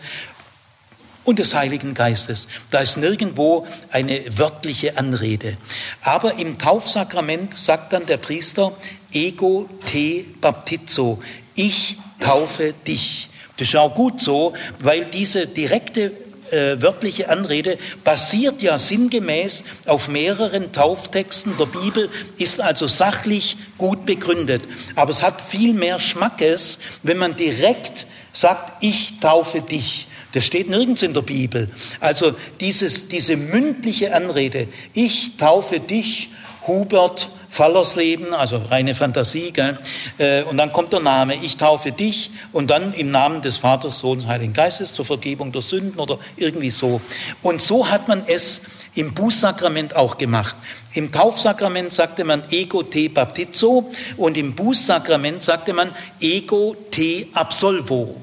und 1.26 1.38
des 1.38 1.54
Heiligen 1.54 1.94
Geistes. 1.94 2.48
Da 2.72 2.80
ist 2.80 2.98
nirgendwo 2.98 3.68
eine 3.92 4.22
wörtliche 4.40 4.98
Anrede. 4.98 5.56
Aber 6.02 6.40
im 6.40 6.58
Taufsakrament 6.58 7.54
sagt 7.54 7.94
dann 7.94 8.08
der 8.08 8.18
Priester, 8.18 8.72
ego 9.14 9.70
te 9.86 10.26
baptizo, 10.42 11.22
ich 11.54 11.98
taufe 12.20 12.74
dich. 12.86 13.30
Das 13.58 13.68
ist 13.68 13.76
auch 13.76 13.94
gut 13.94 14.20
so, 14.20 14.54
weil 14.82 15.06
diese 15.06 15.48
direkte 15.48 16.14
äh, 16.52 16.82
wörtliche 16.82 17.30
Anrede 17.30 17.78
basiert 18.04 18.62
ja 18.62 18.80
sinngemäß 18.80 19.64
auf 19.86 20.08
mehreren 20.08 20.72
Tauftexten 20.72 21.58
der 21.58 21.66
Bibel, 21.66 22.10
ist 22.38 22.62
also 22.62 22.88
sachlich 22.88 23.58
gut 23.78 24.06
begründet. 24.06 24.64
Aber 24.96 25.12
es 25.12 25.24
hat 25.24 25.42
viel 25.42 25.74
mehr 25.74 26.00
Schmackes, 26.00 26.80
wenn 27.04 27.18
man 27.18 27.36
direkt 27.36 28.08
sagt, 28.34 28.84
ich 28.84 29.20
taufe 29.20 29.62
dich. 29.62 30.08
Das 30.32 30.46
steht 30.46 30.70
nirgends 30.70 31.02
in 31.02 31.14
der 31.14 31.22
Bibel. 31.22 31.70
Also 32.00 32.34
dieses, 32.60 33.08
diese 33.08 33.36
mündliche 33.36 34.14
Anrede, 34.14 34.68
ich 34.94 35.38
taufe 35.38 35.80
dich, 35.80 36.30
Hubert 36.70 37.30
Fallersleben, 37.50 38.36
also 38.36 38.58
reine 38.70 38.94
Fantasie, 38.94 39.52
gell? 39.52 39.80
Äh, 40.20 40.44
und 40.44 40.58
dann 40.58 40.72
kommt 40.72 40.94
der 40.94 41.00
Name, 41.00 41.34
ich 41.34 41.58
taufe 41.58 41.92
dich 41.92 42.30
und 42.54 42.70
dann 42.70 42.94
im 42.94 43.10
Namen 43.10 43.42
des 43.42 43.58
Vaters, 43.58 43.98
Sohnes, 43.98 44.28
Heiligen 44.28 44.54
Geistes 44.54 44.94
zur 44.94 45.04
Vergebung 45.04 45.52
der 45.52 45.64
Sünden 45.64 46.00
oder 46.00 46.20
irgendwie 46.38 46.70
so. 46.70 47.02
Und 47.42 47.60
so 47.60 47.90
hat 47.90 48.08
man 48.08 48.22
es 48.28 48.62
im 48.94 49.16
Bußsakrament 49.16 49.96
auch 49.96 50.20
gemacht. 50.20 50.56
Im 50.94 51.12
Taufsakrament 51.12 51.92
sagte 51.92 52.24
man 52.24 52.44
ego 52.52 52.84
te 52.84 53.10
baptizo 53.10 53.90
und 54.18 54.38
im 54.38 54.54
Bußsakrament 54.54 55.42
sagte 55.42 55.74
man 55.74 55.90
ego 56.22 56.76
te 56.92 57.28
absolvo 57.34 58.16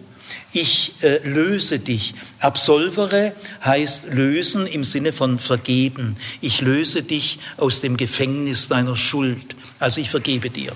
ich 0.53 0.95
äh, 1.03 1.19
löse 1.27 1.79
dich. 1.79 2.15
Absolvere 2.41 3.35
heißt 3.65 4.13
lösen 4.13 4.67
im 4.67 4.85
Sinne 4.85 5.13
von 5.13 5.39
vergeben. 5.39 6.17
Ich 6.41 6.61
löse 6.61 7.03
dich 7.03 7.39
aus 7.57 7.81
dem 7.81 7.97
Gefängnis 7.97 8.69
deiner 8.69 8.97
Schuld. 8.97 9.57
Also 9.79 10.01
ich 10.01 10.11
vergebe 10.11 10.51
dir. 10.51 10.73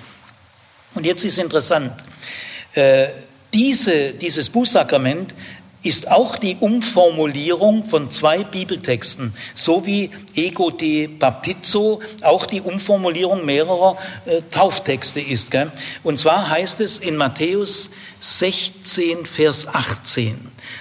Und 0.94 1.06
jetzt 1.06 1.24
ist 1.24 1.38
interessant, 1.38 1.92
äh, 2.74 3.06
diese, 3.54 4.12
dieses 4.12 4.50
Bußsakrament 4.50 5.34
ist 5.82 6.10
auch 6.10 6.36
die 6.36 6.56
Umformulierung 6.60 7.84
von 7.84 8.10
zwei 8.10 8.44
Bibeltexten, 8.44 9.34
so 9.54 9.86
wie 9.86 10.10
Ego 10.34 10.70
de 10.70 11.06
Baptizo 11.06 12.00
auch 12.22 12.46
die 12.46 12.60
Umformulierung 12.60 13.44
mehrerer 13.46 13.96
äh, 14.26 14.42
Tauftexte 14.50 15.20
ist. 15.20 15.50
Gell? 15.50 15.72
Und 16.02 16.18
zwar 16.18 16.50
heißt 16.50 16.80
es 16.80 16.98
in 16.98 17.16
Matthäus 17.16 17.90
16, 18.20 19.24
Vers 19.24 19.66
18. 19.66 20.36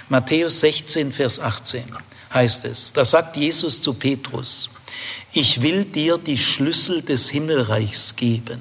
Matthäus 0.08 0.60
16, 0.60 1.12
Vers 1.12 1.40
18 1.40 1.84
heißt 2.32 2.64
es. 2.66 2.92
Da 2.92 3.04
sagt 3.04 3.36
Jesus 3.36 3.80
zu 3.80 3.94
Petrus, 3.94 4.68
ich 5.32 5.62
will 5.62 5.84
dir 5.84 6.18
die 6.18 6.38
Schlüssel 6.38 7.02
des 7.02 7.30
Himmelreichs 7.30 8.16
geben. 8.16 8.60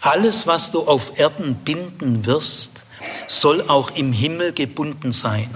Alles, 0.00 0.46
was 0.46 0.70
du 0.70 0.80
auf 0.80 1.18
Erden 1.18 1.54
binden 1.56 2.26
wirst, 2.26 2.81
soll 3.26 3.62
auch 3.62 3.90
im 3.96 4.12
Himmel 4.12 4.52
gebunden 4.52 5.12
sein. 5.12 5.50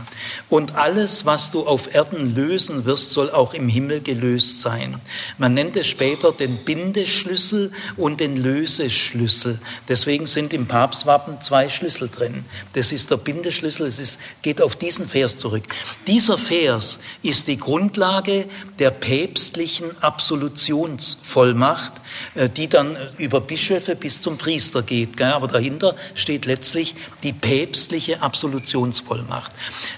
Und 0.49 0.76
alles, 0.76 1.26
was 1.26 1.51
du 1.51 1.66
auf 1.66 1.94
Erden 1.94 2.34
lösen 2.34 2.84
wirst, 2.84 3.12
soll 3.12 3.30
auch 3.30 3.55
im 3.55 3.68
Himmel 3.68 4.01
gelöst 4.01 4.61
sein. 4.61 5.01
Man 5.38 5.55
nennt 5.55 5.76
es 5.76 5.86
später 5.86 6.32
den 6.32 6.64
Bindeschlüssel 6.64 7.72
und 7.97 8.20
den 8.20 8.36
Löseschlüssel. 8.36 9.61
Deswegen 9.88 10.26
sind 10.26 10.53
im 10.53 10.66
Papstwappen 10.66 11.40
zwei 11.40 11.68
Schlüssel 11.68 12.09
drin. 12.09 12.44
Das 12.74 12.92
ist 12.92 13.11
der 13.11 13.16
Bindeschlüssel, 13.16 13.86
es 13.86 14.18
geht 14.42 14.62
auf 14.62 14.76
diesen 14.76 15.09
Vers 15.09 15.38
zurück. 15.38 15.64
Dieser 16.07 16.38
Vers 16.38 16.99
ist 17.22 17.49
die 17.49 17.59
Grundlage 17.59 18.47
der 18.78 18.90
päpstlichen 18.90 19.90
Absolutionsvollmacht, 20.01 21.94
äh, 22.34 22.49
die 22.49 22.68
dann 22.68 22.97
über 23.18 23.40
Bischöfe 23.40 23.97
bis 23.97 24.20
zum 24.20 24.38
Priester 24.38 24.82
geht. 24.82 25.20
Aber 25.20 25.49
dahinter 25.49 25.97
steht 26.14 26.47
letztlich 26.47 26.94
die 27.22 27.32
päpstliche 27.41 28.22
Absolutionsvollmacht. 28.22 29.53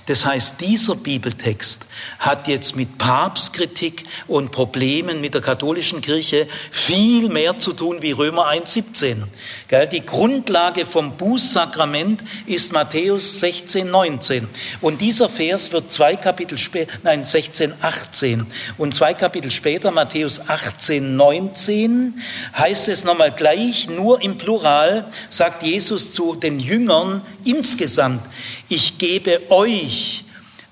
Das 0.07 0.25
heißt, 0.25 0.61
dieser 0.61 0.97
Bibeltext 0.97 1.87
hat 2.19 2.49
jetzt 2.49 2.77
mit 2.77 2.99
Papstkritik 2.99 4.05
und 4.27 4.51
Problemen 4.51 5.21
mit 5.21 5.35
der 5.35 5.41
katholischen 5.41 6.01
Kirche 6.01 6.49
viel 6.71 7.29
mehr 7.29 7.59
zu 7.59 7.73
tun 7.73 8.03
wie 8.03 8.13
Römer 8.13 8.49
1,17. 8.49 9.25
Die 9.71 10.05
Grundlage 10.05 10.87
vom 10.87 11.19
Bußsakrament 11.19 12.25
ist 12.47 12.73
Matthäus 12.73 13.41
16, 13.41 13.91
19. 13.91 14.49
Und 14.81 15.03
dieser 15.03 15.29
Vers 15.29 15.71
wird 15.73 15.93
zwei 15.93 16.17
Kapitel 16.17 16.57
später, 16.57 16.91
nein, 17.03 17.27
16, 17.27 17.75
18. 17.83 18.47
Und 18.79 18.95
zwei 18.95 19.13
Kapitel 19.13 19.51
später, 19.51 19.91
Matthäus 19.91 20.49
18, 20.49 21.17
19, 21.17 22.19
heißt 22.57 22.89
es 22.89 23.05
nochmal 23.05 23.31
gleich, 23.31 23.91
nur 23.91 24.23
im 24.23 24.39
Plural, 24.39 25.05
sagt 25.29 25.63
Jesus 25.63 26.15
zu 26.15 26.35
den 26.35 26.61
Jüngern 26.61 27.21
insgesamt, 27.45 28.23
ich 28.71 28.97
gebe 28.97 29.51
euch 29.51 30.25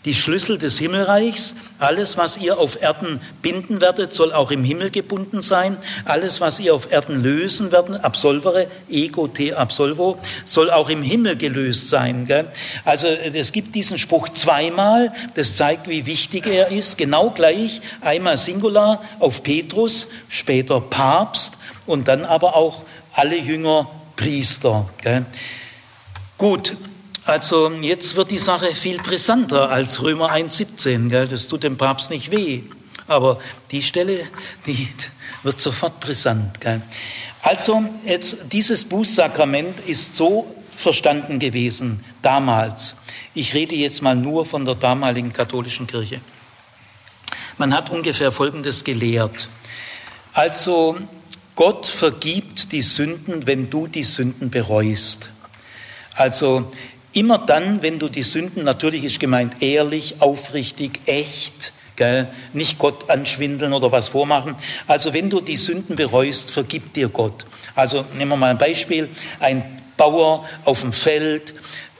die 0.07 0.15
Schlüssel 0.15 0.57
des 0.57 0.79
Himmelreichs. 0.79 1.57
Alles, 1.81 2.17
was 2.17 2.39
ihr 2.39 2.59
auf 2.59 2.81
Erden 2.81 3.21
binden 3.43 3.81
werdet, 3.81 4.15
soll 4.15 4.33
auch 4.33 4.53
im 4.53 4.65
Himmel 4.65 4.91
gebunden 4.91 5.41
sein. 5.41 5.77
Alles, 6.05 6.41
was 6.41 6.61
ihr 6.61 6.75
auf 6.75 6.91
Erden 6.91 7.23
lösen 7.23 7.73
werdet, 7.73 8.03
absolvere, 8.05 8.69
ego 8.89 9.27
te 9.27 9.57
absolvo, 9.57 10.17
soll 10.45 10.71
auch 10.71 10.89
im 10.89 11.03
Himmel 11.03 11.37
gelöst 11.37 11.91
sein. 11.91 12.25
Gell? 12.25 12.47
Also 12.85 13.09
es 13.09 13.51
gibt 13.51 13.75
diesen 13.75 13.99
Spruch 13.99 14.29
zweimal. 14.29 15.13
Das 15.35 15.57
zeigt, 15.57 15.89
wie 15.89 16.07
wichtig 16.07 16.47
er 16.47 16.69
ist. 16.69 16.97
Genau 16.97 17.31
gleich, 17.31 17.83
einmal 18.01 18.39
Singular 18.39 19.03
auf 19.19 19.43
Petrus, 19.43 20.09
später 20.29 20.81
Papst 20.81 21.59
und 21.85 22.07
dann 22.07 22.25
aber 22.25 22.55
auch 22.55 22.85
alle 23.13 23.37
Jünger 23.37 23.91
Priester. 24.15 24.89
Gell? 25.03 25.27
Gut, 26.39 26.77
also 27.27 27.71
jetzt 27.73 28.17
wird 28.17 28.31
die 28.31 28.39
Sache 28.39 28.75
viel 28.75 28.99
brisanter 28.99 29.69
als 29.69 30.01
Römer 30.01 30.33
1,17. 30.33 31.27
Das 31.27 31.49
tut 31.49 31.65
dem 31.65 31.77
Papst 31.77 32.11
nicht 32.11 32.31
weh. 32.31 32.63
Aber 33.09 33.41
die 33.71 33.83
Stelle, 33.83 34.27
die 34.67 34.89
wird 35.43 35.61
sofort 35.61 36.01
brisant. 36.01 36.61
Gell? 36.61 36.81
Also 37.43 37.85
jetzt 38.05 38.53
dieses 38.53 38.85
Bußsakrament 38.85 39.81
ist 39.81 40.17
so 40.17 40.55
verstanden 40.75 41.39
gewesen 41.39 42.05
damals. 42.23 42.97
Ich 43.35 43.55
rede 43.55 43.75
jetzt 43.75 44.03
mal 44.03 44.15
nur 44.15 44.47
von 44.47 44.65
der 44.65 44.75
damaligen 44.75 45.33
katholischen 45.33 45.87
Kirche. 45.87 46.21
Man 47.59 47.75
hat 47.75 47.91
ungefähr 47.91 48.33
Folgendes 48.33 48.85
gelehrt. 48.85 49.49
Also 50.33 50.97
Gott 51.55 51.87
vergibt 51.87 52.73
die 52.73 52.83
Sünden, 52.83 53.47
wenn 53.47 53.71
du 53.71 53.87
die 53.87 54.05
Sünden 54.05 54.51
bereust. 54.51 55.31
Also 56.15 56.71
Immer 57.17 57.39
dann, 57.39 57.81
wenn 57.81 57.99
du 57.99 58.11
die 58.11 58.23
Sünden, 58.23 58.63
natürlich 58.63 59.03
ist 59.03 59.21
gemeint 59.21 59.63
ehrlich, 59.63 60.17
aufrichtig, 60.19 61.01
echt, 61.07 61.73
gell, 61.97 62.29
nicht 62.53 62.77
Gott 62.77 63.09
anschwindeln 63.09 63.73
oder 63.73 63.91
was 63.91 64.09
vormachen. 64.09 64.55
Also 64.87 65.15
wenn 65.15 65.31
du 65.31 65.41
die 65.41 65.57
Sünden 65.57 65.97
bereust, 65.97 66.51
vergibt 66.51 66.95
dir 66.95 67.09
Gott. 67.09 67.47
Also 67.75 68.05
nehmen 68.19 68.33
wir 68.33 68.37
mal 68.37 68.51
ein 68.51 68.59
Beispiel. 68.59 69.09
Ein 69.41 69.65
Bauer 69.97 70.45
auf 70.67 70.83
dem 70.83 70.93
Feld 70.93 71.55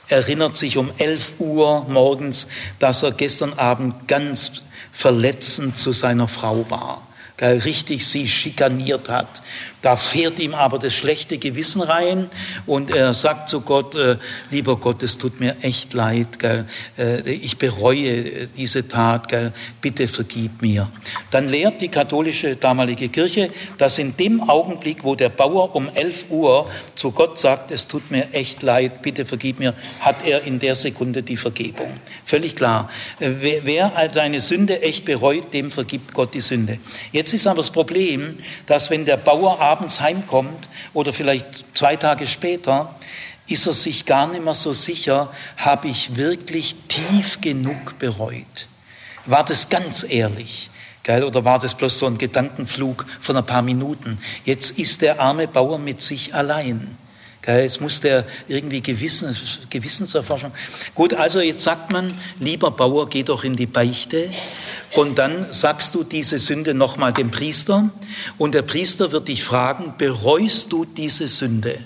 erinnert 0.07 0.55
sich 0.55 0.77
um 0.77 0.91
11 0.99 1.39
Uhr 1.39 1.87
morgens, 1.89 2.47
dass 2.77 3.01
er 3.01 3.11
gestern 3.11 3.53
Abend 3.53 4.07
ganz 4.07 4.65
verletzend 4.91 5.77
zu 5.77 5.93
seiner 5.93 6.27
Frau 6.27 6.69
war, 6.69 7.07
richtig 7.41 8.05
sie 8.05 8.27
schikaniert 8.27 9.09
hat, 9.09 9.41
Da 9.81 9.95
fährt 9.95 10.39
ihm 10.39 10.55
aber 10.55 10.79
das 10.79 10.95
schlechte 10.95 11.37
Gewissen 11.37 11.81
rein 11.81 12.29
und 12.65 12.89
er 12.89 13.13
sagt 13.13 13.47
zu 13.47 13.61
Gott, 13.61 13.93
äh, 13.93 14.17
lieber 14.49 14.77
Gott, 14.77 15.03
es 15.03 15.19
tut 15.19 15.39
mir 15.39 15.55
echt 15.61 15.93
leid, 15.93 16.39
gell? 16.39 16.65
Äh, 16.97 17.29
ich 17.29 17.57
bereue 17.57 18.47
diese 18.47 18.87
Tat, 18.87 19.27
gell? 19.27 19.53
bitte 19.79 20.07
vergib 20.07 20.61
mir. 20.63 20.89
Dann 21.29 21.47
lehrt 21.47 21.81
die 21.81 21.89
katholische 21.89 22.55
damalige 22.55 23.09
Kirche, 23.09 23.51
dass 23.77 23.99
in 23.99 24.17
dem 24.17 24.49
Augenblick, 24.49 25.03
wo 25.03 25.15
der 25.15 25.29
Bauer 25.29 25.75
um 25.75 25.89
11 25.93 26.25
Uhr 26.29 26.69
zu 26.95 27.11
Gott 27.11 27.37
sagt, 27.37 27.69
es 27.71 27.87
tut 27.87 28.09
mir 28.09 28.33
echt 28.33 28.63
leid, 28.63 29.03
bitte 29.03 29.25
vergib 29.25 29.59
mir, 29.59 29.75
hat 29.99 30.25
er 30.25 30.43
in 30.43 30.57
der 30.57 30.75
Sekunde 30.75 31.21
die 31.21 31.37
Vergebung. 31.37 31.91
Völlig 32.25 32.55
klar. 32.55 32.89
Äh, 33.19 33.29
wer, 33.39 33.65
wer 33.65 34.09
seine 34.11 34.41
Sünde 34.41 34.81
echt 34.81 35.05
bereut, 35.05 35.53
dem 35.53 35.69
vergibt 35.69 36.13
Gott 36.15 36.33
die 36.33 36.41
Sünde. 36.41 36.79
Jetzt 37.11 37.33
ist 37.33 37.45
aber 37.45 37.57
das 37.57 37.69
Problem, 37.69 38.37
dass 38.65 38.89
wenn 38.89 39.05
der 39.05 39.17
Bauer 39.17 39.61
abends 39.67 40.01
heimkommt 40.01 40.69
oder 40.93 41.13
vielleicht 41.13 41.75
zwei 41.75 41.95
Tage 41.95 42.25
später, 42.25 42.95
ist 43.47 43.65
er 43.65 43.73
sich 43.73 44.05
gar 44.05 44.27
nicht 44.27 44.43
mehr 44.43 44.53
so 44.53 44.73
sicher, 44.73 45.31
habe 45.57 45.87
ich 45.87 46.15
wirklich 46.15 46.75
tief 46.87 47.39
genug 47.41 47.99
bereut? 47.99 48.67
War 49.25 49.43
das 49.43 49.69
ganz 49.69 50.05
ehrlich? 50.07 50.69
Geil, 51.03 51.23
oder 51.23 51.45
war 51.45 51.59
das 51.59 51.75
bloß 51.75 51.99
so 51.99 52.05
ein 52.05 52.17
Gedankenflug 52.17 53.05
von 53.21 53.37
ein 53.37 53.45
paar 53.45 53.61
Minuten? 53.61 54.17
Jetzt 54.43 54.77
ist 54.77 55.01
der 55.01 55.21
arme 55.21 55.47
Bauer 55.47 55.79
mit 55.79 56.01
sich 56.01 56.33
allein. 56.33 56.97
Geil, 57.41 57.63
jetzt 57.63 57.79
muss 57.79 58.01
der 58.01 58.25
irgendwie 58.49 58.81
Gewissens, 58.81 59.59
Gewissenserforschung. 59.69 60.51
Gut, 60.93 61.13
also 61.13 61.39
jetzt 61.39 61.61
sagt 61.63 61.93
man, 61.93 62.11
lieber 62.39 62.71
Bauer, 62.71 63.07
geh 63.07 63.23
doch 63.23 63.45
in 63.45 63.55
die 63.55 63.67
Beichte 63.67 64.29
und 64.97 65.19
dann 65.19 65.45
sagst 65.51 65.93
du 65.93 66.03
diese 66.03 66.39
Sünde 66.39 66.73
nochmal 66.73 67.13
dem 67.13 67.29
Priester 67.29 67.87
und 68.39 68.55
der 68.55 68.63
Priester 68.63 69.11
wird 69.11 69.27
dich 69.27 69.43
fragen, 69.43 69.93
bereust 69.95 70.71
du 70.71 70.85
diese 70.85 71.27
Sünde? 71.27 71.77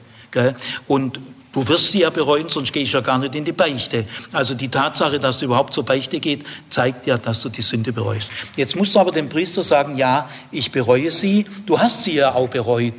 Und 0.88 1.20
du 1.52 1.68
wirst 1.68 1.92
sie 1.92 2.00
ja 2.00 2.10
bereuen, 2.10 2.48
sonst 2.48 2.72
gehe 2.72 2.84
ich 2.84 2.94
ja 2.94 3.02
gar 3.02 3.18
nicht 3.18 3.36
in 3.36 3.44
die 3.44 3.52
Beichte. 3.52 4.06
Also 4.32 4.54
die 4.54 4.70
Tatsache, 4.70 5.20
dass 5.20 5.40
du 5.40 5.46
überhaupt 5.46 5.74
zur 5.74 5.84
Beichte 5.84 6.22
geht, 6.22 6.46
zeigt 6.70 7.06
ja, 7.06 7.18
dass 7.18 7.42
du 7.42 7.50
die 7.50 7.64
Sünde 7.64 7.92
bereust. 7.92 8.32
Jetzt 8.56 8.78
musst 8.78 8.96
du 8.96 9.00
aber 9.00 9.12
dem 9.12 9.28
Priester 9.28 9.62
sagen, 9.62 9.98
ja, 9.98 10.30
ich 10.50 10.72
bereue 10.72 11.12
sie. 11.12 11.46
Du 11.66 11.80
hast 11.80 12.04
sie 12.04 12.16
ja 12.16 12.34
auch 12.34 12.48
bereut. 12.48 12.94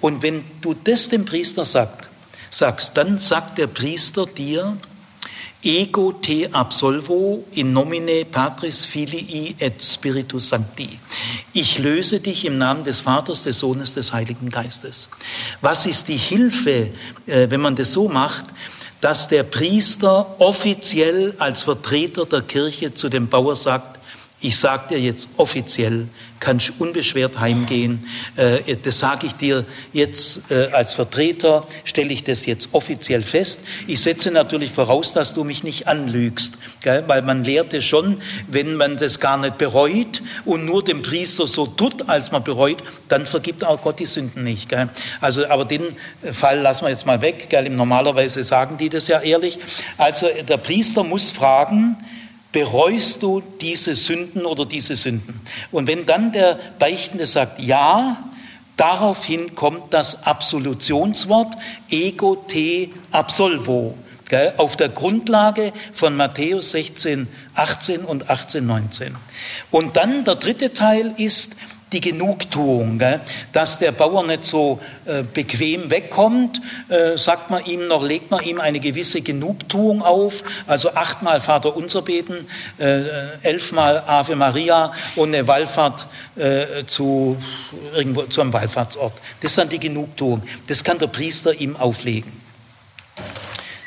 Und 0.00 0.22
wenn 0.22 0.42
du 0.62 0.72
das 0.72 1.10
dem 1.10 1.26
Priester 1.26 1.66
sagst, 1.66 2.08
sagst, 2.50 2.96
dann 2.96 3.18
sagt 3.18 3.58
der 3.58 3.66
Priester 3.66 4.24
dir, 4.24 4.78
ego 5.64 6.12
te 6.20 6.48
absolvo 6.52 7.44
in 7.52 7.72
nomine 7.72 8.24
Patris 8.24 8.84
Filii 8.84 9.54
et 9.58 9.80
Spiritus 9.80 10.48
Sancti. 10.50 10.88
Ich 11.52 11.78
löse 11.78 12.20
dich 12.20 12.44
im 12.44 12.58
Namen 12.58 12.84
des 12.84 13.00
Vaters, 13.00 13.44
des 13.44 13.58
Sohnes, 13.58 13.94
des 13.94 14.12
Heiligen 14.12 14.50
Geistes. 14.50 15.08
Was 15.62 15.86
ist 15.86 16.08
die 16.08 16.16
Hilfe, 16.16 16.90
äh, 17.26 17.48
wenn 17.48 17.60
man 17.60 17.74
das 17.74 17.92
so 17.92 18.08
macht? 18.08 18.46
Dass 19.00 19.28
der 19.28 19.42
Priester 19.42 20.34
offiziell 20.38 21.34
als 21.38 21.62
Vertreter 21.62 22.26
der 22.26 22.42
Kirche 22.42 22.92
zu 22.94 23.08
dem 23.08 23.28
Bauer 23.28 23.56
sagt, 23.56 23.93
ich 24.44 24.58
sage 24.58 24.88
dir 24.90 25.00
jetzt 25.00 25.28
offiziell, 25.38 26.06
kannst 26.38 26.74
unbeschwert 26.78 27.40
heimgehen. 27.40 28.06
Äh, 28.36 28.76
das 28.76 28.98
sage 28.98 29.26
ich 29.26 29.32
dir 29.32 29.64
jetzt 29.94 30.50
äh, 30.50 30.66
als 30.72 30.92
Vertreter, 30.92 31.66
stelle 31.84 32.12
ich 32.12 32.24
das 32.24 32.44
jetzt 32.44 32.68
offiziell 32.72 33.22
fest. 33.22 33.60
Ich 33.86 34.00
setze 34.00 34.30
natürlich 34.30 34.70
voraus, 34.70 35.14
dass 35.14 35.32
du 35.32 35.44
mich 35.44 35.64
nicht 35.64 35.88
anlügst, 35.88 36.58
weil 37.06 37.22
man 37.22 37.42
lehrt 37.42 37.72
es 37.72 37.86
schon, 37.86 38.20
wenn 38.48 38.76
man 38.76 38.98
das 38.98 39.18
gar 39.18 39.38
nicht 39.38 39.56
bereut 39.56 40.20
und 40.44 40.66
nur 40.66 40.84
dem 40.84 41.00
Priester 41.00 41.46
so 41.46 41.66
tut, 41.66 42.06
als 42.10 42.30
man 42.30 42.44
bereut, 42.44 42.84
dann 43.08 43.26
vergibt 43.26 43.64
auch 43.64 43.80
Gott 43.80 43.98
die 43.98 44.06
Sünden 44.06 44.44
nicht. 44.44 44.70
Also, 45.22 45.48
aber 45.48 45.64
den 45.64 45.84
Fall 46.32 46.60
lassen 46.60 46.84
wir 46.84 46.90
jetzt 46.90 47.06
mal 47.06 47.22
weg. 47.22 47.48
Normalerweise 47.70 48.44
sagen 48.44 48.76
die 48.76 48.90
das 48.90 49.08
ja 49.08 49.20
ehrlich. 49.20 49.58
Also 49.96 50.26
der 50.46 50.58
Priester 50.58 51.02
muss 51.02 51.30
fragen, 51.30 51.96
bereust 52.54 53.24
du 53.24 53.42
diese 53.60 53.96
Sünden 53.96 54.46
oder 54.46 54.64
diese 54.64 54.94
Sünden? 54.94 55.40
Und 55.72 55.88
wenn 55.88 56.06
dann 56.06 56.30
der 56.30 56.56
Beichtende 56.78 57.26
sagt, 57.26 57.58
ja, 57.58 58.16
daraufhin 58.76 59.56
kommt 59.56 59.92
das 59.92 60.24
Absolutionswort 60.24 61.54
ego 61.90 62.36
te 62.36 62.90
absolvo, 63.10 63.98
auf 64.56 64.76
der 64.76 64.88
Grundlage 64.88 65.72
von 65.92 66.16
Matthäus 66.16 66.70
16, 66.70 67.28
18 67.56 68.04
und 68.04 68.30
18, 68.30 68.64
19. 68.64 69.16
Und 69.72 69.96
dann 69.96 70.24
der 70.24 70.36
dritte 70.36 70.72
Teil 70.72 71.12
ist, 71.16 71.56
die 71.94 72.00
Genugtuung, 72.00 72.98
gell? 72.98 73.20
dass 73.52 73.78
der 73.78 73.92
Bauer 73.92 74.26
nicht 74.26 74.44
so 74.44 74.80
äh, 75.06 75.22
bequem 75.22 75.90
wegkommt, 75.90 76.60
äh, 76.88 77.16
sagt 77.16 77.50
man 77.50 77.64
ihm 77.64 77.86
noch, 77.88 78.02
legt 78.02 78.30
man 78.30 78.44
ihm 78.44 78.60
eine 78.60 78.80
gewisse 78.80 79.22
Genugtuung 79.22 80.02
auf, 80.02 80.44
also 80.66 80.94
achtmal 80.94 81.40
Vater 81.40 81.74
unser 81.76 82.02
beten, 82.02 82.46
äh, 82.78 83.02
elfmal 83.42 84.02
Ave 84.06 84.36
Maria 84.36 84.92
und 85.16 85.34
eine 85.34 85.46
Wallfahrt 85.46 86.06
äh, 86.36 86.84
zu, 86.86 87.36
irgendwo, 87.94 88.22
zu 88.24 88.40
einem 88.40 88.52
Wallfahrtsort. 88.52 89.14
Das 89.40 89.52
ist 89.52 89.58
dann 89.58 89.68
die 89.68 89.80
Genugtuung. 89.80 90.42
Das 90.66 90.82
kann 90.82 90.98
der 90.98 91.06
Priester 91.06 91.54
ihm 91.54 91.76
auflegen. 91.76 92.32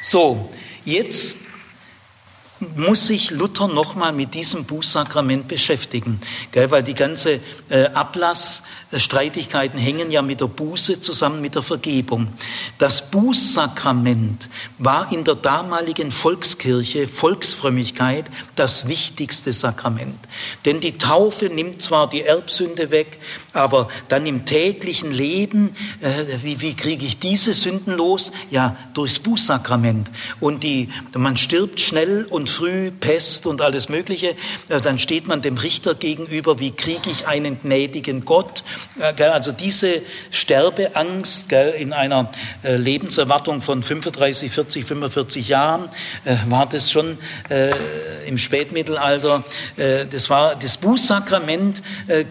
So, 0.01 0.49
jetzt 0.85 1.46
muss 2.75 3.07
sich 3.07 3.31
Luther 3.31 3.67
nochmal 3.67 4.13
mit 4.13 4.33
diesem 4.33 4.65
Bußsakrament 4.65 5.47
beschäftigen, 5.47 6.19
gell, 6.51 6.71
weil 6.71 6.83
die 6.83 6.93
ganze 6.93 7.39
äh, 7.69 7.85
Ablassstreitigkeiten 7.93 9.79
hängen 9.79 10.11
ja 10.11 10.21
mit 10.21 10.41
der 10.41 10.47
Buße 10.47 10.99
zusammen 10.99 11.41
mit 11.41 11.55
der 11.55 11.63
Vergebung. 11.63 12.27
Das 12.77 13.09
Bußsakrament 13.11 14.49
war 14.77 15.11
in 15.11 15.23
der 15.23 15.35
damaligen 15.35 16.11
Volkskirche, 16.11 17.07
Volksfrömmigkeit, 17.07 18.25
das 18.55 18.87
wichtigste 18.87 19.53
Sakrament. 19.53 20.17
Denn 20.65 20.79
die 20.79 20.97
Taufe 20.97 21.45
nimmt 21.45 21.81
zwar 21.81 22.09
die 22.09 22.23
Erbsünde 22.23 22.91
weg, 22.91 23.19
aber 23.53 23.87
dann 24.09 24.25
im 24.25 24.45
täglichen 24.45 25.11
Leben, 25.11 25.75
äh, 26.01 26.25
wie, 26.43 26.61
wie 26.61 26.75
kriege 26.75 27.05
ich 27.05 27.19
diese 27.19 27.53
Sünden 27.53 27.95
los? 27.95 28.31
Ja, 28.49 28.75
durchs 28.93 29.19
Bußsakrament. 29.19 30.09
Und 30.39 30.63
die, 30.63 30.89
man 31.15 31.37
stirbt 31.37 31.79
schnell 31.79 32.25
und 32.25 32.46
und 32.47 32.53
früh, 32.53 32.91
Pest 32.91 33.45
und 33.45 33.61
alles 33.61 33.89
Mögliche, 33.89 34.35
äh, 34.69 34.79
dann 34.81 34.97
steht 34.97 35.27
man 35.27 35.41
dem 35.41 35.57
Richter 35.57 35.95
gegenüber, 35.95 36.59
wie 36.59 36.71
kriege 36.71 37.09
ich 37.11 37.27
einen 37.27 37.59
gnädigen 37.61 38.23
Gott? 38.23 38.63
Äh, 38.99 39.23
also 39.23 39.51
diese 39.51 40.01
Sterbeangst 40.31 41.51
in 41.51 41.91
einer 41.93 42.31
äh, 42.63 42.77
Lebenserwartung 42.77 43.61
von 43.61 43.83
35, 43.83 44.51
40, 44.51 44.85
45 44.85 45.47
Jahren 45.47 45.89
war 46.47 46.67
das 46.67 46.91
schon 46.91 47.17
im 48.27 48.37
Spätmittelalter. 48.37 49.43
Das 50.11 50.29
war 50.29 50.55
das 50.55 50.77
Bußsakrament, 50.77 51.81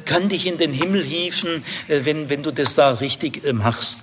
kann 0.04 0.28
dich 0.28 0.46
in 0.46 0.58
den 0.58 0.72
Himmel 0.72 1.02
hieven, 1.02 1.64
wenn, 1.88 2.28
wenn 2.28 2.42
du 2.42 2.52
das 2.52 2.74
da 2.74 2.90
richtig 2.90 3.42
machst. 3.52 4.02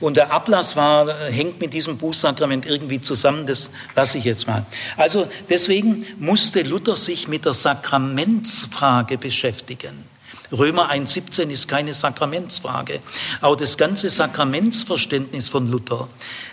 Und 0.00 0.16
der 0.16 0.32
Ablass 0.32 0.76
war, 0.76 1.14
hängt 1.30 1.60
mit 1.60 1.72
diesem 1.72 1.98
Bußsakrament 1.98 2.66
irgendwie 2.66 3.00
zusammen, 3.00 3.46
das 3.46 3.70
lasse 3.94 4.18
ich 4.18 4.24
jetzt 4.24 4.46
mal. 4.46 4.64
Also 4.96 5.28
Deswegen 5.48 6.04
musste 6.18 6.62
Luther 6.62 6.96
sich 6.96 7.28
mit 7.28 7.44
der 7.44 7.54
Sakramentsfrage 7.54 9.18
beschäftigen. 9.18 10.04
Römer 10.50 10.90
1.17 10.90 11.50
ist 11.50 11.68
keine 11.68 11.92
Sakramentsfrage. 11.94 13.00
Aber 13.40 13.56
das 13.56 13.76
ganze 13.76 14.08
Sakramentsverständnis 14.08 15.48
von 15.48 15.70
Luther 15.70 16.08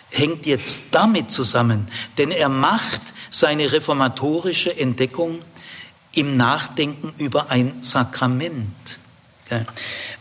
hängt 0.09 0.45
jetzt 0.45 0.83
damit 0.91 1.31
zusammen, 1.31 1.87
denn 2.17 2.31
er 2.31 2.49
macht 2.49 3.01
seine 3.29 3.71
reformatorische 3.71 4.77
Entdeckung 4.77 5.39
im 6.13 6.37
Nachdenken 6.37 7.13
über 7.17 7.51
ein 7.51 7.83
Sakrament. 7.83 8.99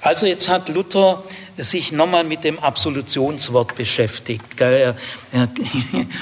Also 0.03 0.27
jetzt 0.27 0.51
hat 0.51 0.69
Luther 0.69 1.23
sich 1.57 1.93
nochmal 1.93 2.25
mit 2.25 2.45
dem 2.45 2.59
Absolutionswort 2.59 3.75
beschäftigt. 3.75 4.45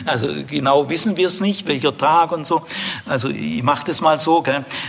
Also 0.07 0.29
genau 0.47 0.89
wissen 0.89 1.17
wir 1.17 1.29
es 1.29 1.41
nicht, 1.41 1.67
welcher 1.67 1.97
Tag 1.97 2.33
und 2.33 2.47
so. 2.47 2.63
Also 3.07 3.29
ich 3.29 3.63
mache 3.63 3.85
das 3.87 4.01
mal 4.01 4.19
so. 4.19 4.45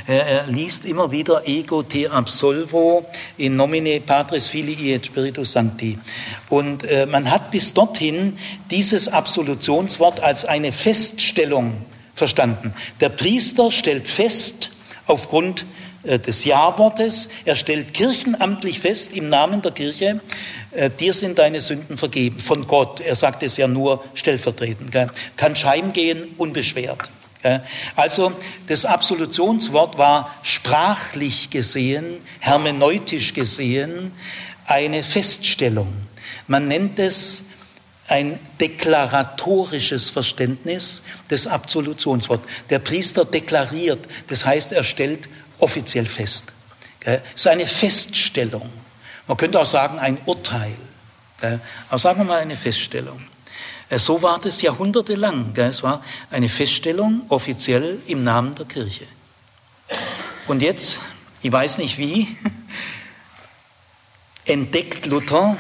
Er 0.08 0.48
liest 0.48 0.86
immer 0.86 1.12
wieder 1.12 1.48
Ego 1.48 1.82
te 1.84 2.12
absolvo 2.12 3.06
in 3.38 3.56
nomine 3.56 4.00
Patris 4.00 4.48
Filii 4.48 4.94
et 4.94 5.06
Spiritus 5.08 5.54
Sancti. 5.54 5.98
Und 6.50 6.84
äh, 6.84 7.06
man 7.06 7.30
hat 7.32 7.52
bis 7.52 7.74
dorthin 7.74 8.38
dieses 8.70 9.08
Absolutionswort 9.08 10.20
als 10.20 10.46
eine 10.46 10.72
Feststellung 10.72 11.86
verstanden. 12.14 12.74
Der 13.00 13.10
Priester 13.10 13.72
stellt 13.72 14.08
fest, 14.08 14.70
aufgrund 15.08 15.62
äh, 15.62 15.83
des 16.04 16.46
Ja-Wortes. 16.46 17.30
Er 17.46 17.56
stellt 17.56 17.94
kirchenamtlich 17.94 18.80
fest 18.80 19.14
im 19.14 19.30
Namen 19.30 19.62
der 19.62 19.72
Kirche, 19.72 20.20
äh, 20.72 20.90
dir 20.90 21.14
sind 21.14 21.40
deine 21.40 21.62
Sünden 21.62 21.98
vergeben 21.98 22.40
von 22.40 22.68
Gott. 22.68 23.00
Er 23.00 23.16
sagt 23.16 23.44
es 23.44 23.58
ja 23.58 23.68
nur 23.68 24.04
stellvertretend. 24.14 24.92
Gell? 24.92 25.08
Kannst 25.38 25.66
heimgehen 25.66 26.24
unbeschwert. 26.38 27.10
Also 27.98 28.32
das 28.68 28.86
Absolutionswort 28.86 29.98
war 29.98 30.34
sprachlich 30.44 31.50
gesehen, 31.50 32.22
hermeneutisch 32.40 33.34
gesehen, 33.34 34.14
eine 34.66 35.04
Feststellung. 35.04 35.94
Man 36.48 36.68
nennt 36.68 37.00
es 37.00 37.44
ein 38.08 38.40
deklaratorisches 38.60 40.10
Verständnis 40.10 41.04
des 41.30 41.48
Absolutionswortes. 41.48 42.48
Der 42.70 42.80
Priester 42.80 43.26
deklariert, 43.26 44.00
das 44.28 44.46
heißt, 44.46 44.72
er 44.72 44.84
stellt 44.84 45.30
offiziell 45.64 46.06
fest. 46.06 46.54
Es 47.06 47.22
ist 47.36 47.48
eine 47.48 47.66
Feststellung. 47.66 48.70
Man 49.28 49.38
könnte 49.38 49.60
auch 49.60 49.66
sagen, 49.66 49.98
ein 50.00 50.18
Urteil. 50.26 50.78
Aber 51.90 52.00
sagen 52.00 52.20
wir 52.20 52.26
mal 52.26 52.40
eine 52.40 52.58
Feststellung. 52.58 53.22
Äh, 53.90 54.00
so 54.00 54.22
war 54.22 54.40
das 54.40 54.62
jahrhundertelang. 54.62 55.54
Es 55.56 55.84
war 55.84 56.04
eine 56.32 56.50
Feststellung 56.50 57.24
offiziell 57.30 58.00
im 58.08 58.24
Namen 58.24 58.56
der 58.56 58.66
Kirche. 58.66 59.06
Und 60.48 60.62
jetzt, 60.62 61.02
ich 61.42 61.52
weiß 61.52 61.78
nicht 61.80 61.98
wie, 61.98 62.28
entdeckt 64.46 65.06
Luther, 65.06 65.58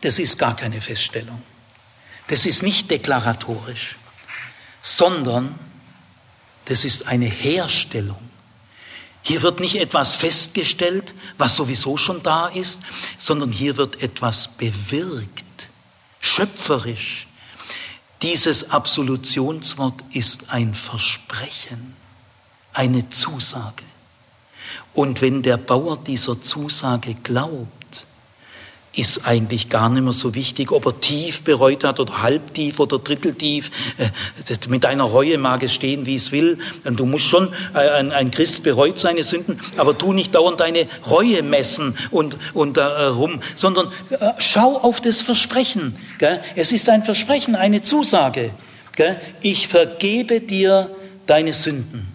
das 0.00 0.18
ist 0.18 0.38
gar 0.38 0.56
keine 0.56 0.80
Feststellung. 0.80 1.42
Das 2.28 2.46
ist 2.46 2.62
nicht 2.62 2.90
deklaratorisch, 2.90 3.96
sondern 4.80 5.58
das 6.66 6.84
ist 6.84 7.06
eine 7.06 7.26
Herstellung. 7.26 8.33
Hier 9.26 9.42
wird 9.42 9.58
nicht 9.58 9.76
etwas 9.76 10.14
festgestellt, 10.14 11.14
was 11.38 11.56
sowieso 11.56 11.96
schon 11.96 12.22
da 12.22 12.46
ist, 12.48 12.82
sondern 13.16 13.50
hier 13.50 13.78
wird 13.78 14.02
etwas 14.02 14.48
bewirkt, 14.48 15.70
schöpferisch. 16.20 17.26
Dieses 18.20 18.70
Absolutionswort 18.70 20.04
ist 20.12 20.50
ein 20.50 20.74
Versprechen, 20.74 21.96
eine 22.74 23.08
Zusage. 23.08 23.84
Und 24.92 25.22
wenn 25.22 25.42
der 25.42 25.56
Bauer 25.56 25.96
dieser 25.96 26.40
Zusage 26.42 27.14
glaubt, 27.14 27.83
ist 28.96 29.26
eigentlich 29.26 29.68
gar 29.68 29.88
nicht 29.88 30.02
mehr 30.02 30.12
so 30.12 30.34
wichtig, 30.34 30.72
ob 30.72 30.86
er 30.86 31.00
tief 31.00 31.42
bereut 31.42 31.84
hat 31.84 32.00
oder 32.00 32.22
halbtief 32.22 32.80
oder 32.80 32.98
dritteltief. 32.98 33.70
Äh, 33.98 34.68
mit 34.68 34.84
deiner 34.84 35.04
Reue 35.04 35.38
mag 35.38 35.62
es 35.62 35.74
stehen, 35.74 36.06
wie 36.06 36.16
es 36.16 36.32
will. 36.32 36.58
Du 36.84 37.06
musst 37.06 37.26
schon 37.26 37.52
äh, 37.74 37.78
ein 37.78 38.30
Christ 38.30 38.62
bereut 38.62 38.98
seine 38.98 39.22
Sünden, 39.22 39.60
aber 39.76 39.96
tu 39.96 40.12
nicht 40.12 40.34
dauernd 40.34 40.60
deine 40.60 40.86
Reue 41.08 41.42
messen 41.42 41.96
und, 42.10 42.36
und 42.52 42.76
äh, 42.76 42.82
rum, 42.82 43.40
sondern 43.54 43.88
äh, 44.10 44.30
schau 44.38 44.78
auf 44.78 45.00
das 45.00 45.22
Versprechen. 45.22 45.96
Gell? 46.18 46.40
Es 46.54 46.72
ist 46.72 46.88
ein 46.88 47.02
Versprechen, 47.02 47.56
eine 47.56 47.82
Zusage. 47.82 48.50
Gell? 48.96 49.20
Ich 49.40 49.68
vergebe 49.68 50.40
dir 50.40 50.90
deine 51.26 51.52
Sünden. 51.52 52.08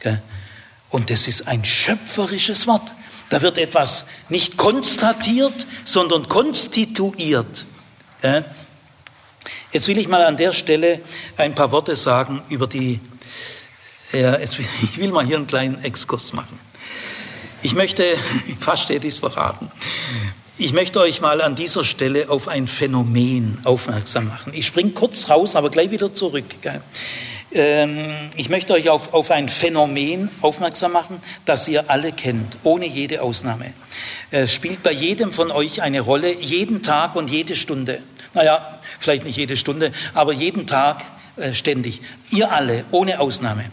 Gell? 0.00 0.20
Und 0.90 1.10
das 1.10 1.26
ist 1.26 1.48
ein 1.48 1.64
schöpferisches 1.64 2.66
Wort. 2.66 2.94
Da 3.34 3.42
wird 3.42 3.58
etwas 3.58 4.06
nicht 4.28 4.56
konstatiert, 4.56 5.66
sondern 5.84 6.28
konstituiert. 6.28 7.66
Jetzt 9.72 9.88
will 9.88 9.98
ich 9.98 10.06
mal 10.06 10.24
an 10.24 10.36
der 10.36 10.52
Stelle 10.52 11.00
ein 11.36 11.52
paar 11.52 11.72
Worte 11.72 11.96
sagen 11.96 12.44
über 12.48 12.68
die, 12.68 13.00
ja, 14.12 14.38
ich 14.38 14.98
will 14.98 15.10
mal 15.10 15.26
hier 15.26 15.34
einen 15.34 15.48
kleinen 15.48 15.82
Exkurs 15.82 16.32
machen. 16.32 16.60
Ich 17.62 17.74
möchte, 17.74 18.04
fast 18.60 18.88
hätte 18.88 19.08
ich 19.08 19.14
es 19.14 19.18
verraten, 19.18 19.68
ich 20.56 20.72
möchte 20.72 21.00
euch 21.00 21.20
mal 21.20 21.42
an 21.42 21.56
dieser 21.56 21.82
Stelle 21.82 22.30
auf 22.30 22.46
ein 22.46 22.68
Phänomen 22.68 23.58
aufmerksam 23.64 24.28
machen. 24.28 24.52
Ich 24.54 24.68
springe 24.68 24.92
kurz 24.92 25.28
raus, 25.28 25.56
aber 25.56 25.70
gleich 25.70 25.90
wieder 25.90 26.14
zurück. 26.14 26.44
Ähm, 27.54 28.30
ich 28.36 28.48
möchte 28.48 28.72
euch 28.72 28.90
auf, 28.90 29.14
auf 29.14 29.30
ein 29.30 29.48
Phänomen 29.48 30.28
aufmerksam 30.40 30.92
machen, 30.92 31.20
das 31.44 31.68
ihr 31.68 31.88
alle 31.88 32.12
kennt, 32.12 32.58
ohne 32.64 32.86
jede 32.86 33.22
Ausnahme. 33.22 33.72
Es 34.32 34.52
spielt 34.52 34.82
bei 34.82 34.90
jedem 34.90 35.32
von 35.32 35.52
euch 35.52 35.80
eine 35.80 36.00
Rolle, 36.00 36.32
jeden 36.32 36.82
Tag 36.82 37.14
und 37.14 37.30
jede 37.30 37.54
Stunde. 37.54 38.02
Naja, 38.34 38.80
vielleicht 38.98 39.24
nicht 39.24 39.36
jede 39.36 39.56
Stunde, 39.56 39.92
aber 40.14 40.32
jeden 40.32 40.66
Tag 40.66 41.04
äh, 41.36 41.54
ständig. 41.54 42.00
Ihr 42.30 42.50
alle, 42.50 42.84
ohne 42.90 43.20
Ausnahme. 43.20 43.66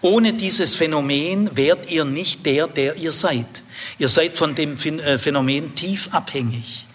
Ohne 0.00 0.32
dieses 0.32 0.74
Phänomen 0.74 1.56
wärt 1.56 1.88
ihr 1.88 2.04
nicht 2.04 2.44
der, 2.46 2.66
der 2.66 2.96
ihr 2.96 3.12
seid. 3.12 3.62
Ihr 4.00 4.08
seid 4.08 4.36
von 4.36 4.56
dem 4.56 4.76
äh, 4.76 5.18
Phänomen 5.18 5.76
tief 5.76 6.08
abhängig. 6.12 6.86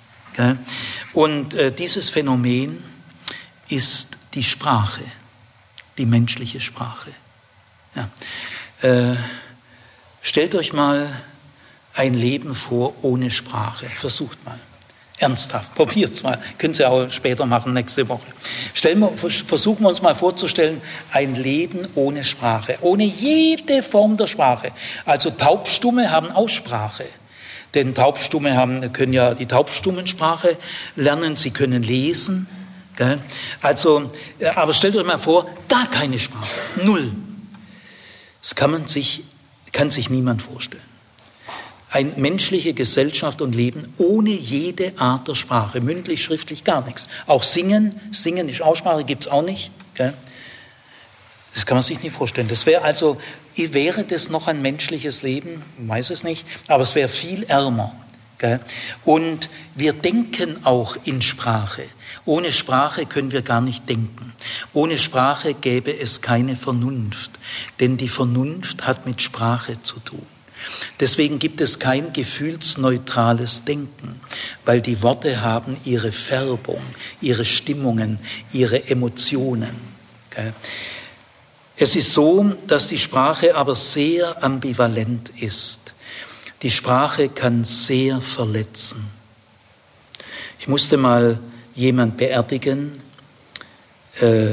Und 1.14 1.54
äh, 1.54 1.72
dieses 1.72 2.10
Phänomen 2.10 2.84
ist 3.70 4.18
die 4.34 4.44
Sprache 4.44 5.00
die 5.98 6.06
menschliche 6.06 6.62
Sprache. 6.62 7.12
Ja. 7.96 8.10
Äh, 8.82 9.16
stellt 10.22 10.56
euch 10.56 10.74
mal 10.74 11.14
ein 11.94 12.14
Leben 12.14 12.56
vor 12.56 12.94
ohne 13.04 13.32
Sprache. 13.32 13.88
Versucht 13.96 14.44
mal. 14.46 14.60
Ernsthaft, 15.18 15.76
probiert 15.76 16.12
es 16.12 16.24
mal. 16.24 16.38
Können 16.58 16.74
Sie 16.74 16.86
auch 16.86 17.10
später 17.10 17.46
machen, 17.46 17.74
nächste 17.74 18.10
Woche. 18.10 18.26
Stellen 18.74 19.00
wir, 19.00 19.10
versuchen 19.10 19.84
wir 19.84 19.90
uns 19.90 20.02
mal 20.02 20.14
vorzustellen, 20.14 20.82
ein 21.12 21.36
Leben 21.36 21.88
ohne 21.96 22.26
Sprache, 22.26 22.78
ohne 22.82 23.06
jede 23.06 23.82
Form 23.82 24.18
der 24.18 24.28
Sprache. 24.28 24.74
Also 25.06 25.32
Taubstumme 25.32 26.12
haben 26.12 26.32
Aussprache. 26.32 27.06
Denn 27.74 27.96
Taubstumme 27.96 28.58
haben, 28.58 28.92
können 28.92 29.14
ja 29.14 29.34
die 29.34 29.46
Taubstummensprache 29.46 30.58
lernen, 30.98 31.38
sie 31.38 31.52
können 31.52 31.82
lesen, 31.82 32.48
also, 33.62 34.10
äh, 34.40 34.48
aber 34.48 34.74
stellt 34.74 34.96
euch 34.96 35.06
mal 35.06 35.18
vor, 35.18 35.50
gar 35.68 35.88
keine 35.88 36.20
Sprache, 36.20 36.48
null. 36.84 37.12
Das 38.42 38.56
kann 38.56 38.72
man 38.72 38.88
sich, 38.88 39.24
kann 39.72 39.90
sich 39.90 40.10
niemand 40.10 40.42
vorstellen. 40.42 40.84
Eine 41.90 42.12
menschliche 42.18 42.74
Gesellschaft 42.74 43.42
und 43.42 43.56
Leben 43.56 43.94
ohne 43.98 44.32
jede 44.32 44.94
Art 45.00 45.28
der 45.28 45.36
Sprache, 45.36 45.82
mündlich, 45.82 46.24
schriftlich, 46.24 46.64
gar 46.64 46.86
nichts. 46.86 47.08
Auch 47.26 47.44
Singen, 47.44 47.96
Singen 48.12 48.50
ist 48.50 48.62
Aussprache, 48.62 49.04
gibt 49.04 49.26
es 49.26 49.32
auch 49.32 49.42
nicht. 49.42 49.72
Gell? 49.94 50.14
Das 51.54 51.66
kann 51.66 51.78
man 51.78 51.84
sich 51.84 52.04
nicht 52.04 52.14
vorstellen. 52.14 52.50
Das 52.50 52.66
wäre 52.66 52.84
also, 52.84 53.18
wäre 53.56 54.04
das 54.04 54.30
noch 54.30 54.48
ein 54.48 54.62
menschliches 54.62 55.22
Leben? 55.22 55.64
Ich 55.82 55.88
weiß 55.88 56.10
es 56.10 56.24
nicht, 56.26 56.46
aber 56.68 56.84
es 56.84 56.96
wäre 56.96 57.08
viel 57.08 57.44
ärmer. 57.46 57.96
Gell? 58.40 58.60
Und 59.06 59.50
wir 59.74 59.94
denken 59.94 60.66
auch 60.66 60.98
in 61.06 61.22
Sprache. 61.22 61.84
Ohne 62.26 62.52
Sprache 62.52 63.06
können 63.06 63.32
wir 63.32 63.44
gar 63.44 63.62
nicht 63.62 63.88
denken. 63.88 64.34
Ohne 64.74 64.98
Sprache 64.98 65.54
gäbe 65.54 65.96
es 65.96 66.22
keine 66.22 66.56
Vernunft, 66.56 67.32
denn 67.80 67.98
die 67.98 68.10
Vernunft 68.10 68.88
hat 68.88 69.06
mit 69.06 69.22
Sprache 69.22 69.82
zu 69.82 70.00
tun. 70.00 70.26
Deswegen 71.00 71.38
gibt 71.38 71.62
es 71.62 71.78
kein 71.78 72.12
gefühlsneutrales 72.14 73.66
Denken, 73.66 74.20
weil 74.66 74.82
die 74.82 75.04
Worte 75.04 75.42
haben 75.42 75.78
ihre 75.86 76.12
Färbung, 76.12 76.82
ihre 77.22 77.46
Stimmungen, 77.46 78.20
ihre 78.52 78.88
Emotionen. 78.90 79.76
Es 81.78 81.96
ist 81.96 82.14
so, 82.14 82.56
dass 82.66 82.88
die 82.88 82.98
Sprache 82.98 83.56
aber 83.56 83.76
sehr 83.76 84.44
ambivalent 84.44 85.30
ist. 85.40 85.94
Die 86.64 86.72
Sprache 86.72 87.30
kann 87.30 87.64
sehr 87.64 88.20
verletzen. 88.22 89.06
Ich 90.60 90.68
musste 90.68 90.98
mal 90.98 91.38
jemand 91.76 92.18
beerdigen, 92.18 92.94
äh, 94.22 94.48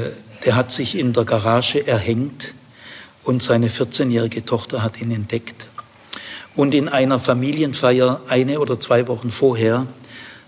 der 0.45 0.55
hat 0.55 0.71
sich 0.71 0.97
in 0.97 1.13
der 1.13 1.23
Garage 1.23 1.87
erhängt 1.87 2.53
und 3.23 3.41
seine 3.41 3.69
14-jährige 3.69 4.45
Tochter 4.45 4.83
hat 4.83 4.99
ihn 5.01 5.11
entdeckt. 5.11 5.67
Und 6.55 6.73
in 6.75 6.89
einer 6.89 7.19
Familienfeier 7.19 8.21
eine 8.27 8.59
oder 8.59 8.79
zwei 8.79 9.07
Wochen 9.07 9.31
vorher 9.31 9.87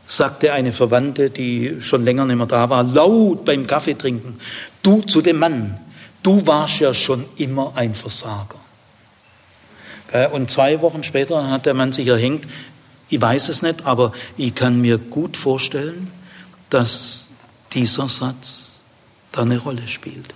sagte 0.06 0.54
eine 0.54 0.72
Verwandte, 0.72 1.30
die 1.30 1.78
schon 1.80 2.04
länger 2.04 2.26
nicht 2.26 2.36
mehr 2.36 2.46
da 2.46 2.70
war, 2.70 2.84
laut 2.84 3.46
beim 3.46 3.66
Kaffee 3.66 3.96
trinken, 3.96 4.38
du 4.84 5.02
zu 5.02 5.22
dem 5.22 5.40
Mann, 5.40 5.80
du 6.22 6.46
warst 6.46 6.80
ja 6.80 6.94
schon 6.94 7.26
immer 7.38 7.72
ein 7.76 7.96
Versager. 7.96 8.60
Und 10.32 10.52
zwei 10.52 10.82
Wochen 10.82 11.04
später 11.04 11.50
hat 11.50 11.66
der 11.66 11.74
Mann 11.74 11.92
sich 11.92 12.08
erhängt. 12.08 12.48
Ich 13.10 13.20
weiß 13.20 13.50
es 13.50 13.64
nicht, 13.64 13.86
aber 13.86 14.12
ich 14.38 14.54
kann 14.54 14.80
mir 14.80 14.98
gut 15.00 15.38
vorstellen, 15.38 16.12
dass 16.76 17.30
dieser 17.74 18.10
Satz 18.10 18.82
da 19.32 19.44
eine 19.44 19.58
Rolle 19.58 19.88
spielt. 19.88 20.34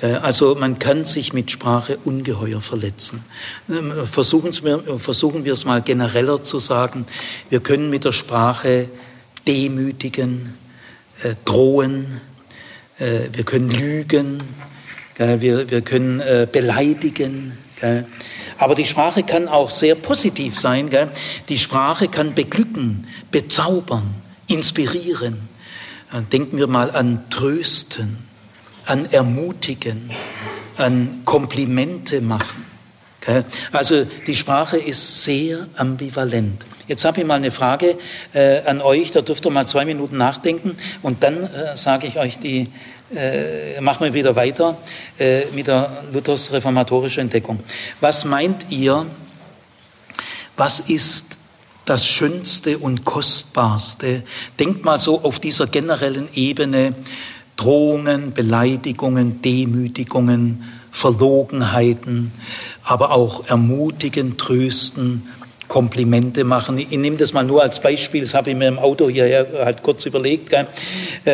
Also 0.00 0.54
man 0.54 0.78
kann 0.78 1.04
sich 1.04 1.34
mit 1.34 1.50
Sprache 1.50 1.98
ungeheuer 1.98 2.62
verletzen. 2.62 3.22
Ähm, 3.68 3.92
versuchen 4.06 4.52
wir, 4.64 4.98
versuchen 4.98 5.44
wir 5.44 5.52
es 5.52 5.66
mal 5.66 5.82
genereller 5.82 6.42
zu 6.42 6.58
sagen. 6.58 7.04
Wir 7.50 7.60
können 7.60 7.90
mit 7.90 8.04
der 8.04 8.12
Sprache 8.12 8.88
demütigen, 9.46 10.54
äh, 11.22 11.34
drohen, 11.44 12.22
äh, 12.98 13.28
wir 13.34 13.44
können 13.44 13.68
lügen, 13.68 14.42
wir, 15.18 15.70
wir 15.70 15.82
können 15.82 16.20
äh, 16.20 16.48
beleidigen. 16.50 17.58
Aber 18.56 18.74
die 18.74 18.86
Sprache 18.86 19.22
kann 19.22 19.48
auch 19.48 19.70
sehr 19.70 19.94
positiv 19.94 20.58
sein. 20.58 20.88
Die 21.50 21.58
Sprache 21.58 22.08
kann 22.08 22.34
beglücken, 22.34 23.06
bezaubern 23.30 24.14
inspirieren. 24.50 25.49
Denken 26.32 26.58
wir 26.58 26.66
mal 26.66 26.90
an 26.90 27.24
Trösten, 27.30 28.18
an 28.86 29.06
Ermutigen, 29.12 30.10
an 30.76 31.20
Komplimente 31.24 32.20
machen. 32.20 32.66
Also 33.70 34.06
die 34.26 34.34
Sprache 34.34 34.76
ist 34.76 35.24
sehr 35.24 35.68
ambivalent. 35.76 36.66
Jetzt 36.88 37.04
habe 37.04 37.20
ich 37.20 37.26
mal 37.26 37.34
eine 37.34 37.52
Frage 37.52 37.96
äh, 38.32 38.62
an 38.62 38.80
euch, 38.80 39.12
da 39.12 39.20
dürft 39.20 39.46
ihr 39.46 39.50
mal 39.50 39.66
zwei 39.66 39.84
Minuten 39.84 40.16
nachdenken 40.16 40.76
und 41.02 41.22
dann 41.22 41.44
äh, 41.44 41.76
sage 41.76 42.08
ich 42.08 42.18
euch 42.18 42.38
die, 42.38 42.68
äh, 43.14 43.80
machen 43.80 44.04
wir 44.04 44.14
wieder 44.14 44.34
weiter 44.34 44.76
äh, 45.18 45.42
mit 45.54 45.68
der 45.68 46.02
Luthers 46.12 46.50
reformatorischen 46.50 47.20
Entdeckung. 47.20 47.60
Was 48.00 48.24
meint 48.24 48.66
ihr, 48.70 49.06
was 50.56 50.80
ist 50.80 51.29
das 51.84 52.06
Schönste 52.06 52.78
und 52.78 53.04
Kostbarste? 53.04 54.22
Denkt 54.58 54.84
mal 54.84 54.98
so 54.98 55.22
auf 55.22 55.40
dieser 55.40 55.66
generellen 55.66 56.28
Ebene, 56.34 56.94
Drohungen, 57.56 58.32
Beleidigungen, 58.32 59.42
Demütigungen, 59.42 60.64
Verlogenheiten, 60.90 62.32
aber 62.82 63.12
auch 63.12 63.46
ermutigen, 63.48 64.36
trösten, 64.36 65.28
Komplimente 65.68 66.42
machen. 66.42 66.78
Ich 66.78 66.90
nehme 66.90 67.16
das 67.16 67.32
mal 67.32 67.44
nur 67.44 67.62
als 67.62 67.80
Beispiel, 67.80 68.22
das 68.22 68.34
habe 68.34 68.50
ich 68.50 68.56
mir 68.56 68.66
im 68.66 68.80
Auto 68.80 69.08
hierher 69.08 69.46
halt 69.64 69.84
kurz 69.84 70.04
überlegt. 70.04 70.52
Äh, 70.52 70.66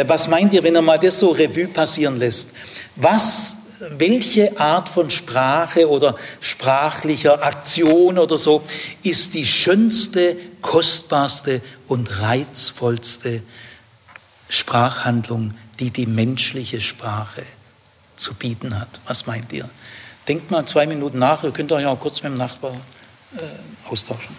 was 0.07 0.29
meint 0.29 0.53
ihr, 0.53 0.63
wenn 0.63 0.77
ihr 0.77 0.83
mal 0.83 0.99
das 0.99 1.19
so 1.19 1.31
Revue 1.31 1.69
passieren 1.69 2.19
lässt? 2.19 2.51
Was, 2.97 3.57
welche 3.81 4.59
Art 4.59 4.89
von 4.89 5.11
Sprache 5.11 5.89
oder 5.89 6.17
sprachlicher 6.41 7.43
Aktion 7.43 8.19
oder 8.19 8.39
so 8.39 8.63
ist 9.03 9.35
die 9.35 9.47
schönste, 9.47 10.37
kostbarste 10.63 11.61
und 11.89 12.21
reizvollste 12.21 13.43
Sprachhandlung, 14.49 15.55
die 15.79 15.91
die 15.91 16.07
menschliche 16.07 16.81
Sprache 16.81 17.43
zu 18.17 18.35
bieten 18.35 18.79
hat? 18.79 19.01
Was 19.07 19.27
meint 19.27 19.53
ihr? 19.53 19.69
Denkt 20.29 20.51
mal 20.51 20.67
zwei 20.67 20.87
Minuten 20.87 21.19
nach, 21.19 21.45
ihr 21.45 21.53
könnt 21.53 21.71
euch 21.73 21.87
auch 21.87 22.01
kurz 22.01 22.23
mit 22.23 22.33
dem 22.33 22.39
Nachbar 22.39 22.73
äh, 23.37 23.43
austauschen. 23.91 24.35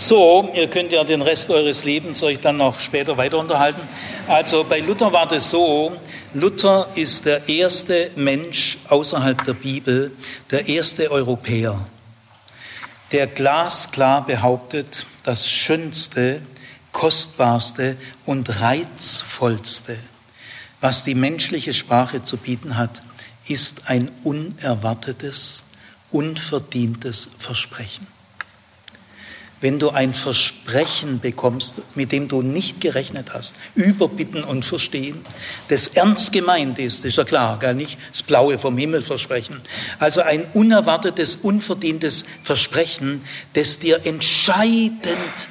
So, 0.00 0.48
ihr 0.54 0.68
könnt 0.68 0.92
ja 0.92 1.02
den 1.02 1.22
Rest 1.22 1.50
eures 1.50 1.84
Lebens 1.84 2.22
euch 2.22 2.38
dann 2.38 2.58
noch 2.58 2.78
später 2.78 3.16
weiter 3.16 3.36
unterhalten. 3.36 3.80
Also 4.28 4.62
bei 4.62 4.78
Luther 4.78 5.12
war 5.12 5.26
das 5.26 5.50
so, 5.50 5.90
Luther 6.34 6.88
ist 6.94 7.26
der 7.26 7.48
erste 7.48 8.12
Mensch 8.14 8.78
außerhalb 8.88 9.42
der 9.42 9.54
Bibel, 9.54 10.12
der 10.52 10.68
erste 10.68 11.10
Europäer, 11.10 11.84
der 13.10 13.26
glasklar 13.26 14.24
behauptet, 14.24 15.04
das 15.24 15.50
Schönste, 15.50 16.42
Kostbarste 16.92 17.96
und 18.24 18.60
Reizvollste, 18.60 19.96
was 20.80 21.02
die 21.02 21.16
menschliche 21.16 21.74
Sprache 21.74 22.22
zu 22.22 22.36
bieten 22.36 22.76
hat, 22.76 23.00
ist 23.48 23.90
ein 23.90 24.12
unerwartetes, 24.22 25.64
unverdientes 26.12 27.30
Versprechen. 27.36 28.17
Wenn 29.60 29.78
du 29.78 29.90
ein 29.90 30.14
Versprechen 30.14 31.18
bekommst, 31.18 31.82
mit 31.96 32.12
dem 32.12 32.28
du 32.28 32.42
nicht 32.42 32.80
gerechnet 32.80 33.34
hast, 33.34 33.58
überbitten 33.74 34.44
und 34.44 34.64
verstehen, 34.64 35.24
das 35.68 35.88
ernst 35.88 36.32
gemeint 36.32 36.78
ist, 36.78 37.04
ist 37.04 37.16
ja 37.16 37.24
klar, 37.24 37.58
gar 37.58 37.74
nicht 37.74 37.98
das 38.12 38.22
blaue 38.22 38.58
vom 38.58 38.78
Himmel 38.78 39.02
versprechen. 39.02 39.60
Also 39.98 40.22
ein 40.22 40.46
unerwartetes, 40.54 41.36
unverdientes 41.36 42.24
Versprechen, 42.42 43.20
das 43.54 43.80
dir 43.80 44.06
entscheidend 44.06 45.48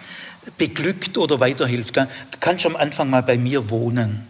beglückt 0.57 1.17
oder 1.17 1.39
weiterhilft. 1.41 1.97
Du 1.97 2.07
kannst 2.39 2.65
am 2.65 2.77
Anfang 2.77 3.09
mal 3.09 3.23
bei 3.23 3.37
mir 3.37 3.69
wohnen 3.69 4.25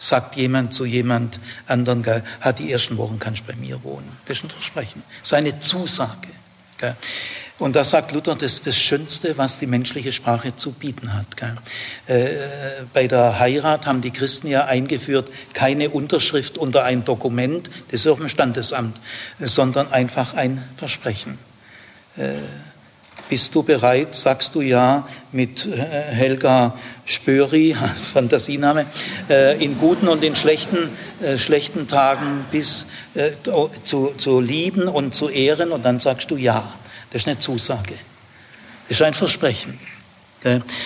sagt 0.00 0.36
jemand 0.36 0.72
zu 0.72 0.86
jemand 0.86 1.38
anderen, 1.66 2.02
gell, 2.02 2.24
hat 2.40 2.58
die 2.58 2.72
ersten 2.72 2.96
Wochen 2.96 3.18
kannst 3.18 3.42
du 3.42 3.52
bei 3.52 3.56
mir 3.56 3.84
wohnen. 3.84 4.08
Das 4.24 4.38
ist 4.38 4.44
ein 4.44 4.48
Versprechen, 4.48 5.02
das 5.20 5.28
ist 5.28 5.34
eine 5.34 5.58
Zusage. 5.58 6.28
Und 7.60 7.76
da 7.76 7.84
sagt 7.84 8.12
Luther, 8.12 8.34
das 8.34 8.54
ist 8.54 8.66
das 8.66 8.78
Schönste, 8.78 9.36
was 9.36 9.58
die 9.58 9.66
menschliche 9.66 10.12
Sprache 10.12 10.56
zu 10.56 10.72
bieten 10.72 11.12
hat. 11.12 11.26
Äh, 12.06 12.30
bei 12.94 13.06
der 13.06 13.38
Heirat 13.38 13.86
haben 13.86 14.00
die 14.00 14.12
Christen 14.12 14.48
ja 14.48 14.64
eingeführt, 14.64 15.30
keine 15.52 15.90
Unterschrift 15.90 16.56
unter 16.56 16.84
ein 16.84 17.04
Dokument, 17.04 17.70
das 17.90 18.00
ist 18.00 18.06
auf 18.06 18.18
dem 18.18 18.30
Standesamt, 18.30 18.98
sondern 19.38 19.92
einfach 19.92 20.32
ein 20.32 20.64
Versprechen. 20.78 21.38
Äh, 22.16 22.30
bist 23.28 23.54
du 23.54 23.62
bereit, 23.62 24.14
sagst 24.14 24.54
du 24.54 24.62
ja, 24.62 25.06
mit 25.30 25.66
äh, 25.66 25.76
Helga 25.76 26.78
Spöri, 27.04 27.76
Fantasiename, 28.12 28.86
äh, 29.28 29.62
in 29.62 29.76
guten 29.76 30.08
und 30.08 30.24
in 30.24 30.34
schlechten, 30.34 30.88
äh, 31.22 31.36
schlechten 31.36 31.86
Tagen 31.86 32.46
bis 32.50 32.86
zu, 33.84 34.12
zu 34.16 34.40
lieben 34.40 34.88
und 34.88 35.14
zu 35.14 35.28
ehren 35.28 35.72
und 35.72 35.84
dann 35.84 35.98
sagst 36.00 36.30
du 36.30 36.36
ja. 36.36 36.72
Das 37.10 37.22
ist 37.22 37.28
eine 37.28 37.38
Zusage. 37.38 37.94
Das 38.88 38.98
ist 38.98 39.02
ein 39.02 39.14
Versprechen. 39.14 39.78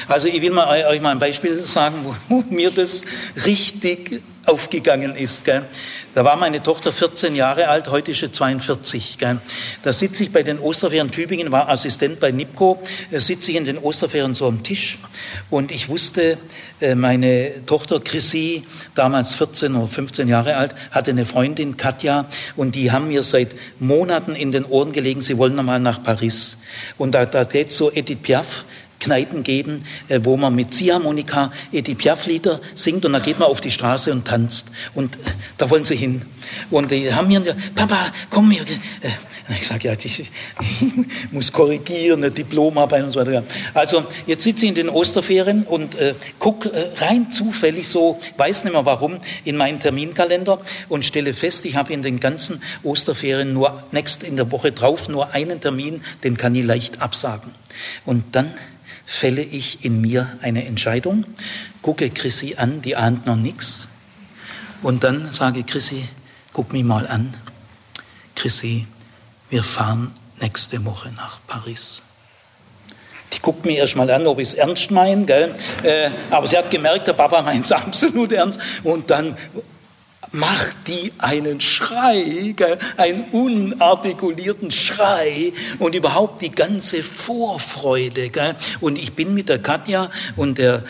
Also 0.08 0.26
ich 0.26 0.42
will 0.42 0.50
mal, 0.50 0.84
euch 0.86 1.00
mal 1.00 1.12
ein 1.12 1.20
Beispiel 1.20 1.64
sagen, 1.64 2.04
wo, 2.28 2.42
mir 2.50 2.72
das 2.72 3.04
richtig 3.46 4.20
aufgegangen 4.46 5.14
ist. 5.14 5.46
Da 5.46 6.24
war 6.24 6.36
meine 6.36 6.62
Tochter 6.62 6.92
14 6.92 7.36
Jahre 7.36 7.68
alt, 7.68 7.88
heute 7.88 8.10
ist 8.10 8.20
sie 8.20 8.30
42. 8.30 9.16
Da 9.82 9.92
sitze 9.92 10.24
ich 10.24 10.32
bei 10.32 10.42
den 10.42 10.58
Osterferien 10.58 11.10
Tübingen, 11.10 11.52
war 11.52 11.68
Assistent 11.68 12.18
bei 12.20 12.32
NIPCO, 12.32 12.80
sitze 13.12 13.52
ich 13.52 13.56
in 13.56 13.64
den 13.64 13.78
Osterferien 13.78 14.34
so 14.34 14.46
am 14.46 14.62
Tisch 14.62 14.98
und 15.50 15.70
ich 15.70 15.88
wusste, 15.88 16.36
äh, 16.80 16.94
meine 16.94 17.64
Tochter 17.64 18.00
Chrissy, 18.00 18.64
damals 18.94 19.36
14 19.36 19.74
oder 19.74 19.88
15 19.88 20.28
Jahre 20.28 20.56
alt, 20.56 20.74
hatte 20.90 21.12
eine 21.12 21.26
Freundin, 21.26 21.76
Katja, 21.76 22.26
und 22.56 22.74
die 22.74 22.90
haben 22.90 23.08
mir 23.08 23.22
seit 23.22 23.54
Monaten 23.78 24.34
in 24.34 24.52
den 24.52 24.64
Ohren 24.64 24.92
gelegen, 24.92 25.20
sie 25.20 25.38
wollen 25.38 25.58
einmal 25.58 25.80
nach 25.80 26.02
Paris. 26.02 26.58
Und 26.98 27.12
da, 27.14 27.24
da 27.24 27.44
geht 27.44 27.72
so 27.72 27.90
Edith 27.92 28.18
Piaf, 28.22 28.64
Kneipen 29.04 29.42
geben, 29.42 29.78
äh, 30.08 30.20
wo 30.22 30.36
man 30.36 30.54
mit 30.54 30.72
Ziehharmonika 30.72 31.52
Edith 31.72 31.98
Piaf-Lieder 31.98 32.60
singt 32.74 33.04
und 33.04 33.12
dann 33.12 33.22
geht 33.22 33.38
man 33.38 33.48
auf 33.48 33.60
die 33.60 33.70
Straße 33.70 34.10
und 34.10 34.26
tanzt. 34.26 34.70
Und 34.94 35.16
äh, 35.16 35.18
da 35.58 35.68
wollen 35.68 35.84
sie 35.84 35.96
hin. 35.96 36.22
Und 36.70 36.90
die 36.90 37.12
haben 37.12 37.28
mir, 37.28 37.42
Papa, 37.74 38.12
komm 38.30 38.50
hier. 38.50 38.62
Äh, 38.62 39.10
ich 39.50 39.66
sage, 39.66 39.88
ja, 39.88 39.94
ich 40.02 40.30
muss 41.30 41.52
korrigieren, 41.52 42.24
eine 42.24 42.30
Diplomarbeit 42.30 43.04
und 43.04 43.10
so 43.10 43.20
weiter. 43.20 43.44
Also 43.74 44.04
jetzt 44.26 44.44
sitze 44.44 44.64
ich 44.64 44.70
in 44.70 44.74
den 44.74 44.88
Osterferien 44.88 45.64
und 45.64 45.96
äh, 45.96 46.14
gucke 46.38 46.72
äh, 46.72 46.88
rein 46.96 47.30
zufällig 47.30 47.88
so, 47.88 48.18
weiß 48.38 48.64
nicht 48.64 48.72
mehr 48.72 48.86
warum, 48.86 49.18
in 49.44 49.56
meinen 49.56 49.80
Terminkalender 49.80 50.60
und 50.88 51.04
stelle 51.04 51.34
fest, 51.34 51.66
ich 51.66 51.76
habe 51.76 51.92
in 51.92 52.02
den 52.02 52.20
ganzen 52.20 52.62
Osterferien 52.82 53.52
nur, 53.52 53.82
nächst 53.92 54.22
in 54.24 54.36
der 54.36 54.50
Woche 54.50 54.72
drauf, 54.72 55.10
nur 55.10 55.34
einen 55.34 55.60
Termin, 55.60 56.02
den 56.22 56.38
kann 56.38 56.54
ich 56.54 56.64
leicht 56.64 57.02
absagen. 57.02 57.50
Und 58.06 58.24
dann 58.32 58.50
fälle 59.06 59.42
ich 59.42 59.84
in 59.84 60.00
mir 60.00 60.38
eine 60.40 60.64
Entscheidung, 60.66 61.24
gucke 61.82 62.10
Chrissy 62.10 62.54
an, 62.56 62.82
die 62.82 62.96
ahnt 62.96 63.26
noch 63.26 63.36
nichts, 63.36 63.88
und 64.82 65.02
dann 65.02 65.32
sage 65.32 65.62
Chrissy, 65.62 66.06
guck 66.52 66.72
mich 66.72 66.84
mal 66.84 67.06
an. 67.06 67.34
Chrissy, 68.36 68.86
wir 69.48 69.62
fahren 69.62 70.12
nächste 70.40 70.84
Woche 70.84 71.10
nach 71.12 71.40
Paris. 71.46 72.02
Die 73.32 73.40
guckt 73.40 73.64
mir 73.64 73.78
erst 73.78 73.96
mal 73.96 74.10
an, 74.10 74.26
ob 74.26 74.38
ich 74.38 74.48
es 74.48 74.54
ernst 74.54 74.90
meine? 74.90 75.54
Äh, 75.82 76.10
aber 76.30 76.46
sie 76.46 76.58
hat 76.58 76.70
gemerkt, 76.70 77.08
der 77.08 77.14
Papa 77.14 77.40
meint 77.40 77.64
es 77.64 77.72
absolut 77.72 78.30
ernst. 78.32 78.60
Und 78.82 79.10
dann 79.10 79.36
macht 80.34 80.88
die 80.88 81.12
einen 81.18 81.60
Schrei, 81.60 82.54
einen 82.96 83.24
unartikulierten 83.30 84.70
Schrei 84.70 85.52
und 85.78 85.94
überhaupt 85.94 86.42
die 86.42 86.50
ganze 86.50 87.02
Vorfreude. 87.02 88.30
Und 88.80 88.98
ich 88.98 89.12
bin 89.12 89.32
mit 89.34 89.48
der 89.48 89.60
Katja 89.60 90.10
und 90.36 90.58
der 90.58 90.84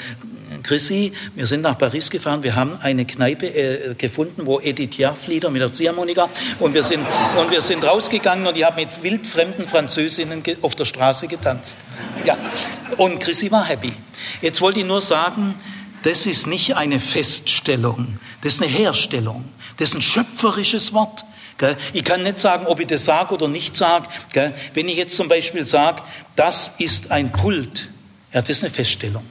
Chrissy, 0.63 1.13
wir 1.35 1.47
sind 1.47 1.61
nach 1.61 1.77
Paris 1.77 2.09
gefahren, 2.09 2.43
wir 2.43 2.55
haben 2.55 2.79
eine 2.81 3.05
Kneipe 3.05 3.47
äh, 3.47 3.95
gefunden, 3.95 4.47
wo 4.47 4.61
Edith 4.61 4.97
Piaf-Lieder 4.97 5.51
mit 5.51 5.61
der 5.61 5.73
Ziehharmonika 5.73 6.29
und 6.59 6.73
wir 6.73 6.83
sind, 6.83 7.05
und 7.39 7.51
wir 7.51 7.61
sind 7.61 7.85
rausgegangen 7.85 8.47
und 8.47 8.57
ich 8.57 8.65
habe 8.65 8.81
mit 8.81 9.03
wildfremden 9.03 9.69
Französinnen 9.69 10.43
auf 10.63 10.75
der 10.75 10.87
Straße 10.87 11.29
getanzt. 11.29 11.79
Ja, 12.25 12.37
und 12.97 13.21
Chrissy 13.21 13.51
war 13.51 13.65
happy. 13.65 13.93
Jetzt 14.41 14.61
wollte 14.63 14.81
ich 14.81 14.87
nur 14.87 15.03
sagen, 15.03 15.55
das 16.03 16.27
ist 16.27 16.47
nicht 16.47 16.77
eine 16.77 17.01
Feststellung, 17.01 18.19
das 18.45 18.55
ist 18.55 18.63
eine 18.63 18.71
Herstellung, 18.71 19.43
das 19.79 19.89
ist 19.89 19.95
ein 19.95 20.03
schöpferisches 20.03 20.93
Wort. 20.93 21.25
Ich 21.95 22.05
kann 22.05 22.23
nicht 22.23 22.39
sagen, 22.39 22.67
ob 22.67 22.79
ich 22.79 22.87
das 22.87 23.07
sage 23.07 23.33
oder 23.33 23.49
nicht 23.49 23.75
sage. 23.75 24.07
Wenn 24.75 24.87
ich 24.87 24.97
jetzt 24.97 25.17
zum 25.17 25.29
Beispiel 25.29 25.65
sage, 25.65 26.03
das 26.37 26.73
ist 26.77 27.11
ein 27.11 27.33
Pult, 27.33 27.89
ja, 28.35 28.43
das 28.43 28.51
ist 28.51 28.65
eine 28.65 28.71
Feststellung. 28.71 29.25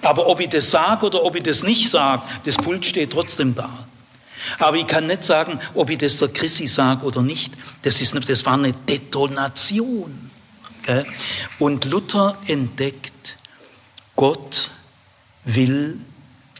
Aber 0.00 0.28
ob 0.28 0.38
ich 0.38 0.48
das 0.48 0.70
sage 0.70 1.06
oder 1.06 1.24
ob 1.24 1.34
ich 1.34 1.42
das 1.42 1.64
nicht 1.64 1.90
sage, 1.90 2.22
das 2.44 2.56
Pult 2.56 2.84
steht 2.84 3.10
trotzdem 3.10 3.56
da. 3.56 3.68
Aber 4.60 4.76
ich 4.76 4.86
kann 4.86 5.08
nicht 5.08 5.24
sagen, 5.24 5.58
ob 5.74 5.90
ich 5.90 5.98
das 5.98 6.18
der 6.18 6.28
Chrissy 6.28 6.68
sage 6.68 7.04
oder 7.04 7.20
nicht. 7.20 7.54
Das, 7.82 8.00
ist, 8.00 8.14
das 8.28 8.46
war 8.46 8.54
eine 8.54 8.72
Detonation. 8.72 10.30
Und 11.58 11.84
Luther 11.86 12.38
entdeckt, 12.46 13.38
Gott 14.14 14.70
will 15.44 15.98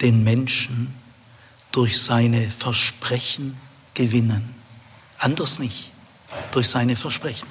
den 0.00 0.24
Menschen 0.24 1.01
durch 1.72 2.00
seine 2.00 2.50
Versprechen 2.50 3.58
gewinnen. 3.94 4.54
Anders 5.18 5.58
nicht. 5.58 5.90
Durch 6.52 6.68
seine 6.68 6.96
Versprechen. 6.96 7.48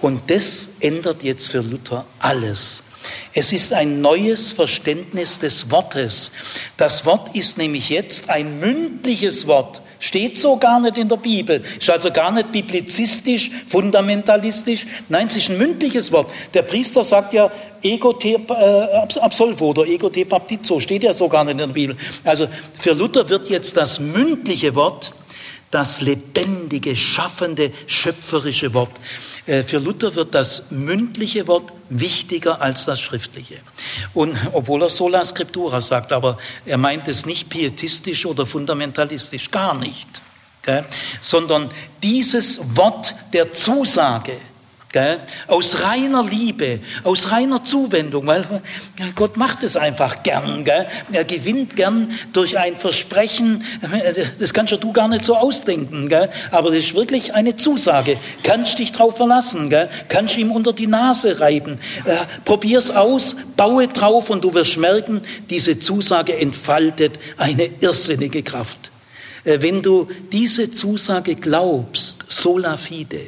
Und 0.00 0.30
das 0.30 0.70
ändert 0.80 1.22
jetzt 1.22 1.48
für 1.48 1.60
Luther 1.60 2.06
alles. 2.18 2.84
Es 3.34 3.52
ist 3.52 3.72
ein 3.72 4.00
neues 4.00 4.52
Verständnis 4.52 5.38
des 5.38 5.70
Wortes. 5.70 6.32
Das 6.76 7.06
Wort 7.06 7.34
ist 7.34 7.58
nämlich 7.58 7.88
jetzt 7.88 8.28
ein 8.28 8.60
mündliches 8.60 9.46
Wort. 9.46 9.80
Steht 10.02 10.36
so 10.36 10.56
gar 10.56 10.80
nicht 10.80 10.98
in 10.98 11.08
der 11.08 11.16
Bibel. 11.16 11.62
Ist 11.78 11.88
also 11.88 12.10
gar 12.10 12.32
nicht 12.32 12.50
biblizistisch, 12.50 13.52
fundamentalistisch. 13.68 14.84
Nein, 15.08 15.28
es 15.28 15.36
ist 15.36 15.50
ein 15.50 15.58
mündliches 15.58 16.10
Wort. 16.10 16.28
Der 16.54 16.62
Priester 16.62 17.04
sagt 17.04 17.32
ja 17.32 17.50
ego 17.80 18.12
te 18.12 18.34
äh, 18.34 19.18
absolvo 19.20 19.70
oder 19.70 19.86
ego 19.86 20.08
te 20.08 20.24
baptizo. 20.24 20.80
Steht 20.80 21.04
ja 21.04 21.12
so 21.12 21.28
gar 21.28 21.44
nicht 21.44 21.52
in 21.52 21.58
der 21.58 21.66
Bibel. 21.68 21.96
Also 22.24 22.48
für 22.80 22.94
Luther 22.94 23.28
wird 23.28 23.48
jetzt 23.48 23.76
das 23.76 24.00
mündliche 24.00 24.74
Wort 24.74 25.12
das 25.72 26.02
lebendige, 26.02 26.96
schaffende, 26.96 27.72
schöpferische 27.86 28.72
Wort. 28.74 28.92
Äh, 29.46 29.64
für 29.64 29.78
Luther 29.78 30.14
wird 30.14 30.34
das 30.34 30.70
mündliche 30.70 31.48
Wort 31.48 31.72
wichtiger 31.88 32.60
als 32.60 32.84
das 32.84 33.00
schriftliche. 33.00 33.56
Und 34.14 34.36
obwohl 34.52 34.82
er 34.82 34.90
sola 34.90 35.24
scriptura 35.24 35.80
sagt, 35.80 36.12
aber 36.12 36.38
er 36.66 36.78
meint 36.78 37.08
es 37.08 37.26
nicht 37.26 37.48
pietistisch 37.48 38.26
oder 38.26 38.46
fundamentalistisch, 38.46 39.50
gar 39.50 39.74
nicht, 39.74 40.22
gell? 40.60 40.84
sondern 41.20 41.70
dieses 42.02 42.60
Wort 42.76 43.14
der 43.32 43.50
Zusage, 43.52 44.36
Gell? 44.92 45.20
Aus 45.46 45.84
reiner 45.84 46.22
Liebe, 46.22 46.80
aus 47.02 47.30
reiner 47.30 47.64
Zuwendung, 47.64 48.26
weil 48.26 48.44
Gott 49.14 49.38
macht 49.38 49.62
es 49.62 49.78
einfach 49.78 50.22
gern. 50.22 50.64
Gell? 50.64 50.86
Er 51.10 51.24
gewinnt 51.24 51.76
gern 51.76 52.12
durch 52.34 52.58
ein 52.58 52.76
Versprechen, 52.76 53.64
das 54.38 54.52
kannst 54.52 54.72
du 54.72 54.92
gar 54.92 55.08
nicht 55.08 55.24
so 55.24 55.34
ausdenken, 55.34 56.10
gell? 56.10 56.28
aber 56.50 56.68
das 56.68 56.80
ist 56.80 56.94
wirklich 56.94 57.32
eine 57.32 57.56
Zusage. 57.56 58.18
Kannst 58.42 58.78
dich 58.78 58.92
drauf 58.92 59.16
verlassen, 59.16 59.70
gell? 59.70 59.88
kannst 60.10 60.36
ihm 60.36 60.52
unter 60.52 60.74
die 60.74 60.86
Nase 60.86 61.40
reiben. 61.40 61.78
Äh, 62.04 62.16
probier's 62.44 62.90
aus, 62.90 63.36
baue 63.56 63.88
drauf 63.88 64.28
und 64.28 64.44
du 64.44 64.52
wirst 64.52 64.76
merken, 64.76 65.22
diese 65.48 65.78
Zusage 65.78 66.36
entfaltet 66.36 67.18
eine 67.38 67.70
irrsinnige 67.80 68.42
Kraft. 68.42 68.90
Äh, 69.44 69.62
wenn 69.62 69.80
du 69.80 70.08
diese 70.30 70.70
Zusage 70.70 71.34
glaubst, 71.34 72.26
sola 72.28 72.76
fide, 72.76 73.20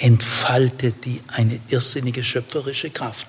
entfaltet 0.00 1.04
die 1.04 1.20
eine 1.28 1.60
irrsinnige 1.68 2.24
schöpferische 2.24 2.90
Kraft. 2.90 3.28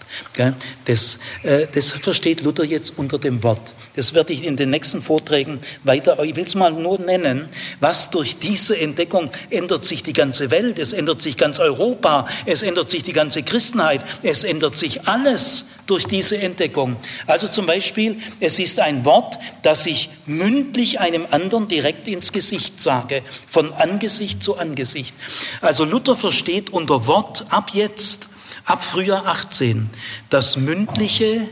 Das, 0.85 1.19
äh, 1.43 1.67
das 1.71 1.91
versteht 1.91 2.41
Luther 2.41 2.63
jetzt 2.63 2.97
unter 2.97 3.19
dem 3.19 3.43
Wort. 3.43 3.73
Das 3.95 4.13
werde 4.13 4.31
ich 4.31 4.45
in 4.45 4.55
den 4.55 4.69
nächsten 4.69 5.01
Vorträgen 5.01 5.59
weiter, 5.83 6.17
ich 6.23 6.35
will 6.35 6.45
es 6.45 6.55
mal 6.55 6.71
nur 6.71 6.97
nennen, 6.99 7.49
was 7.81 8.09
durch 8.09 8.37
diese 8.37 8.79
Entdeckung 8.79 9.29
ändert 9.49 9.83
sich 9.83 10.01
die 10.01 10.13
ganze 10.13 10.49
Welt, 10.49 10.79
es 10.79 10.93
ändert 10.93 11.21
sich 11.21 11.35
ganz 11.35 11.59
Europa, 11.59 12.25
es 12.45 12.61
ändert 12.61 12.89
sich 12.89 13.03
die 13.03 13.13
ganze 13.13 13.43
Christenheit, 13.43 14.05
es 14.23 14.45
ändert 14.45 14.77
sich 14.77 15.07
alles 15.07 15.65
durch 15.85 16.05
diese 16.05 16.37
Entdeckung. 16.37 16.95
Also 17.27 17.47
zum 17.47 17.65
Beispiel, 17.65 18.21
es 18.39 18.59
ist 18.59 18.79
ein 18.79 19.05
Wort, 19.05 19.37
das 19.63 19.85
ich 19.85 20.09
mündlich 20.25 20.99
einem 20.99 21.27
anderen 21.31 21.67
direkt 21.67 22.07
ins 22.07 22.31
Gesicht 22.31 22.79
sage, 22.79 23.23
von 23.47 23.73
Angesicht 23.73 24.41
zu 24.41 24.57
Angesicht. 24.57 25.13
Also 25.61 25.85
Luther 25.85 26.15
versteht 26.15 26.69
unter 26.69 27.07
Wort 27.07 27.45
ab 27.49 27.71
jetzt, 27.73 28.29
ab 28.65 28.83
Frühjahr 28.83 29.25
18, 29.25 29.89
das 30.29 30.57
mündliche 30.57 31.47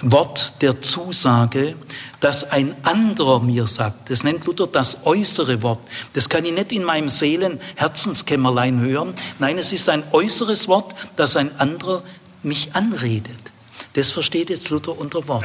Wort 0.00 0.60
der 0.60 0.80
Zusage, 0.82 1.74
das 2.26 2.50
ein 2.50 2.74
anderer 2.82 3.38
mir 3.38 3.68
sagt. 3.68 4.10
Das 4.10 4.24
nennt 4.24 4.46
Luther 4.46 4.66
das 4.66 5.06
äußere 5.06 5.62
Wort. 5.62 5.78
Das 6.12 6.28
kann 6.28 6.44
ich 6.44 6.52
nicht 6.52 6.72
in 6.72 6.82
meinem 6.82 7.08
Seelen-Herzenskämmerlein 7.08 8.80
hören. 8.80 9.14
Nein, 9.38 9.58
es 9.58 9.72
ist 9.72 9.88
ein 9.88 10.02
äußeres 10.10 10.66
Wort, 10.66 10.96
das 11.14 11.36
ein 11.36 11.56
anderer 11.60 12.02
mich 12.42 12.74
anredet. 12.74 13.52
Das 13.92 14.10
versteht 14.10 14.50
jetzt 14.50 14.70
Luther 14.70 14.98
unter 14.98 15.28
Wort. 15.28 15.44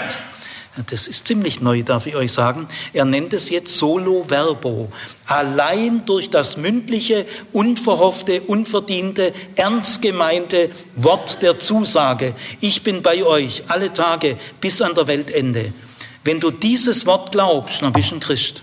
Das 0.90 1.08
ist 1.08 1.28
ziemlich 1.28 1.62
neu, 1.62 1.84
darf 1.84 2.08
ich 2.08 2.16
euch 2.16 2.32
sagen. 2.32 2.68
Er 2.94 3.06
nennt 3.06 3.34
es 3.34 3.52
jetzt 3.52 3.78
solo 3.78 4.26
verbo. 4.28 4.92
Allein 5.28 6.04
durch 6.08 6.32
das 6.32 6.58
mündliche, 6.58 7.28
unverhoffte, 7.54 8.42
unverdiente, 8.42 9.36
ernst 9.56 10.02
gemeinte 10.02 10.72
Wort 10.96 11.44
der 11.44 11.60
Zusage. 11.60 12.34
Ich 12.60 12.82
bin 12.82 13.04
bei 13.04 13.24
euch 13.24 13.66
alle 13.68 13.94
Tage 13.94 14.36
bis 14.60 14.82
an 14.82 14.96
der 14.96 15.06
Weltende. 15.06 15.72
Wenn 16.24 16.40
du 16.40 16.52
dieses 16.52 17.06
Wort 17.06 17.32
glaubst, 17.32 17.82
dann 17.82 17.94
bist 17.94 18.12
du 18.12 18.16
ein 18.16 18.20
Christ. 18.20 18.62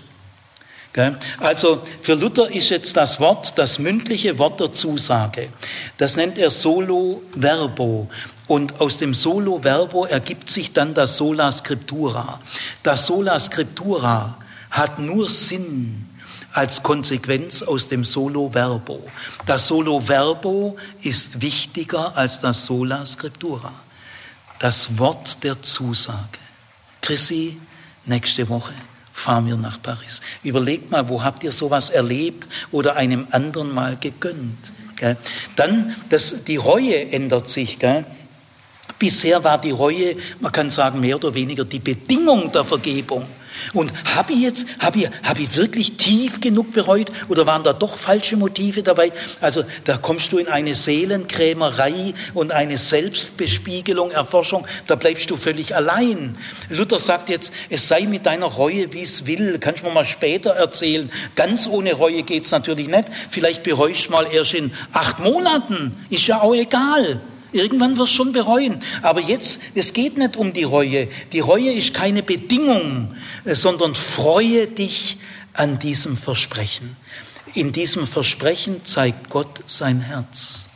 Also 1.38 1.82
für 2.02 2.14
Luther 2.14 2.50
ist 2.52 2.70
jetzt 2.70 2.96
das 2.96 3.20
Wort, 3.20 3.56
das 3.56 3.78
mündliche 3.78 4.38
Wort 4.38 4.58
der 4.58 4.72
Zusage. 4.72 5.50
Das 5.96 6.16
nennt 6.16 6.38
er 6.38 6.50
solo 6.50 7.22
verbo. 7.34 8.08
Und 8.48 8.80
aus 8.80 8.96
dem 8.96 9.12
Solo 9.12 9.60
Verbo 9.62 10.06
ergibt 10.06 10.48
sich 10.48 10.72
dann 10.72 10.94
das 10.94 11.18
Sola 11.18 11.52
Scriptura. 11.52 12.40
Das 12.82 13.04
Sola 13.04 13.38
Scriptura 13.38 14.38
hat 14.70 14.98
nur 14.98 15.28
Sinn 15.28 16.06
als 16.54 16.82
Konsequenz 16.82 17.62
aus 17.62 17.88
dem 17.88 18.04
Solo 18.04 18.48
Verbo. 18.50 19.02
Das 19.44 19.66
Solo 19.66 20.00
Verbo 20.00 20.76
ist 21.02 21.42
wichtiger 21.42 22.16
als 22.16 22.40
das 22.40 22.64
Sola 22.64 23.04
Scriptura. 23.04 23.70
Das 24.58 24.98
Wort 24.98 25.44
der 25.44 25.60
Zusage. 25.60 26.37
Chrissy, 27.08 27.56
nächste 28.04 28.46
Woche 28.50 28.74
fahren 29.14 29.46
wir 29.46 29.56
nach 29.56 29.80
Paris. 29.80 30.20
Überlegt 30.44 30.90
mal, 30.90 31.08
wo 31.08 31.24
habt 31.24 31.42
ihr 31.42 31.52
sowas 31.52 31.88
erlebt 31.88 32.46
oder 32.70 32.96
einem 32.96 33.26
anderen 33.30 33.72
mal 33.72 33.96
gegönnt? 33.96 34.74
Gell? 34.94 35.16
Dann, 35.56 35.96
das, 36.10 36.44
die 36.44 36.56
Reue 36.56 37.10
ändert 37.10 37.48
sich. 37.48 37.78
Gell? 37.78 38.04
Bisher 38.98 39.42
war 39.42 39.58
die 39.58 39.70
Reue, 39.70 40.16
man 40.38 40.52
kann 40.52 40.68
sagen, 40.68 41.00
mehr 41.00 41.16
oder 41.16 41.32
weniger 41.32 41.64
die 41.64 41.78
Bedingung 41.78 42.52
der 42.52 42.64
Vergebung. 42.64 43.26
Und 43.72 43.92
habe 44.16 44.32
ich 44.32 44.40
jetzt, 44.40 44.66
habe 44.78 44.98
ich, 44.98 45.10
habe 45.22 45.40
ich 45.40 45.56
wirklich 45.56 45.96
tief 45.96 46.40
genug 46.40 46.72
bereut 46.72 47.10
oder 47.28 47.46
waren 47.46 47.62
da 47.62 47.72
doch 47.72 47.96
falsche 47.96 48.36
Motive 48.36 48.82
dabei? 48.82 49.12
Also 49.40 49.64
da 49.84 49.96
kommst 49.96 50.32
du 50.32 50.38
in 50.38 50.48
eine 50.48 50.74
Seelenkrämerei 50.74 52.14
und 52.34 52.52
eine 52.52 52.78
Selbstbespiegelung, 52.78 54.10
Erforschung, 54.10 54.66
da 54.86 54.94
bleibst 54.94 55.30
du 55.30 55.36
völlig 55.36 55.74
allein. 55.74 56.36
Luther 56.68 56.98
sagt 56.98 57.28
jetzt, 57.28 57.52
es 57.70 57.88
sei 57.88 58.02
mit 58.02 58.26
deiner 58.26 58.46
Reue, 58.46 58.92
wie 58.92 59.02
es 59.02 59.26
will, 59.26 59.58
kannst 59.58 59.82
du 59.82 59.86
mir 59.86 59.92
mal 59.92 60.06
später 60.06 60.50
erzählen. 60.50 61.10
Ganz 61.34 61.66
ohne 61.66 61.94
Reue 61.94 62.22
geht's 62.22 62.50
natürlich 62.50 62.88
nicht. 62.88 63.04
Vielleicht 63.28 63.62
bereust 63.62 64.06
du 64.06 64.12
mal 64.12 64.26
erst 64.32 64.54
in 64.54 64.72
acht 64.92 65.18
Monaten, 65.20 65.96
ist 66.10 66.26
ja 66.26 66.40
auch 66.40 66.54
egal. 66.54 67.20
Irgendwann 67.52 67.96
wirst 67.96 68.12
du 68.12 68.16
schon 68.16 68.32
bereuen. 68.32 68.78
Aber 69.02 69.20
jetzt, 69.20 69.60
es 69.74 69.92
geht 69.92 70.18
nicht 70.18 70.36
um 70.36 70.52
die 70.52 70.64
Reue. 70.64 71.08
Die 71.32 71.40
Reue 71.40 71.72
ist 71.72 71.94
keine 71.94 72.22
Bedingung, 72.22 73.14
äh, 73.44 73.54
sondern 73.54 73.94
freue 73.94 74.66
dich 74.66 75.18
an 75.54 75.78
diesem 75.78 76.16
Versprechen. 76.16 76.96
In 77.54 77.72
diesem 77.72 78.06
Versprechen 78.06 78.84
zeigt 78.84 79.30
Gott 79.30 79.62
sein 79.66 80.00
Herz. 80.00 80.68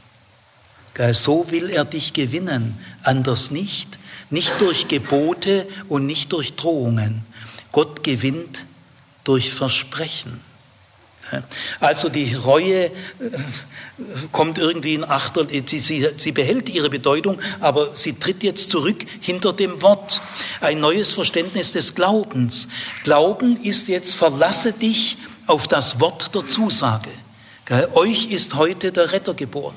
So 1.12 1.50
will 1.50 1.70
er 1.70 1.84
dich 1.84 2.12
gewinnen, 2.12 2.78
anders 3.02 3.50
nicht. 3.50 3.98
Nicht 4.30 4.60
durch 4.60 4.88
Gebote 4.88 5.66
und 5.88 6.06
nicht 6.06 6.32
durch 6.32 6.54
Drohungen. 6.54 7.24
Gott 7.70 8.02
gewinnt 8.02 8.64
durch 9.24 9.52
Versprechen. 9.52 10.40
Also 11.80 12.08
die 12.08 12.34
Reue 12.34 12.86
äh, 12.86 12.90
kommt 14.32 14.58
irgendwie 14.58 14.94
in 14.94 15.04
sie, 15.66 15.78
sie, 15.78 16.08
sie 16.16 16.32
behält 16.32 16.68
ihre 16.68 16.90
Bedeutung, 16.90 17.38
aber 17.60 17.94
sie 17.94 18.14
tritt 18.14 18.42
jetzt 18.42 18.70
zurück 18.70 19.04
hinter 19.20 19.52
dem 19.52 19.82
Wort. 19.82 20.20
Ein 20.60 20.80
neues 20.80 21.12
Verständnis 21.12 21.72
des 21.72 21.94
Glaubens. 21.94 22.68
Glauben 23.04 23.60
ist 23.62 23.88
jetzt, 23.88 24.14
verlasse 24.14 24.72
dich 24.72 25.18
auf 25.46 25.68
das 25.68 26.00
Wort 26.00 26.34
der 26.34 26.46
Zusage. 26.46 27.10
Euch 27.94 28.30
ist 28.30 28.54
heute 28.54 28.92
der 28.92 29.12
Retter 29.12 29.34
geboren. 29.34 29.74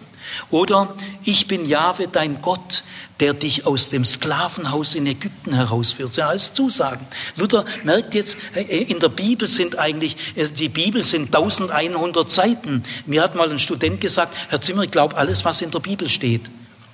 Oder 0.49 0.95
ich 1.24 1.47
bin 1.47 1.66
Jahwe, 1.66 2.08
dein 2.08 2.41
Gott, 2.41 2.84
der 3.20 3.34
dich 3.34 3.66
aus 3.66 3.89
dem 3.89 4.03
Sklavenhaus 4.03 4.95
in 4.95 5.07
Ägypten 5.07 5.53
herausführt. 5.53 6.09
Das 6.09 6.16
sind 6.16 6.24
alles 6.26 6.53
Zusagen. 6.53 7.05
Luther 7.38 7.66
merkt 7.84 8.13
jetzt, 8.13 8.38
äh, 8.55 8.61
in 8.61 8.99
der 8.99 9.09
Bibel 9.09 9.47
sind 9.47 9.80
eigentlich, 9.80 10.17
äh, 10.36 10.50
die 10.50 10.70
Bibel 10.70 11.01
sind 11.01 11.33
1100 11.33 12.29
Seiten. 12.29 12.83
Mir 13.05 13.24
hat 13.24 13.36
mal 13.36 13.50
ein 13.50 13.59
Student 13.59 14.01
gesagt, 14.01 14.36
Herr 14.50 14.59
Zimmer, 14.59 14.83
ich 14.83 14.92
glaube 14.92 15.16
alles, 15.16 15.46
was 15.46 15.62
in 15.62 15.71
der 15.71 15.79
Bibel 15.79 16.09
steht. 16.09 16.47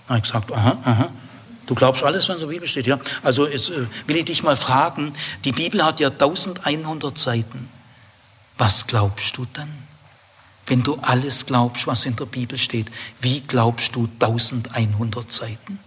Da 0.07 0.15
habe 0.15 0.17
ich 0.19 0.23
gesagt, 0.23 0.51
aha, 0.51 0.77
aha. 0.83 1.09
Du 1.65 1.75
glaubst 1.75 2.03
alles, 2.03 2.27
was 2.27 2.35
in 2.35 2.41
der 2.41 2.47
Bibel 2.47 2.67
steht, 2.67 2.85
ja? 2.85 2.99
Also 3.23 3.47
jetzt 3.47 3.69
äh, 3.69 3.85
will 4.05 4.17
ich 4.17 4.25
dich 4.25 4.43
mal 4.43 4.57
fragen, 4.57 5.13
die 5.45 5.53
Bibel 5.53 5.83
hat 5.83 5.99
ja 5.99 6.09
1100 6.09 7.17
Seiten. 7.17 7.69
Was 8.57 8.85
glaubst 8.85 9.37
du 9.37 9.47
dann? 9.53 9.69
Wenn 10.67 10.83
du 10.83 10.97
alles 11.01 11.45
glaubst, 11.45 11.87
was 11.87 12.05
in 12.05 12.15
der 12.15 12.25
Bibel 12.25 12.57
steht, 12.57 12.91
wie 13.21 13.41
glaubst 13.41 13.95
du 13.95 14.07
1100 14.19 15.31
Seiten? 15.31 15.79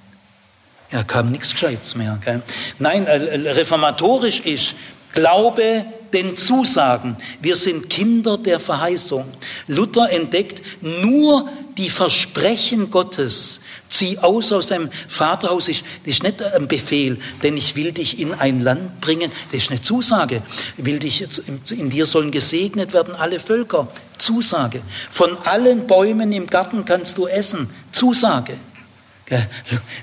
Ja, 0.93 1.02
kam 1.02 1.31
nichts 1.31 1.52
Gescheites 1.52 1.97
mehr. 1.97 2.19
Gell? 2.24 2.43
Nein, 2.78 3.06
äh, 3.06 3.16
äh, 3.16 3.51
reformatorisch 3.51 4.40
ist, 4.40 4.74
Glaube 5.15 5.86
den 6.12 6.36
Zusagen. 6.36 7.16
Wir 7.40 7.55
sind 7.55 7.89
Kinder 7.89 8.36
der 8.36 8.59
Verheißung. 8.59 9.24
Luther 9.69 10.11
entdeckt 10.11 10.61
nur 10.82 11.48
die 11.77 11.89
Versprechen 11.89 12.90
Gottes. 12.90 13.61
Zieh 13.89 14.19
aus 14.19 14.52
aus 14.52 14.66
deinem 14.66 14.90
Vaterhaus. 15.06 15.66
Das 15.66 15.82
ist 16.05 16.23
nicht 16.24 16.43
ein 16.43 16.66
Befehl, 16.66 17.19
denn 17.44 17.56
ich 17.56 17.77
will 17.77 17.93
dich 17.93 18.19
in 18.19 18.35
ein 18.35 18.61
Land 18.61 19.01
bringen. 19.01 19.31
Das 19.52 19.62
ist 19.62 19.70
eine 19.70 19.81
Zusage. 19.81 20.43
Will 20.77 20.98
dich, 20.98 21.24
in 21.70 21.90
dir 21.90 22.06
sollen 22.06 22.32
gesegnet 22.32 22.93
werden 22.93 23.15
alle 23.15 23.39
Völker. 23.39 23.86
Zusage. 24.19 24.82
Von 25.11 25.36
allen 25.44 25.86
Bäumen 25.86 26.32
im 26.32 26.47
Garten 26.47 26.85
kannst 26.85 27.19
du 27.19 27.28
essen. 27.28 27.70
Zusage. 27.93 28.56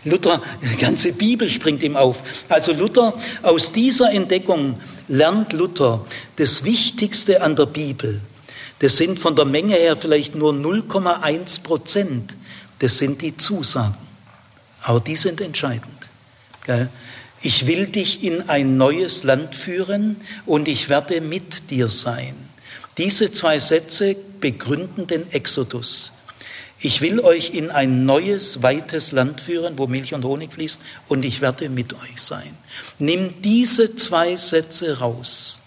Luther, 0.03 0.41
die 0.61 0.77
ganze 0.77 1.14
Bibel 1.14 1.49
springt 1.49 1.84
ihm 1.84 1.95
auf. 1.95 2.23
Also 2.49 2.73
Luther, 2.73 3.14
aus 3.43 3.72
dieser 3.72 4.11
Entdeckung 4.11 4.80
lernt 5.07 5.53
Luther 5.53 6.06
das 6.38 6.64
Wichtigste 6.64 7.41
an 7.41 7.56
der 7.56 7.68
Bibel. 7.68 8.22
Das 8.80 8.98
sind 8.98 9.19
von 9.19 9.35
der 9.35 9.45
Menge 9.45 9.76
her 9.76 9.95
vielleicht 9.95 10.34
nur 10.34 10.53
0,1 10.53 11.61
Prozent. 11.61 12.35
Das 12.80 12.98
sind 12.98 13.22
die 13.22 13.38
Zusagen. 13.38 13.95
Aber 14.81 14.99
die 14.99 15.15
sind 15.15 15.39
entscheidend. 15.39 15.85
Ich 17.43 17.68
will 17.68 17.88
dich 17.88 18.23
in 18.23 18.49
ein 18.49 18.77
neues 18.77 19.23
Land 19.23 19.56
führen 19.56 20.18
und 20.48 20.68
ich 20.68 20.89
werde 20.89 21.22
mit 21.22 21.69
dir 21.69 21.89
sein. 21.89 22.35
Diese 22.98 23.31
zwei 23.31 23.60
Sätze 23.60 24.15
begründen 24.39 25.06
den 25.06 25.31
Exodus. 25.31 26.11
Ich 26.83 27.01
will 27.01 27.19
euch 27.19 27.51
in 27.51 27.69
ein 27.69 28.05
neues, 28.05 28.63
weites 28.63 29.11
Land 29.11 29.39
führen, 29.39 29.77
wo 29.77 29.85
Milch 29.85 30.15
und 30.15 30.25
Honig 30.25 30.53
fließt, 30.53 30.81
und 31.07 31.23
ich 31.23 31.39
werde 31.39 31.69
mit 31.69 31.93
euch 31.93 32.19
sein. 32.19 32.57
Nimm 32.97 33.41
diese 33.41 33.95
zwei 33.95 34.35
Sätze 34.35 34.97
raus 34.97 35.59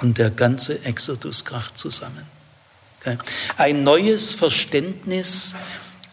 und 0.00 0.18
der 0.18 0.30
ganze 0.30 0.84
Exodus 0.84 1.44
kracht 1.44 1.76
zusammen. 1.76 2.26
Ein 3.56 3.82
neues 3.82 4.32
Verständnis 4.32 5.54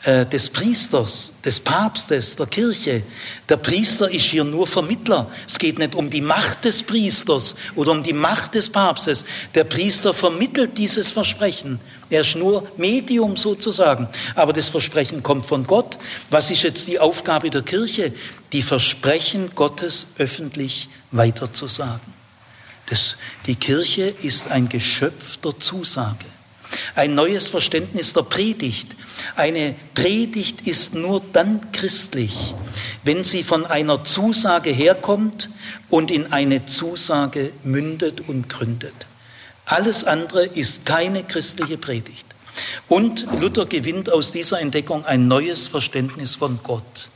des 0.03 0.49
Priesters, 0.49 1.33
des 1.45 1.59
Papstes, 1.59 2.35
der 2.35 2.47
Kirche. 2.47 3.03
Der 3.47 3.57
Priester 3.57 4.09
ist 4.09 4.25
hier 4.25 4.43
nur 4.43 4.65
Vermittler. 4.65 5.29
Es 5.47 5.59
geht 5.59 5.77
nicht 5.77 5.93
um 5.93 6.09
die 6.09 6.21
Macht 6.21 6.65
des 6.65 6.81
Priesters 6.81 7.55
oder 7.75 7.91
um 7.91 8.01
die 8.01 8.13
Macht 8.13 8.55
des 8.55 8.67
Papstes. 8.67 9.25
Der 9.53 9.63
Priester 9.63 10.11
vermittelt 10.15 10.75
dieses 10.75 11.11
Versprechen. 11.11 11.79
Er 12.09 12.21
ist 12.21 12.35
nur 12.35 12.67
Medium 12.77 13.37
sozusagen. 13.37 14.07
Aber 14.33 14.53
das 14.53 14.69
Versprechen 14.69 15.21
kommt 15.21 15.45
von 15.45 15.67
Gott. 15.67 15.99
Was 16.31 16.49
ist 16.49 16.63
jetzt 16.63 16.87
die 16.87 16.99
Aufgabe 16.99 17.51
der 17.51 17.61
Kirche? 17.61 18.11
Die 18.53 18.63
Versprechen 18.63 19.51
Gottes 19.53 20.07
öffentlich 20.17 20.89
weiterzusagen. 21.11 22.11
Das, 22.87 23.15
die 23.45 23.55
Kirche 23.55 24.03
ist 24.03 24.51
ein 24.51 24.67
Geschöpf 24.67 25.37
der 25.37 25.57
Zusage. 25.59 26.25
Ein 26.95 27.15
neues 27.15 27.47
Verständnis 27.47 28.13
der 28.13 28.23
Predigt. 28.23 28.95
Eine 29.35 29.75
Predigt 29.93 30.67
ist 30.67 30.93
nur 30.93 31.21
dann 31.33 31.71
christlich, 31.71 32.53
wenn 33.03 33.23
sie 33.23 33.43
von 33.43 33.65
einer 33.65 34.03
Zusage 34.03 34.71
herkommt 34.71 35.49
und 35.89 36.11
in 36.11 36.31
eine 36.31 36.65
Zusage 36.65 37.51
mündet 37.63 38.21
und 38.27 38.49
gründet. 38.49 38.93
Alles 39.65 40.03
andere 40.03 40.45
ist 40.45 40.85
keine 40.85 41.23
christliche 41.23 41.77
Predigt. 41.77 42.25
Und 42.87 43.25
Luther 43.39 43.65
gewinnt 43.65 44.11
aus 44.11 44.31
dieser 44.31 44.59
Entdeckung 44.59 45.05
ein 45.05 45.27
neues 45.27 45.67
Verständnis 45.67 46.35
von 46.35 46.59
Gott. 46.63 47.09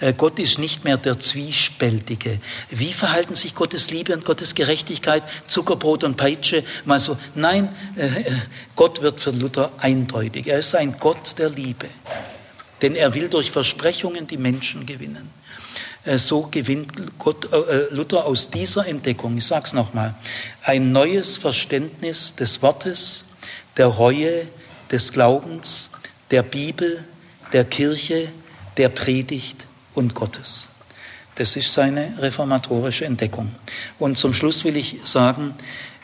Äh, 0.00 0.12
Gott 0.12 0.38
ist 0.38 0.58
nicht 0.58 0.84
mehr 0.84 0.96
der 0.96 1.18
Zwiespältige. 1.18 2.38
Wie 2.70 2.92
verhalten 2.92 3.34
sich 3.34 3.54
Gottes 3.54 3.90
Liebe 3.90 4.12
und 4.12 4.24
Gottes 4.24 4.54
Gerechtigkeit, 4.54 5.22
Zuckerbrot 5.46 6.04
und 6.04 6.16
Peitsche? 6.16 6.64
Mal 6.84 7.00
so, 7.00 7.18
nein, 7.34 7.68
äh, 7.96 8.06
äh, 8.06 8.32
Gott 8.76 9.02
wird 9.02 9.20
für 9.20 9.30
Luther 9.30 9.72
eindeutig. 9.78 10.46
Er 10.46 10.58
ist 10.58 10.74
ein 10.74 10.96
Gott 10.98 11.38
der 11.38 11.50
Liebe. 11.50 11.86
Denn 12.80 12.94
er 12.94 13.14
will 13.14 13.28
durch 13.28 13.50
Versprechungen 13.50 14.26
die 14.26 14.36
Menschen 14.36 14.86
gewinnen. 14.86 15.30
So 16.16 16.48
gewinnt 16.48 16.92
Gott, 17.18 17.48
Luther 17.90 18.24
aus 18.24 18.48
dieser 18.48 18.86
Entdeckung, 18.86 19.36
ich 19.36 19.44
sage 19.44 19.64
es 19.66 19.72
nochmal, 19.74 20.14
ein 20.62 20.92
neues 20.92 21.36
Verständnis 21.36 22.34
des 22.36 22.62
Wortes, 22.62 23.24
der 23.76 23.88
Reue, 23.88 24.46
des 24.90 25.12
Glaubens, 25.12 25.90
der 26.30 26.44
Bibel, 26.44 27.04
der 27.52 27.64
Kirche, 27.64 28.28
der 28.76 28.88
Predigt 28.90 29.67
und 29.98 30.14
Gottes. 30.14 30.68
Das 31.34 31.56
ist 31.56 31.72
seine 31.72 32.14
reformatorische 32.18 33.04
Entdeckung. 33.04 33.50
Und 33.98 34.16
zum 34.16 34.32
Schluss 34.32 34.64
will 34.64 34.76
ich 34.76 34.98
sagen, 35.04 35.54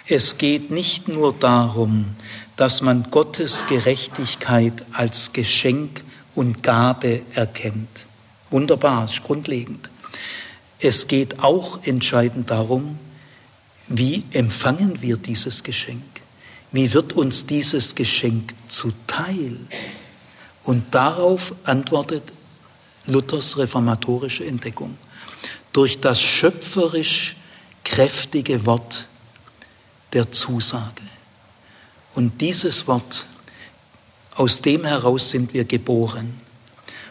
es 0.06 0.36
geht 0.36 0.70
nicht 0.70 1.08
nur 1.08 1.32
darum, 1.32 2.16
dass 2.56 2.82
man 2.82 3.10
Gottes 3.10 3.64
Gerechtigkeit 3.68 4.84
als 4.92 5.32
Geschenk 5.32 6.04
und 6.34 6.62
Gabe 6.62 7.22
erkennt. 7.34 8.06
Wunderbar, 8.50 9.06
ist 9.06 9.22
grundlegend. 9.22 9.90
Es 10.80 11.06
geht 11.06 11.38
auch 11.38 11.84
entscheidend 11.84 12.50
darum, 12.50 12.98
wie 13.88 14.24
empfangen 14.32 15.00
wir 15.02 15.16
dieses 15.16 15.62
Geschenk? 15.62 16.02
Wie 16.72 16.92
wird 16.92 17.12
uns 17.12 17.46
dieses 17.46 17.94
Geschenk 17.94 18.54
zuteil? 18.66 19.56
Und 20.64 20.94
darauf 20.94 21.54
antwortet 21.64 22.24
Luthers 23.06 23.56
reformatorische 23.58 24.44
Entdeckung. 24.44 24.96
Durch 25.72 26.00
das 26.00 26.20
schöpferisch 26.20 27.36
kräftige 27.84 28.64
Wort 28.66 29.08
der 30.12 30.30
Zusage. 30.30 31.02
Und 32.14 32.40
dieses 32.40 32.86
Wort, 32.86 33.26
aus 34.36 34.62
dem 34.62 34.84
heraus 34.84 35.30
sind 35.30 35.52
wir 35.52 35.64
geboren. 35.64 36.40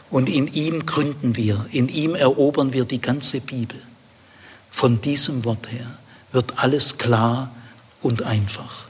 Und 0.10 0.30
in 0.30 0.48
ihm 0.48 0.86
gründen 0.86 1.36
wir, 1.36 1.66
in 1.72 1.90
ihm 1.90 2.16
erobern 2.16 2.74
wir 2.74 2.86
die 2.86 3.02
ganze 3.02 3.42
Bibel. 3.42 3.80
Von 4.72 5.02
diesem 5.02 5.44
Wort 5.46 5.72
her 5.72 5.98
wird 6.32 6.58
alles 6.60 6.98
klar 6.98 7.54
und 8.02 8.24
einfach. 8.24 8.83